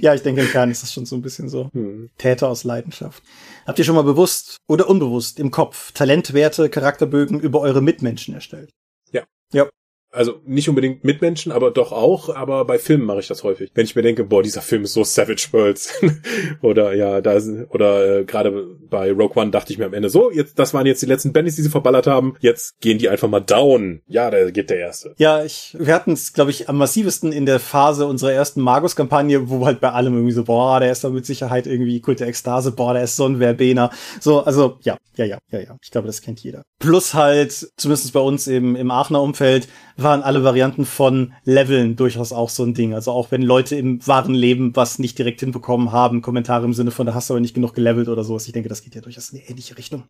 [0.00, 1.70] ja, ich denke im Kern ist das schon so ein bisschen so.
[1.72, 1.89] Hm.
[2.20, 3.22] Täter aus Leidenschaft.
[3.66, 8.70] Habt ihr schon mal bewusst oder unbewusst im Kopf Talentwerte, Charakterbögen über eure Mitmenschen erstellt?
[9.10, 9.22] Ja.
[9.52, 9.68] Ja.
[10.12, 12.34] Also nicht unbedingt mit Menschen, aber doch auch.
[12.34, 13.70] Aber bei Filmen mache ich das häufig.
[13.74, 16.00] Wenn ich mir denke, boah, dieser Film ist so Savage Worlds.
[16.62, 17.40] oder ja, da
[17.70, 20.86] oder äh, gerade bei Rogue One dachte ich mir am Ende so, jetzt das waren
[20.86, 22.34] jetzt die letzten Bandits, die sie verballert haben.
[22.40, 24.02] Jetzt gehen die einfach mal down.
[24.06, 25.14] Ja, da geht der erste.
[25.18, 29.48] Ja, ich wir hatten es, glaube ich, am massivsten in der Phase unserer ersten Magus-Kampagne,
[29.48, 32.28] wo halt bei allem irgendwie so, boah, der ist da mit Sicherheit irgendwie Kult der
[32.28, 33.90] Ekstase, boah, der ist so ein Verbener.
[34.20, 35.76] So, also ja, ja, ja, ja, ja.
[35.82, 36.62] Ich glaube, das kennt jeder.
[36.78, 39.68] Plus halt, zumindest bei uns im, im Aachener Umfeld,
[40.02, 42.94] waren alle Varianten von Leveln durchaus auch so ein Ding.
[42.94, 46.90] Also auch wenn Leute im wahren Leben was nicht direkt hinbekommen haben, Kommentare im Sinne
[46.90, 48.46] von, da hast du aber nicht genug gelevelt oder sowas.
[48.46, 50.04] Ich denke, das geht ja durchaus in eine ähnliche Richtung.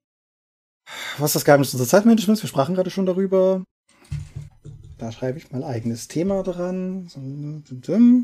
[1.18, 2.43] Was ist das Geheimnis unseres Zeitmanagements?
[2.43, 3.64] Wir sprachen gerade schon darüber.
[5.01, 7.09] Da schreibe ich mal eigenes Thema dran.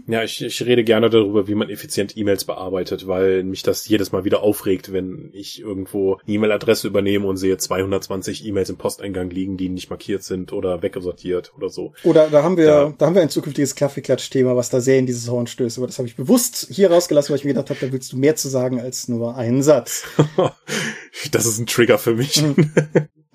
[0.06, 4.12] Ja, ich, ich rede gerne darüber, wie man effizient E-Mails bearbeitet, weil mich das jedes
[4.12, 9.30] Mal wieder aufregt, wenn ich irgendwo eine E-Mail-Adresse übernehme und sehe 220 E-Mails im Posteingang
[9.30, 11.94] liegen, die nicht markiert sind oder weggesortiert oder so.
[12.04, 12.94] Oder da haben wir, ja.
[12.98, 15.78] da haben wir ein zukünftiges Kaffeeklatsch-Thema, was da sehr in dieses Horn stößt.
[15.78, 18.18] Aber das habe ich bewusst hier rausgelassen, weil ich mir gedacht habe, da willst du
[18.18, 20.04] mehr zu sagen als nur einen Satz.
[21.32, 22.44] das ist ein Trigger für mich.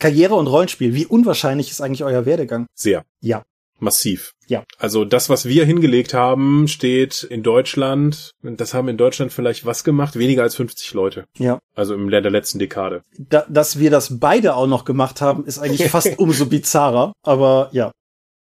[0.00, 2.66] Karriere und Rollenspiel, wie unwahrscheinlich ist eigentlich euer Werdegang?
[2.74, 3.04] Sehr.
[3.20, 3.44] Ja.
[3.78, 4.32] Massiv.
[4.46, 4.64] Ja.
[4.78, 9.84] Also das, was wir hingelegt haben, steht in Deutschland, das haben in Deutschland vielleicht was
[9.84, 10.18] gemacht?
[10.18, 11.24] Weniger als 50 Leute.
[11.38, 11.60] Ja.
[11.74, 13.02] Also im der letzten Dekade.
[13.16, 17.70] Da, dass wir das beide auch noch gemacht haben, ist eigentlich fast umso bizarrer, aber
[17.72, 17.92] ja.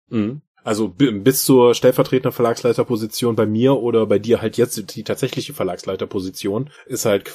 [0.09, 0.41] Mhm.
[0.65, 6.71] Also bis zur stellvertretenden Verlagsleiterposition bei mir oder bei dir halt jetzt die tatsächliche Verlagsleiterposition
[6.87, 7.31] ist halt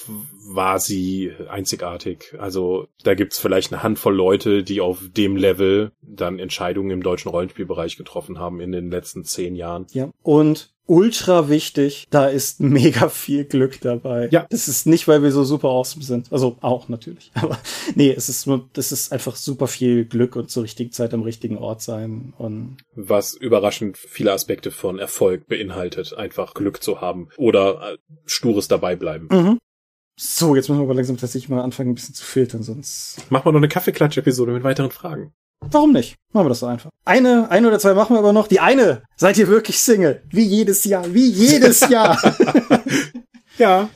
[0.53, 2.35] quasi einzigartig.
[2.41, 7.31] Also da gibt's vielleicht eine Handvoll Leute, die auf dem Level dann Entscheidungen im deutschen
[7.31, 9.87] Rollenspielbereich getroffen haben in den letzten zehn Jahren.
[9.93, 10.11] Ja.
[10.22, 12.09] Und ultra wichtig.
[12.11, 14.28] Da ist mega viel Glück dabei.
[14.30, 14.47] Ja.
[14.51, 16.30] Das ist nicht, weil wir so super awesome sind.
[16.32, 17.30] Also auch natürlich.
[17.41, 17.59] Aber
[17.95, 21.22] nee, es ist nur, das ist einfach super viel Glück und zur richtigen Zeit am
[21.22, 22.78] richtigen Ort sein und.
[22.95, 26.12] Was überraschend viele Aspekte von Erfolg beinhaltet.
[26.14, 29.28] Einfach Glück zu haben oder äh, stures dabei bleiben.
[29.30, 29.59] Mhm.
[30.18, 33.30] So, jetzt müssen wir aber langsam tatsächlich mal anfangen, ein bisschen zu filtern, sonst.
[33.30, 35.32] Machen wir noch eine Kaffeeklatsch-Episode mit weiteren Fragen.
[35.70, 36.16] Warum nicht?
[36.32, 36.90] Machen wir das so einfach.
[37.04, 38.48] Eine, eine oder zwei machen wir aber noch.
[38.48, 40.22] Die eine, seid ihr wirklich Single?
[40.30, 42.18] Wie jedes Jahr, wie jedes Jahr.
[43.58, 43.88] ja.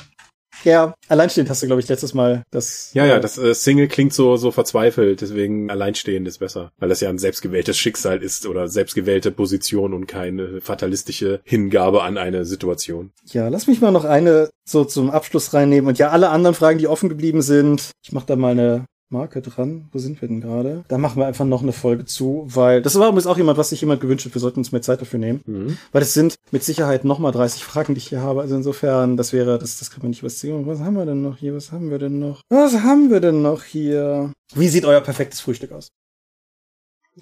[0.64, 2.90] Ja, alleinstehend hast du, glaube ich, letztes Mal das.
[2.94, 6.88] Ja, ja, äh, das äh, Single klingt so so verzweifelt, deswegen alleinstehend ist besser, weil
[6.88, 12.46] das ja ein selbstgewähltes Schicksal ist oder selbstgewählte Position und keine fatalistische Hingabe an eine
[12.46, 13.12] Situation.
[13.26, 15.86] Ja, lass mich mal noch eine so zum Abschluss reinnehmen.
[15.86, 19.42] Und ja, alle anderen Fragen, die offen geblieben sind, ich mach da mal eine Marke
[19.42, 19.88] dran.
[19.92, 20.84] Wo sind wir denn gerade?
[20.88, 23.70] Da machen wir einfach noch eine Folge zu, weil das war übrigens auch jemand, was
[23.70, 24.34] sich jemand gewünscht hat.
[24.34, 25.42] Wir sollten uns mehr Zeit dafür nehmen.
[25.46, 25.78] Mhm.
[25.92, 28.40] Weil es sind mit Sicherheit nochmal 30 Fragen, die ich hier habe.
[28.40, 30.66] Also insofern, das wäre, das, das kann man nicht überziehen.
[30.66, 31.54] Was haben wir denn noch hier?
[31.54, 32.42] Was haben wir denn noch?
[32.50, 34.32] Was haben wir denn noch hier?
[34.54, 35.88] Wie sieht euer perfektes Frühstück aus?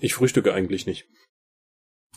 [0.01, 1.07] Ich frühstücke eigentlich nicht.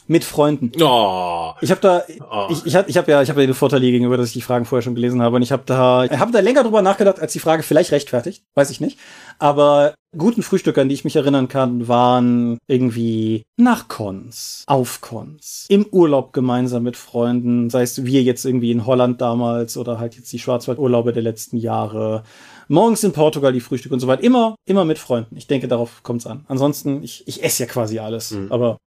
[0.08, 0.72] Mit Freunden.
[0.84, 2.48] Oh, Ich habe da, Oh.
[2.52, 4.34] ich, ich habe ich hab ja, ich habe ja den Vorteil hier gegenüber, dass ich
[4.34, 6.84] die Fragen vorher schon gelesen habe und ich habe da, ich habe da länger drüber
[6.84, 9.00] nachgedacht, als die Frage vielleicht rechtfertigt, weiß ich nicht.
[9.40, 15.66] Aber guten Frühstücke, an die ich mich erinnern kann, waren irgendwie nach Cons, auf Cons,
[15.70, 20.16] im Urlaub gemeinsam mit Freunden, sei es wir jetzt irgendwie in Holland damals oder halt
[20.16, 22.24] jetzt die Schwarzwaldurlaube der letzten Jahre.
[22.68, 24.24] Morgens in Portugal die Frühstücke und so weiter.
[24.24, 25.36] Immer, immer mit Freunden.
[25.36, 26.46] Ich denke, darauf kommt's an.
[26.48, 28.32] Ansonsten, ich, ich esse ja quasi alles.
[28.32, 28.52] Mhm.
[28.52, 28.78] Aber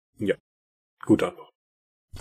[1.08, 1.47] gute Antwort.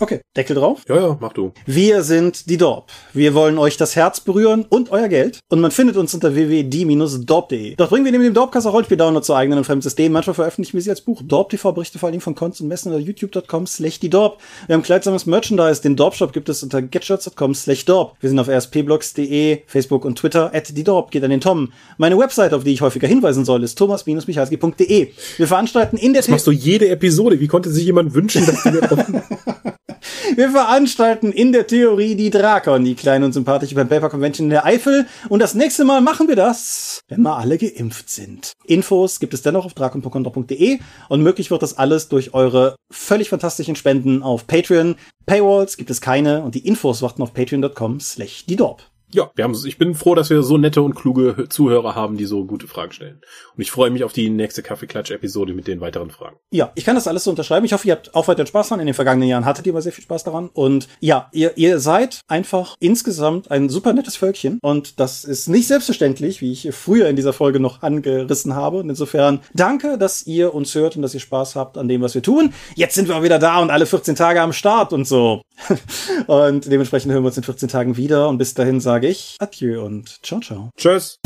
[0.00, 0.82] Okay, Deckel drauf.
[0.88, 1.52] Ja, ja, mach du.
[1.66, 2.90] Wir sind die Dorp.
[3.12, 5.40] Wir wollen euch das Herz berühren und euer Geld.
[5.50, 7.74] Und man findet uns unter www.die-dorp.de.
[7.76, 10.12] Dort bringen wir neben dem Dorpcast auch Rollenspiel-Download zu eigenen und fremden Systemen.
[10.12, 11.22] Manchmal veröffentlichen wir sie als Buch.
[11.24, 14.40] Dorp TV berichte vor allem von Cons und Messen oder youtube.com slash die Dorp.
[14.66, 15.82] Wir haben kleidsames Merchandise.
[15.82, 18.16] Den Dorp-Shop gibt es unter getshirts.com slash Dorp.
[18.20, 21.10] Wir sind auf rspblogs.de, Facebook und Twitter at die Dorp.
[21.10, 21.72] Geht an den Tom.
[21.96, 25.08] Meine Website, auf die ich häufiger hinweisen soll, ist thomas-michalski.de.
[25.36, 27.40] Wir veranstalten in der Das machst du jede Episode.
[27.40, 28.70] Wie konnte sich jemand wünschen, dass du
[30.34, 34.64] Wir veranstalten in der Theorie die Drakon, die kleine und sympathische Paper Convention in der
[34.64, 35.06] Eifel.
[35.28, 38.52] Und das nächste Mal machen wir das, wenn wir alle geimpft sind.
[38.66, 40.78] Infos gibt es dennoch auf drakon.de
[41.08, 44.96] und möglich wird das alles durch eure völlig fantastischen Spenden auf Patreon.
[45.26, 48.82] Paywalls gibt es keine und die Infos warten auf patreon.com slash die Dorp.
[49.10, 52.26] Ja, wir haben, ich bin froh, dass wir so nette und kluge Zuhörer haben, die
[52.26, 53.20] so gute Fragen stellen.
[53.56, 56.36] Und ich freue mich auf die nächste Kaffeeklatsch-Episode mit den weiteren Fragen.
[56.50, 57.64] Ja, ich kann das alles so unterschreiben.
[57.64, 58.80] Ich hoffe, ihr habt auch weiter Spaß daran.
[58.80, 60.50] In den vergangenen Jahren hattet ihr aber sehr viel Spaß daran.
[60.52, 64.58] Und ja, ihr, ihr seid einfach insgesamt ein super nettes Völkchen.
[64.60, 68.78] Und das ist nicht selbstverständlich, wie ich früher in dieser Folge noch angerissen habe.
[68.78, 72.14] Und insofern danke, dass ihr uns hört und dass ihr Spaß habt an dem, was
[72.14, 72.52] wir tun.
[72.74, 75.40] Jetzt sind wir auch wieder da und alle 14 Tage am Start und so.
[76.26, 78.28] und dementsprechend hören wir uns in 14 Tagen wieder.
[78.28, 80.70] Und bis dahin sage ich Adieu und ciao, ciao.
[80.76, 81.18] Tschüss!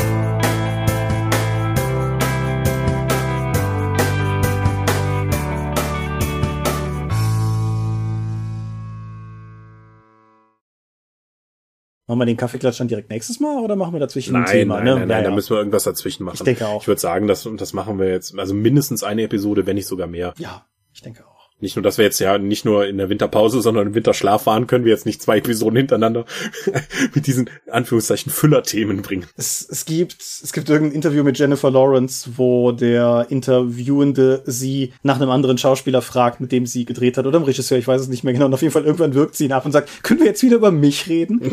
[12.08, 14.74] Machen wir den Kaffeeklatsch dann direkt nächstes Mal oder machen wir dazwischen ein Nein, Thema?
[14.76, 14.90] nein, ne?
[14.96, 16.34] nein, nein, Ja, da müssen wir irgendwas dazwischen machen.
[16.34, 16.82] Ich denke auch.
[16.82, 20.08] Ich würde sagen, das, das machen wir jetzt, also mindestens eine Episode, wenn nicht sogar
[20.08, 20.34] mehr.
[20.36, 21.31] Ja, ich denke auch.
[21.62, 24.66] Nicht nur, dass wir jetzt ja nicht nur in der Winterpause, sondern im Winterschlaf fahren,
[24.66, 26.26] können wir jetzt nicht zwei Episoden hintereinander
[27.14, 29.26] mit diesen Anführungszeichen Füllerthemen bringen.
[29.36, 35.16] Es, es gibt es gibt irgendein Interview mit Jennifer Lawrence, wo der Interviewende sie nach
[35.16, 38.08] einem anderen Schauspieler fragt, mit dem sie gedreht hat oder im Regisseur, ich weiß es
[38.08, 38.46] nicht mehr genau.
[38.46, 40.56] Und auf jeden Fall irgendwann wirkt sie ihn ab und sagt, können wir jetzt wieder
[40.56, 41.40] über mich reden?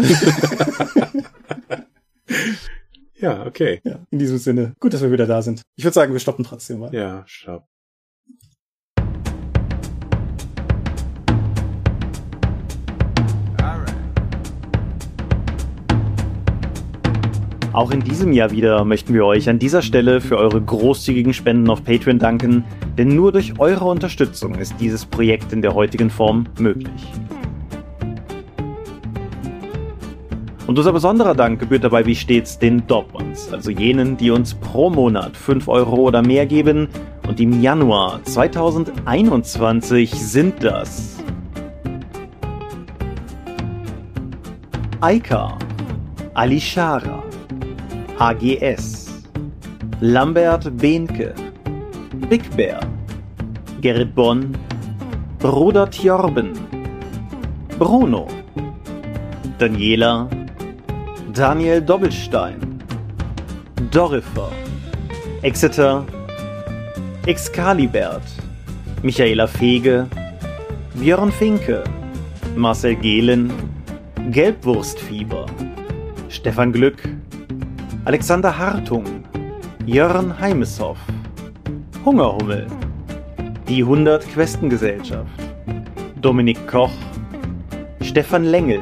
[3.21, 3.81] Ja, okay.
[3.83, 4.73] ja, in diesem Sinne.
[4.79, 5.61] Gut, dass wir wieder da sind.
[5.75, 6.93] Ich würde sagen, wir stoppen trotzdem mal.
[6.93, 7.67] Ja, stopp.
[17.79, 21.69] Auch in diesem Jahr wieder möchten wir euch an dieser Stelle für eure großzügigen Spenden
[21.69, 22.65] auf Patreon danken,
[22.97, 26.91] denn nur durch eure Unterstützung ist dieses Projekt in der heutigen Form möglich.
[30.67, 34.89] Und unser besonderer Dank gebührt dabei wie stets den Dortmunds, also jenen, die uns pro
[34.89, 36.89] Monat 5 Euro oder mehr geben.
[37.29, 41.15] Und im Januar 2021 sind das
[44.99, 45.57] Aika,
[46.33, 47.23] Alishara,
[48.19, 49.07] HGS,
[50.01, 51.33] Lambert Behnke,
[52.29, 52.81] Big Bear,
[53.79, 54.57] Gerrit Bonn,
[55.39, 56.51] Bruder Tjorben,
[57.77, 58.27] Bruno,
[59.57, 60.27] Daniela,
[61.33, 62.59] Daniel Doppelstein,
[63.89, 64.51] Dorifer,
[65.41, 66.03] Exeter,
[67.25, 68.23] Excalibert,
[69.01, 70.07] Michaela Fege,
[70.95, 71.85] Björn Finke,
[72.57, 73.49] Marcel Gehlen,
[74.29, 75.45] Gelbwurstfieber,
[76.27, 77.01] Stefan Glück,
[78.09, 79.05] Alexander Hartung,
[79.85, 80.97] Jörn Heimeshoff,
[82.03, 82.65] Hungerhummel,
[83.67, 85.29] die 100 Questengesellschaft,
[86.19, 86.89] Dominik Koch,
[88.01, 88.81] Stefan Lengel,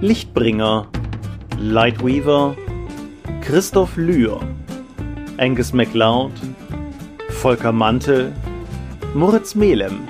[0.00, 0.86] Lichtbringer,
[1.58, 2.54] Lightweaver,
[3.40, 4.38] Christoph Lühr,
[5.38, 6.30] Angus MacLeod,
[7.30, 8.32] Volker Mantel,
[9.14, 10.06] Moritz Melem,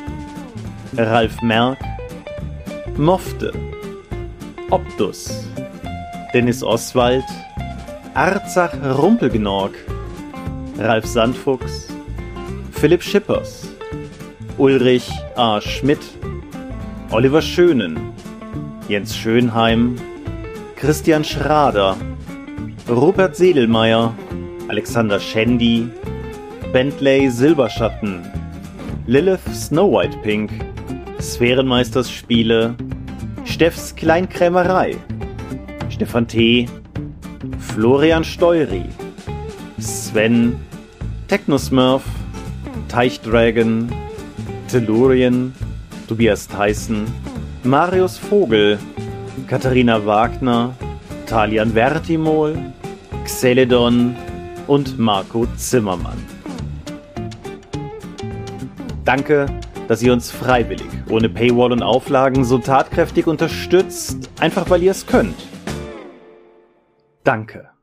[0.99, 1.79] Ralf Merck,
[2.99, 3.51] Mofte,
[4.69, 5.49] Optus,
[6.35, 7.25] Dennis Oswald,
[8.15, 9.73] Arzach Rumpelgenorg,
[10.79, 11.89] Ralf Sandfuchs,
[12.71, 13.69] Philipp Schippers,
[14.57, 15.61] Ulrich A.
[15.61, 15.99] Schmidt,
[17.11, 18.13] Oliver Schönen,
[18.89, 19.97] Jens Schönheim,
[20.77, 21.97] Christian Schrader,
[22.89, 24.15] Rupert Sedelmeier,
[24.69, 25.89] Alexander Schendi,
[26.73, 28.31] Bentley Silberschatten,
[29.09, 30.53] Lilith Snow White Pink,
[31.19, 32.77] Sphärenmeisters Spiele,
[33.45, 34.99] Steffs Kleinkrämerei,
[35.91, 36.69] Stefan T.,
[37.75, 38.85] Florian Steury,
[39.81, 40.61] Sven,
[41.27, 42.05] Technosmurf,
[42.87, 43.93] Teichdragon,
[44.69, 45.53] Tellurien,
[46.07, 47.05] Tobias Tyson,
[47.65, 48.79] Marius Vogel,
[49.49, 50.77] Katharina Wagner,
[51.27, 52.57] Talian Vertimol,
[53.25, 54.15] Xeledon
[54.69, 56.25] und Marco Zimmermann.
[59.05, 59.47] Danke,
[59.89, 65.05] dass ihr uns freiwillig, ohne Paywall und Auflagen, so tatkräftig unterstützt, einfach weil ihr es
[65.05, 65.54] könnt.
[67.25, 67.74] Danke.